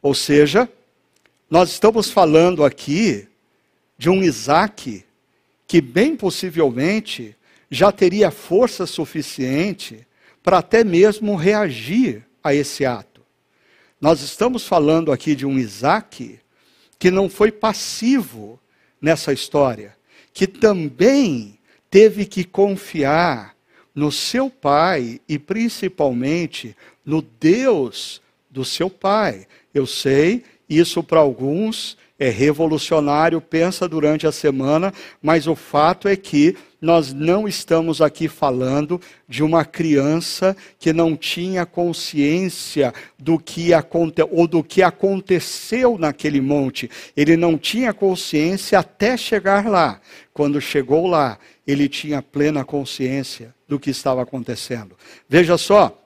Ou 0.00 0.14
seja, 0.14 0.68
nós 1.50 1.70
estamos 1.70 2.10
falando 2.10 2.64
aqui 2.64 3.26
de 3.98 4.08
um 4.08 4.22
Isaac 4.22 5.04
que, 5.66 5.80
bem 5.80 6.16
possivelmente, 6.16 7.36
já 7.70 7.90
teria 7.90 8.30
força 8.30 8.86
suficiente 8.86 10.06
para 10.42 10.58
até 10.58 10.84
mesmo 10.84 11.34
reagir 11.34 12.24
a 12.42 12.54
esse 12.54 12.84
ato. 12.84 13.20
Nós 14.00 14.20
estamos 14.20 14.66
falando 14.66 15.10
aqui 15.10 15.34
de 15.34 15.44
um 15.46 15.58
Isaac 15.58 16.38
que 16.98 17.10
não 17.10 17.28
foi 17.28 17.50
passivo 17.50 18.60
nessa 19.00 19.32
história, 19.32 19.96
que 20.32 20.46
também 20.46 21.58
teve 21.90 22.26
que 22.26 22.44
confiar 22.44 23.56
no 23.94 24.12
seu 24.12 24.50
pai 24.50 25.20
e 25.28 25.38
principalmente 25.38 26.76
no 27.04 27.22
Deus 27.22 28.20
do 28.50 28.64
seu 28.64 28.90
pai. 28.90 29.46
Eu 29.72 29.86
sei, 29.86 30.44
isso 30.68 31.02
para 31.02 31.20
alguns 31.20 31.96
é 32.18 32.30
revolucionário, 32.30 33.40
pensa 33.40 33.86
durante 33.86 34.26
a 34.26 34.32
semana, 34.32 34.92
mas 35.22 35.46
o 35.46 35.54
fato 35.54 36.08
é 36.08 36.16
que 36.16 36.56
nós 36.80 37.12
não 37.12 37.48
estamos 37.48 38.00
aqui 38.00 38.28
falando 38.28 39.00
de 39.28 39.42
uma 39.42 39.64
criança 39.64 40.56
que 40.78 40.92
não 40.92 41.16
tinha 41.16 41.66
consciência 41.66 42.94
do 43.18 43.38
que 43.38 43.70
ou 44.30 44.46
do 44.46 44.62
que 44.62 44.82
aconteceu 44.82 45.98
naquele 45.98 46.40
monte. 46.40 46.90
Ele 47.16 47.36
não 47.36 47.58
tinha 47.58 47.92
consciência 47.92 48.78
até 48.78 49.16
chegar 49.16 49.66
lá. 49.66 50.00
Quando 50.32 50.60
chegou 50.60 51.06
lá, 51.06 51.38
ele 51.66 51.88
tinha 51.88 52.22
plena 52.22 52.64
consciência 52.64 53.54
do 53.66 53.80
que 53.80 53.90
estava 53.90 54.22
acontecendo. 54.22 54.96
Veja 55.28 55.58
só, 55.58 56.02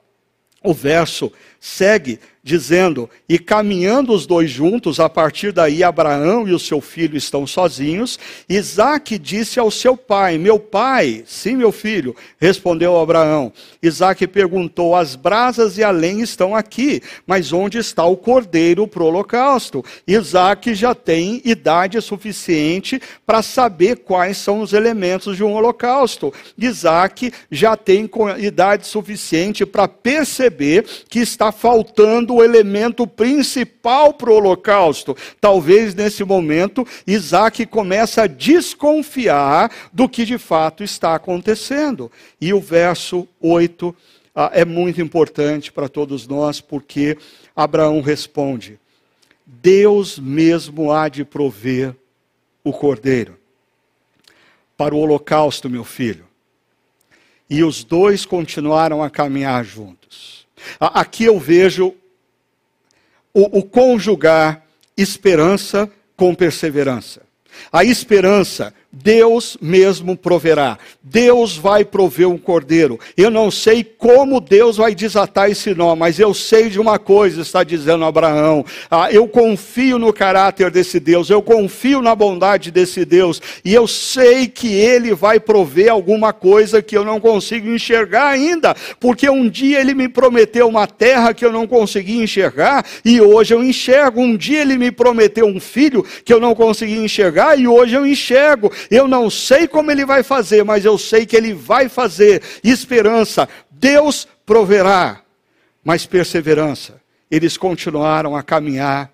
o 0.62 0.72
verso 0.72 1.32
segue 1.58 2.20
dizendo: 2.42 3.08
E 3.28 3.38
caminhando 3.38 4.12
os 4.12 4.26
dois 4.26 4.50
juntos, 4.50 4.98
a 4.98 5.08
partir 5.08 5.52
daí 5.52 5.82
Abraão 5.84 6.48
e 6.48 6.52
o 6.52 6.58
seu 6.58 6.80
filho 6.80 7.16
estão 7.16 7.46
sozinhos. 7.46 8.18
Isaac 8.48 9.18
disse 9.18 9.60
ao 9.60 9.70
seu 9.70 9.96
pai: 9.96 10.38
Meu 10.38 10.58
pai, 10.58 11.22
sim, 11.26 11.56
meu 11.56 11.72
filho, 11.72 12.16
respondeu 12.38 12.98
Abraão. 12.98 13.52
Isaac 13.82 14.26
perguntou: 14.26 14.96
As 14.96 15.14
brasas 15.14 15.76
e 15.78 15.84
a 15.84 15.90
lenha 15.90 16.24
estão 16.24 16.54
aqui, 16.54 17.02
mas 17.26 17.52
onde 17.52 17.78
está 17.78 18.04
o 18.04 18.16
cordeiro 18.16 18.86
para 18.86 19.02
o 19.02 19.06
holocausto? 19.06 19.84
Isaac 20.06 20.74
já 20.74 20.94
tem 20.94 21.42
idade 21.44 22.00
suficiente 22.00 23.00
para 23.26 23.42
saber 23.42 23.96
quais 23.96 24.38
são 24.38 24.60
os 24.60 24.72
elementos 24.72 25.36
de 25.36 25.44
um 25.44 25.52
holocausto. 25.52 26.32
Isaac 26.56 27.32
já 27.50 27.76
tem 27.76 28.08
idade 28.38 28.86
suficiente 28.86 29.66
para 29.66 29.86
perceber 29.86 30.84
que 31.08 31.18
está 31.18 31.52
faltando 31.52 32.29
o 32.30 32.42
elemento 32.42 33.06
principal 33.06 34.14
para 34.14 34.30
o 34.30 34.34
holocausto. 34.34 35.16
Talvez 35.40 35.94
nesse 35.94 36.24
momento 36.24 36.86
Isaac 37.06 37.66
começa 37.66 38.22
a 38.22 38.26
desconfiar 38.26 39.70
do 39.92 40.08
que 40.08 40.24
de 40.24 40.38
fato 40.38 40.82
está 40.82 41.14
acontecendo. 41.14 42.10
E 42.40 42.52
o 42.52 42.60
verso 42.60 43.28
8 43.40 43.94
ah, 44.34 44.50
é 44.52 44.64
muito 44.64 45.00
importante 45.00 45.72
para 45.72 45.88
todos 45.88 46.26
nós, 46.26 46.60
porque 46.60 47.18
Abraão 47.54 48.00
responde: 48.00 48.78
Deus 49.44 50.18
mesmo 50.18 50.92
há 50.92 51.08
de 51.08 51.24
prover 51.24 51.94
o 52.62 52.72
cordeiro 52.72 53.36
para 54.76 54.94
o 54.94 54.98
holocausto, 54.98 55.68
meu 55.68 55.84
filho. 55.84 56.24
E 57.50 57.62
os 57.64 57.84
dois 57.84 58.24
continuaram 58.24 59.02
a 59.02 59.10
caminhar 59.10 59.64
juntos. 59.64 60.46
Aqui 60.78 61.24
eu 61.24 61.38
vejo 61.38 61.94
o, 63.34 63.58
o 63.58 63.62
conjugar 63.62 64.64
esperança 64.96 65.90
com 66.16 66.34
perseverança. 66.34 67.22
A 67.72 67.84
esperança 67.84 68.72
Deus 68.92 69.56
mesmo 69.60 70.16
proverá. 70.16 70.76
Deus 71.00 71.56
vai 71.56 71.84
prover 71.84 72.28
um 72.28 72.36
cordeiro. 72.36 72.98
Eu 73.16 73.30
não 73.30 73.48
sei 73.48 73.84
como 73.84 74.40
Deus 74.40 74.78
vai 74.78 74.96
desatar 74.96 75.48
esse 75.48 75.74
nó, 75.74 75.94
mas 75.94 76.18
eu 76.18 76.34
sei 76.34 76.68
de 76.68 76.80
uma 76.80 76.98
coisa, 76.98 77.40
está 77.40 77.62
dizendo 77.62 78.04
Abraão. 78.04 78.64
Ah, 78.90 79.10
eu 79.12 79.28
confio 79.28 79.96
no 79.96 80.12
caráter 80.12 80.72
desse 80.72 80.98
Deus, 80.98 81.30
eu 81.30 81.40
confio 81.40 82.02
na 82.02 82.16
bondade 82.16 82.72
desse 82.72 83.04
Deus, 83.04 83.40
e 83.64 83.72
eu 83.72 83.86
sei 83.86 84.48
que 84.48 84.74
Ele 84.74 85.14
vai 85.14 85.38
prover 85.38 85.90
alguma 85.90 86.32
coisa 86.32 86.82
que 86.82 86.96
eu 86.96 87.04
não 87.04 87.20
consigo 87.20 87.68
enxergar 87.70 88.28
ainda, 88.28 88.74
porque 88.98 89.30
um 89.30 89.48
dia 89.48 89.80
Ele 89.80 89.94
me 89.94 90.08
prometeu 90.08 90.66
uma 90.68 90.88
terra 90.88 91.32
que 91.32 91.44
eu 91.44 91.52
não 91.52 91.66
consegui 91.66 92.20
enxergar, 92.20 92.84
e 93.04 93.20
hoje 93.20 93.54
eu 93.54 93.62
enxergo. 93.62 94.20
Um 94.20 94.36
dia 94.36 94.62
Ele 94.62 94.76
me 94.76 94.90
prometeu 94.90 95.46
um 95.46 95.60
filho 95.60 96.04
que 96.24 96.32
eu 96.32 96.40
não 96.40 96.56
consegui 96.56 96.96
enxergar, 96.98 97.56
e 97.56 97.68
hoje 97.68 97.94
eu 97.94 98.04
enxergo. 98.04 98.72
Eu 98.90 99.08
não 99.08 99.28
sei 99.28 99.66
como 99.66 99.90
ele 99.90 100.04
vai 100.04 100.22
fazer, 100.22 100.64
mas 100.64 100.84
eu 100.84 100.96
sei 100.96 101.26
que 101.26 101.36
ele 101.36 101.52
vai 101.52 101.88
fazer. 101.88 102.42
Esperança, 102.62 103.48
Deus 103.70 104.28
proverá. 104.46 105.22
Mas 105.82 106.06
perseverança, 106.06 107.00
eles 107.30 107.56
continuaram 107.56 108.36
a 108.36 108.42
caminhar 108.42 109.10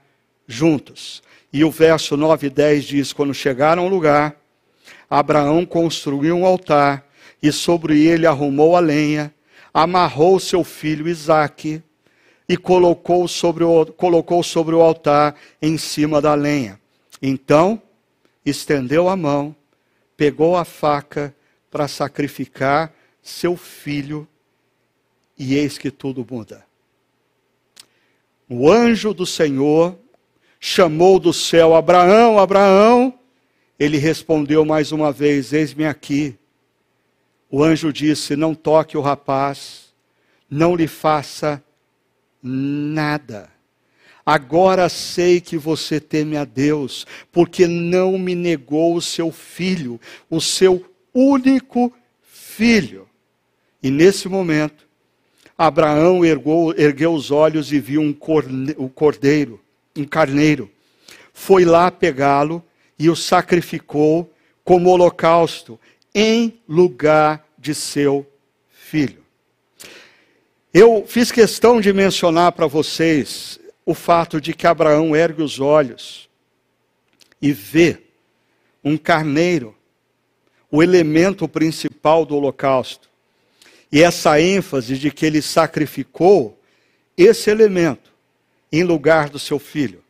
juntos. 0.46 1.22
E 1.52 1.64
o 1.64 1.70
verso 1.70 2.16
9 2.16 2.48
e 2.48 2.50
10 2.50 2.84
diz: 2.84 3.12
Quando 3.12 3.32
chegaram 3.32 3.84
ao 3.84 3.88
lugar, 3.88 4.36
Abraão 5.08 5.64
construiu 5.64 6.36
um 6.36 6.44
altar 6.44 7.06
e 7.42 7.52
sobre 7.52 8.04
ele 8.06 8.26
arrumou 8.26 8.76
a 8.76 8.80
lenha, 8.80 9.32
amarrou 9.72 10.40
seu 10.40 10.64
filho 10.64 11.08
Isaque 11.08 11.82
e 12.48 12.56
colocou 12.56 13.26
sobre 13.28 13.64
o, 13.64 13.86
colocou 13.86 14.42
sobre 14.42 14.74
o 14.74 14.80
altar 14.80 15.34
em 15.60 15.78
cima 15.78 16.20
da 16.20 16.34
lenha. 16.34 16.80
Então 17.20 17.80
estendeu 18.46 19.08
a 19.08 19.16
mão, 19.16 19.54
pegou 20.16 20.56
a 20.56 20.64
faca 20.64 21.34
para 21.70 21.88
sacrificar 21.88 22.94
seu 23.20 23.56
filho, 23.56 24.26
e 25.36 25.54
eis 25.54 25.76
que 25.76 25.90
tudo 25.90 26.26
muda. 26.30 26.64
O 28.48 28.70
anjo 28.70 29.12
do 29.12 29.26
Senhor 29.26 29.98
chamou 30.60 31.18
do 31.18 31.32
céu 31.32 31.74
Abraão, 31.74 32.38
Abraão. 32.38 33.18
Ele 33.78 33.98
respondeu 33.98 34.64
mais 34.64 34.92
uma 34.92 35.10
vez: 35.12 35.52
Eis-me 35.52 35.84
aqui. 35.84 36.38
O 37.50 37.62
anjo 37.62 37.92
disse: 37.92 38.36
Não 38.36 38.54
toque 38.54 38.96
o 38.96 39.00
rapaz, 39.00 39.92
não 40.48 40.74
lhe 40.74 40.86
faça 40.86 41.62
nada. 42.42 43.55
Agora 44.28 44.88
sei 44.88 45.40
que 45.40 45.56
você 45.56 46.00
teme 46.00 46.36
a 46.36 46.44
Deus, 46.44 47.06
porque 47.30 47.68
não 47.68 48.18
me 48.18 48.34
negou 48.34 48.96
o 48.96 49.00
seu 49.00 49.30
filho, 49.30 50.00
o 50.28 50.40
seu 50.40 50.84
único 51.14 51.92
filho. 52.24 53.08
E 53.80 53.88
nesse 53.88 54.28
momento, 54.28 54.84
Abraão 55.56 56.24
ergou, 56.24 56.74
ergueu 56.76 57.14
os 57.14 57.30
olhos 57.30 57.72
e 57.72 57.78
viu 57.78 58.00
um 58.00 58.12
cordeiro, 58.12 59.60
um 59.96 60.04
carneiro. 60.04 60.68
Foi 61.32 61.64
lá 61.64 61.88
pegá-lo 61.88 62.64
e 62.98 63.08
o 63.08 63.14
sacrificou 63.14 64.28
como 64.64 64.90
holocausto 64.90 65.78
em 66.12 66.58
lugar 66.68 67.46
de 67.56 67.76
seu 67.76 68.26
filho. 68.72 69.24
Eu 70.74 71.04
fiz 71.06 71.30
questão 71.30 71.80
de 71.80 71.92
mencionar 71.92 72.50
para 72.50 72.66
vocês 72.66 73.60
o 73.86 73.94
fato 73.94 74.40
de 74.40 74.52
que 74.52 74.66
Abraão 74.66 75.14
ergue 75.14 75.42
os 75.42 75.60
olhos 75.60 76.28
e 77.40 77.52
vê 77.52 78.02
um 78.82 78.98
carneiro, 78.98 79.76
o 80.68 80.82
elemento 80.82 81.48
principal 81.48 82.26
do 82.26 82.34
holocausto. 82.34 83.08
E 83.90 84.02
essa 84.02 84.40
ênfase 84.40 84.98
de 84.98 85.12
que 85.12 85.24
ele 85.24 85.40
sacrificou 85.40 86.60
esse 87.16 87.48
elemento 87.48 88.12
em 88.72 88.82
lugar 88.82 89.30
do 89.30 89.38
seu 89.38 89.60
filho. 89.60 90.02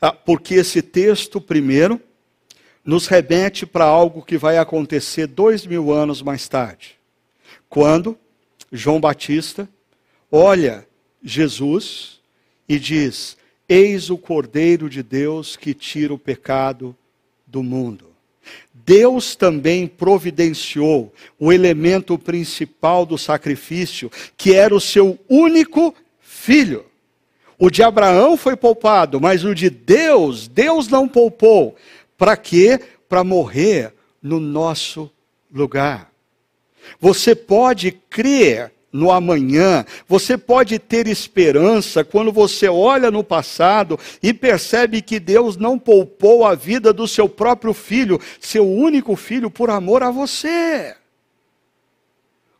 Ah, 0.00 0.12
porque 0.12 0.54
esse 0.54 0.80
texto, 0.80 1.40
primeiro, 1.40 2.00
nos 2.82 3.06
remete 3.06 3.66
para 3.66 3.84
algo 3.84 4.24
que 4.24 4.38
vai 4.38 4.56
acontecer 4.56 5.26
dois 5.26 5.66
mil 5.66 5.92
anos 5.92 6.22
mais 6.22 6.48
tarde. 6.48 6.98
Quando 7.68 8.18
João 8.72 9.00
Batista 9.00 9.68
olha 10.30 10.86
Jesus 11.22 12.20
e 12.68 12.78
diz: 12.78 13.36
Eis 13.68 14.10
o 14.10 14.18
Cordeiro 14.18 14.88
de 14.88 15.02
Deus 15.02 15.56
que 15.56 15.74
tira 15.74 16.12
o 16.12 16.18
pecado 16.18 16.96
do 17.46 17.62
mundo. 17.62 18.14
Deus 18.72 19.34
também 19.34 19.86
providenciou 19.86 21.12
o 21.38 21.52
elemento 21.52 22.18
principal 22.18 23.06
do 23.06 23.16
sacrifício, 23.16 24.10
que 24.36 24.52
era 24.54 24.74
o 24.74 24.80
seu 24.80 25.18
único 25.28 25.94
filho. 26.20 26.84
O 27.58 27.70
de 27.70 27.82
Abraão 27.82 28.36
foi 28.36 28.56
poupado, 28.56 29.20
mas 29.20 29.44
o 29.44 29.54
de 29.54 29.70
Deus, 29.70 30.48
Deus 30.48 30.88
não 30.88 31.08
poupou. 31.08 31.76
Para 32.18 32.36
quê? 32.36 32.78
Para 33.08 33.24
morrer 33.24 33.94
no 34.22 34.38
nosso 34.38 35.10
lugar. 35.52 36.10
Você 37.00 37.34
pode 37.34 37.92
crer 37.92 38.72
no 38.94 39.10
amanhã. 39.10 39.84
Você 40.08 40.38
pode 40.38 40.78
ter 40.78 41.08
esperança 41.08 42.04
quando 42.04 42.30
você 42.30 42.68
olha 42.68 43.10
no 43.10 43.24
passado 43.24 43.98
e 44.22 44.32
percebe 44.32 45.02
que 45.02 45.18
Deus 45.18 45.56
não 45.56 45.76
poupou 45.76 46.46
a 46.46 46.54
vida 46.54 46.92
do 46.92 47.08
seu 47.08 47.28
próprio 47.28 47.74
filho, 47.74 48.20
seu 48.40 48.64
único 48.64 49.16
filho, 49.16 49.50
por 49.50 49.68
amor 49.68 50.04
a 50.04 50.12
você. 50.12 50.94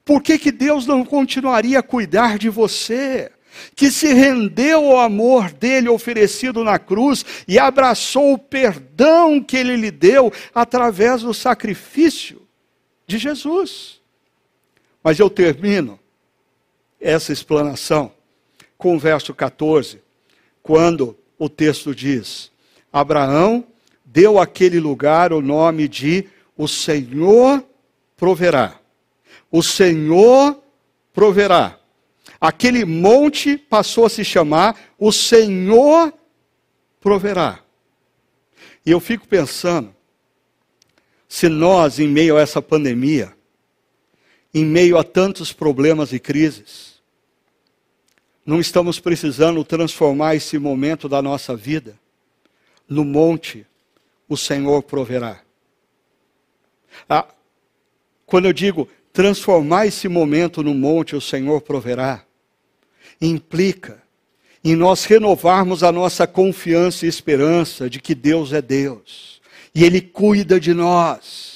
Por 0.05 0.21
que, 0.21 0.37
que 0.37 0.51
Deus 0.51 0.87
não 0.87 1.05
continuaria 1.05 1.79
a 1.79 1.83
cuidar 1.83 2.37
de 2.37 2.51
você? 2.51 3.31
que 3.77 3.89
se 3.89 4.13
rendeu 4.13 4.91
ao 4.91 4.99
amor 4.99 5.53
dele 5.53 5.89
oferecido 5.89 6.65
na 6.65 6.77
cruz 6.77 7.25
e 7.47 7.57
abraçou 7.57 8.33
o 8.33 8.39
perdão 8.39 9.41
que 9.41 9.57
ele 9.57 9.77
lhe 9.77 9.93
deu 9.93 10.33
através 10.53 11.23
do 11.23 11.33
sacrifício 11.33 12.43
de 13.07 13.17
Jesus. 13.17 14.01
Mas 15.05 15.21
eu 15.21 15.31
termino 15.31 16.01
essa 17.05 17.33
explanação 17.33 18.11
com 18.79 18.97
o 18.97 18.99
verso 18.99 19.35
14, 19.35 20.01
quando 20.63 21.17
o 21.39 21.51
texto 21.51 21.95
diz: 21.95 22.51
Abraão 22.91 23.67
deu 24.03 24.41
àquele 24.41 24.81
lugar 24.81 25.33
o 25.33 25.43
nome 25.43 25.87
de 25.87 26.27
o 26.57 26.67
Senhor 26.67 27.63
proverá. 28.17 28.81
O 29.53 29.63
Senhor 29.63 30.59
proverá. 31.13 31.79
Aquele 32.41 32.85
monte 32.85 33.59
passou 33.59 34.07
a 34.07 34.11
se 34.11 34.25
chamar 34.25 34.79
o 34.99 35.13
Senhor 35.13 36.13
proverá. 37.01 37.61
E 38.85 38.91
eu 38.91 39.01
fico 39.01 39.27
pensando, 39.29 39.95
se 41.29 41.49
nós, 41.49 41.99
em 41.99 42.09
meio 42.09 42.37
a 42.37 42.41
essa 42.41 42.63
pandemia, 42.63 43.35
em 44.53 44.65
meio 44.65 44.97
a 44.97 45.03
tantos 45.03 45.53
problemas 45.53 46.13
e 46.13 46.19
crises, 46.19 46.94
não 48.45 48.61
estamos 48.61 49.01
precisando 49.01 49.65
transformar 49.65 50.35
esse 50.35 50.59
momento 50.59 51.09
da 51.09 51.23
nossa 51.23 51.57
vida 51.57 51.99
no 52.89 53.05
monte, 53.05 53.67
o 54.29 54.37
Senhor 54.37 54.83
proverá. 54.83 55.41
Ah, 57.09 57.27
quando 58.27 58.47
eu 58.47 58.53
digo 58.53 58.89
transformar 59.13 59.87
esse 59.87 60.09
momento 60.09 60.63
no 60.63 60.75
monte, 60.75 61.17
o 61.17 61.21
Senhor 61.21 61.61
proverá, 61.61 62.25
implica 63.21 64.03
em 64.63 64.75
nós 64.75 65.05
renovarmos 65.05 65.83
a 65.83 65.93
nossa 65.93 66.27
confiança 66.27 67.05
e 67.05 67.09
esperança 67.09 67.89
de 67.89 68.01
que 68.01 68.15
Deus 68.15 68.53
é 68.53 68.63
Deus 68.63 69.41
e 69.75 69.85
Ele 69.85 70.01
cuida 70.01 70.59
de 70.59 70.73
nós 70.73 71.54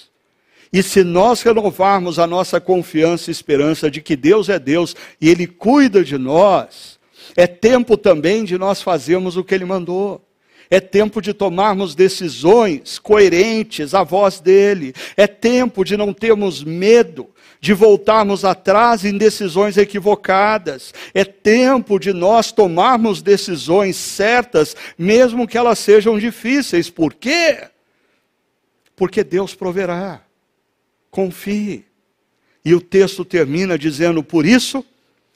e 0.72 0.82
se 0.82 1.02
nós 1.02 1.42
renovarmos 1.42 2.18
a 2.18 2.26
nossa 2.26 2.60
confiança 2.60 3.30
e 3.30 3.32
esperança 3.32 3.90
de 3.90 4.00
que 4.00 4.14
Deus 4.14 4.48
é 4.48 4.58
Deus 4.58 4.94
e 5.20 5.28
Ele 5.28 5.46
cuida 5.46 6.04
de 6.04 6.18
nós, 6.18 6.98
é 7.36 7.46
tempo 7.46 7.96
também 7.96 8.44
de 8.44 8.58
nós 8.58 8.82
fazermos 8.82 9.36
o 9.36 9.44
que 9.44 9.54
Ele 9.54 9.64
mandou. 9.64 10.24
É 10.70 10.80
tempo 10.80 11.22
de 11.22 11.32
tomarmos 11.32 11.94
decisões 11.94 12.98
coerentes 12.98 13.94
à 13.94 14.02
voz 14.02 14.38
dele. 14.38 14.94
É 15.16 15.26
tempo 15.26 15.82
de 15.82 15.96
não 15.96 16.12
termos 16.12 16.62
medo 16.62 17.30
de 17.60 17.72
voltarmos 17.72 18.44
atrás 18.44 19.04
em 19.04 19.16
decisões 19.16 19.78
equivocadas. 19.78 20.92
É 21.14 21.24
tempo 21.24 21.98
de 21.98 22.12
nós 22.12 22.52
tomarmos 22.52 23.22
decisões 23.22 23.96
certas, 23.96 24.76
mesmo 24.96 25.48
que 25.48 25.56
elas 25.56 25.78
sejam 25.78 26.18
difíceis. 26.18 26.90
Por 26.90 27.14
quê? 27.14 27.68
Porque 28.94 29.24
Deus 29.24 29.54
proverá. 29.54 30.27
Confie. 31.10 31.84
E 32.64 32.74
o 32.74 32.80
texto 32.80 33.24
termina 33.24 33.78
dizendo: 33.78 34.22
Por 34.22 34.44
isso, 34.44 34.84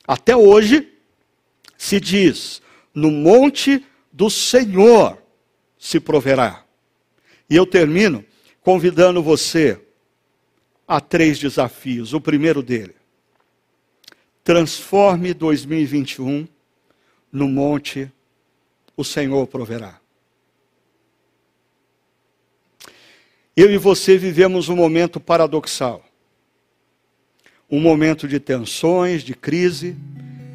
até 0.06 0.36
hoje, 0.36 0.92
se 1.78 1.98
diz: 2.00 2.60
No 2.94 3.10
monte 3.10 3.84
do 4.12 4.28
Senhor 4.28 5.18
se 5.78 5.98
proverá. 5.98 6.64
E 7.48 7.56
eu 7.56 7.66
termino 7.66 8.24
convidando 8.60 9.22
você 9.22 9.80
a 10.86 11.00
três 11.00 11.38
desafios. 11.38 12.12
O 12.12 12.20
primeiro 12.20 12.62
dele: 12.62 12.94
transforme 14.44 15.32
2021 15.32 16.46
no 17.32 17.48
monte, 17.48 18.12
o 18.96 19.02
Senhor 19.02 19.46
proverá. 19.46 20.01
Eu 23.54 23.70
e 23.70 23.76
você 23.76 24.16
vivemos 24.16 24.70
um 24.70 24.76
momento 24.76 25.20
paradoxal. 25.20 26.02
Um 27.70 27.80
momento 27.80 28.26
de 28.26 28.40
tensões, 28.40 29.22
de 29.22 29.34
crise, 29.34 29.96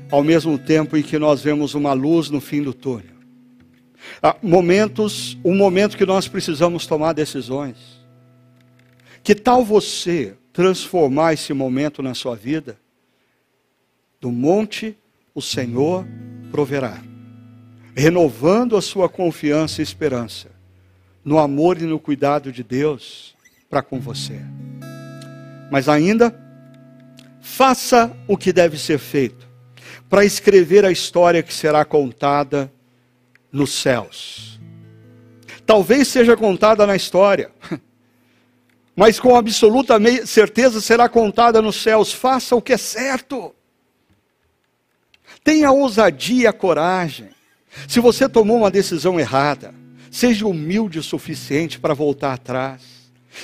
ao 0.09 0.23
mesmo 0.23 0.57
tempo 0.57 0.97
em 0.97 1.03
que 1.03 1.19
nós 1.19 1.41
vemos 1.41 1.75
uma 1.75 1.93
luz 1.93 2.29
no 2.29 2.41
fim 2.41 2.63
do 2.63 2.73
túnel. 2.73 3.15
Há 4.21 4.35
momentos, 4.41 5.37
um 5.43 5.55
momento 5.55 5.97
que 5.97 6.05
nós 6.05 6.27
precisamos 6.27 6.87
tomar 6.87 7.13
decisões. 7.13 7.77
Que 9.23 9.35
tal 9.35 9.63
você 9.63 10.35
transformar 10.51 11.33
esse 11.33 11.53
momento 11.53 12.01
na 12.01 12.15
sua 12.15 12.35
vida? 12.35 12.79
Do 14.19 14.31
monte 14.31 14.97
o 15.35 15.41
Senhor 15.41 16.07
proverá, 16.51 16.99
renovando 17.95 18.75
a 18.75 18.81
sua 18.81 19.07
confiança 19.07 19.81
e 19.81 19.83
esperança 19.83 20.56
no 21.27 21.39
amor 21.39 21.77
e 21.77 21.83
no 21.83 21.99
cuidado 21.99 22.53
de 22.53 22.63
Deus 22.63 23.35
para 23.69 23.81
com 23.81 23.99
você. 23.99 24.39
Mas 25.69 25.89
ainda, 25.89 26.33
faça 27.41 28.15
o 28.29 28.37
que 28.37 28.53
deve 28.53 28.77
ser 28.77 28.97
feito 28.97 29.45
para 30.09 30.23
escrever 30.23 30.85
a 30.85 30.91
história 30.91 31.43
que 31.43 31.53
será 31.53 31.83
contada 31.83 32.71
nos 33.51 33.73
céus. 33.73 34.57
Talvez 35.65 36.07
seja 36.07 36.37
contada 36.37 36.87
na 36.87 36.95
história, 36.95 37.51
mas 38.95 39.19
com 39.19 39.35
absoluta 39.35 39.99
certeza 40.25 40.79
será 40.79 41.09
contada 41.09 41.61
nos 41.61 41.75
céus. 41.75 42.13
Faça 42.13 42.55
o 42.55 42.61
que 42.61 42.71
é 42.71 42.77
certo. 42.77 43.53
Tenha 45.43 45.73
ousadia 45.73 46.53
coragem. 46.53 47.27
Se 47.85 47.99
você 47.99 48.29
tomou 48.29 48.59
uma 48.59 48.71
decisão 48.71 49.19
errada, 49.19 49.75
seja 50.17 50.47
humilde 50.47 50.97
o 50.97 51.03
suficiente 51.03 51.79
para 51.79 51.93
voltar 51.93 52.33
atrás 52.33 52.81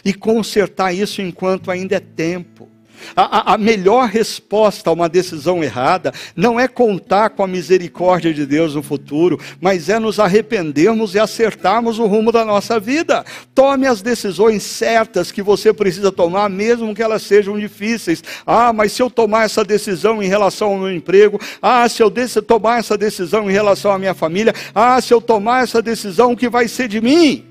e 0.04 0.12
consertar 0.12 0.92
isso 0.92 1.22
enquanto 1.22 1.70
ainda 1.70 1.98
é 1.98 2.00
tempo. 2.00 2.68
A, 3.16 3.54
a, 3.54 3.58
melhor 3.58 4.08
resposta 4.08 4.90
a 4.90 4.94
uma 4.94 5.10
decisão 5.10 5.64
errada 5.64 6.12
não 6.36 6.60
é 6.60 6.68
contar 6.68 7.30
com 7.32 7.44
a 7.44 7.48
misericórdia 7.48 8.34
de 8.34 8.46
Deus 8.46 8.76
no 8.76 8.82
futuro, 8.82 9.40
mas 9.62 9.90
é 9.90 10.00
nos 10.00 10.20
arrependermos 10.20 11.14
e 11.14 11.20
acertarmos 11.20 12.00
o 12.00 12.06
rumo 12.06 12.32
da 12.32 12.44
nossa 12.44 12.80
vida. 12.80 13.24
Tome 13.54 13.88
as 13.88 14.02
decisões 14.02 14.64
certas 14.64 15.32
que 15.32 15.42
você 15.42 15.74
precisa 15.74 16.12
tomar, 16.12 16.50
mesmo 16.50 16.96
que 16.96 17.04
elas 17.04 17.22
sejam 17.22 17.60
difíceis. 17.60 18.24
Ah, 18.46 18.74
mas 18.74 18.92
se 18.94 19.02
eu 19.02 19.10
tomar 19.10 19.46
essa 19.46 19.64
decisão 19.64 20.22
em 20.24 20.28
relação 20.28 20.70
ao 20.70 20.80
meu 20.80 20.94
emprego, 20.94 21.40
ah, 21.62 21.88
se 21.88 22.02
eu 22.02 22.10
tomar 22.42 22.80
essa 22.80 22.98
decisão 22.98 23.50
em 23.50 23.54
relação 23.54 23.92
à 23.92 24.00
minha 24.00 24.14
família, 24.14 24.54
ah, 24.74 25.00
se 25.00 25.14
eu 25.14 25.22
tomar 25.22 25.64
essa 25.64 25.82
decisão, 25.82 26.32
o 26.32 26.38
que 26.38 26.50
vai 26.50 26.68
ser 26.68 26.88
de 26.88 27.00
mim? 27.00 27.46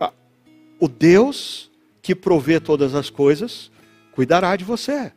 Ah, 0.00 0.12
o 0.80 0.88
Deus 0.88 1.70
que 2.02 2.14
provê 2.14 2.58
todas 2.60 2.94
as 2.94 3.10
coisas 3.10 3.70
cuidará 4.16 4.56
de 4.56 4.64
você. 4.64 5.12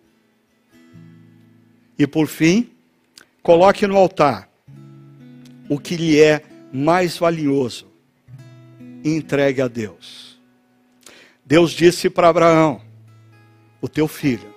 E 1.97 2.06
por 2.06 2.28
fim, 2.28 2.70
coloque 3.41 3.88
no 3.88 3.95
altar 3.95 4.50
o 5.70 5.80
que 5.80 5.95
lhe 5.95 6.20
é 6.20 6.43
mais 6.74 7.18
valioso 7.18 7.88
e 9.02 9.16
entregue 9.16 9.62
a 9.62 9.70
Deus. 9.70 10.38
Deus 11.45 11.72
disse 11.72 12.10
para 12.10 12.28
Abraão: 12.28 12.82
O 13.82 13.88
teu 13.88 14.06
filho. 14.06 14.54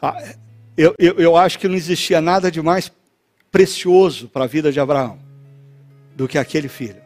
Ah, 0.00 0.34
eu, 0.76 0.92
eu, 0.98 1.14
eu 1.18 1.36
acho 1.36 1.60
que 1.60 1.68
não 1.68 1.76
existia 1.76 2.20
nada 2.20 2.50
de 2.50 2.60
mais 2.60 2.92
precioso 3.50 4.28
para 4.28 4.44
a 4.44 4.48
vida 4.48 4.72
de 4.72 4.80
Abraão 4.80 5.20
do 6.16 6.26
que 6.26 6.36
aquele 6.36 6.68
filho. 6.68 7.02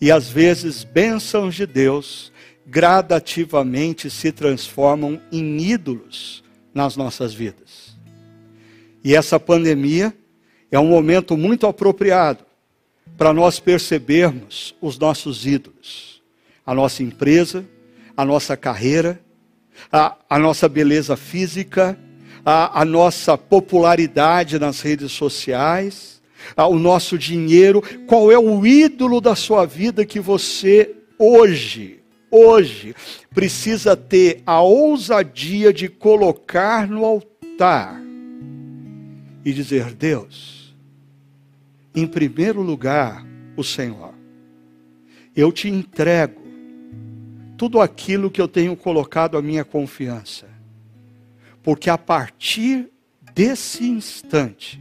E 0.00 0.10
às 0.10 0.28
vezes, 0.30 0.84
bênçãos 0.84 1.54
de 1.54 1.66
Deus 1.66 2.32
gradativamente 2.68 4.10
se 4.10 4.30
transformam 4.30 5.20
em 5.32 5.58
ídolos 5.58 6.44
nas 6.74 6.96
nossas 6.96 7.32
vidas. 7.32 7.96
E 9.02 9.14
essa 9.14 9.40
pandemia 9.40 10.14
é 10.70 10.78
um 10.78 10.86
momento 10.86 11.36
muito 11.36 11.66
apropriado 11.66 12.44
para 13.16 13.32
nós 13.32 13.58
percebermos 13.58 14.74
os 14.82 14.98
nossos 14.98 15.46
ídolos, 15.46 16.22
a 16.64 16.74
nossa 16.74 17.02
empresa, 17.02 17.64
a 18.14 18.24
nossa 18.24 18.54
carreira, 18.56 19.18
a, 19.90 20.16
a 20.28 20.38
nossa 20.38 20.68
beleza 20.68 21.16
física, 21.16 21.98
a, 22.44 22.82
a 22.82 22.84
nossa 22.84 23.38
popularidade 23.38 24.58
nas 24.58 24.82
redes 24.82 25.12
sociais, 25.12 26.20
a, 26.54 26.66
o 26.66 26.78
nosso 26.78 27.16
dinheiro. 27.16 27.82
Qual 28.06 28.30
é 28.30 28.38
o 28.38 28.66
ídolo 28.66 29.22
da 29.22 29.34
sua 29.34 29.64
vida 29.64 30.04
que 30.04 30.20
você 30.20 30.94
hoje 31.18 31.97
hoje 32.30 32.94
precisa 33.34 33.96
ter 33.96 34.42
a 34.46 34.60
ousadia 34.60 35.72
de 35.72 35.88
colocar 35.88 36.86
no 36.88 37.04
altar 37.04 38.00
e 39.44 39.52
dizer: 39.52 39.94
Deus, 39.94 40.74
em 41.94 42.06
primeiro 42.06 42.62
lugar, 42.62 43.26
o 43.56 43.64
Senhor, 43.64 44.14
eu 45.34 45.50
te 45.52 45.68
entrego 45.68 46.40
tudo 47.56 47.80
aquilo 47.80 48.30
que 48.30 48.40
eu 48.40 48.46
tenho 48.46 48.76
colocado 48.76 49.36
a 49.36 49.42
minha 49.42 49.64
confiança, 49.64 50.48
porque 51.62 51.90
a 51.90 51.98
partir 51.98 52.88
desse 53.34 53.84
instante, 53.84 54.80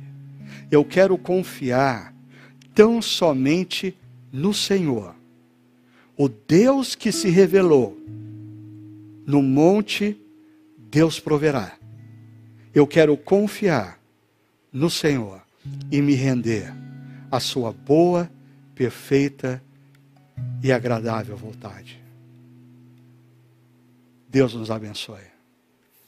eu 0.69 0.85
quero 0.85 1.17
confiar 1.17 2.13
tão 2.75 3.01
somente 3.01 3.97
no 4.31 4.53
Senhor 4.53 5.16
o 6.18 6.28
Deus 6.28 6.95
que 6.95 7.11
se 7.11 7.30
revelou 7.30 7.97
no 9.26 9.41
monte, 9.43 10.20
Deus 10.89 11.20
proverá. 11.20 11.78
Eu 12.74 12.88
quero 12.88 13.15
confiar 13.18 13.99
no 14.72 14.89
Senhor 14.89 15.41
e 15.91 16.01
me 16.01 16.15
render 16.15 16.74
à 17.30 17.39
sua 17.39 17.72
boa, 17.72 18.30
perfeita 18.74 19.61
e 20.63 20.72
agradável 20.72 21.36
vontade. 21.36 22.01
Deus 24.30 24.53
nos 24.53 24.72
abençoe. 24.72 25.36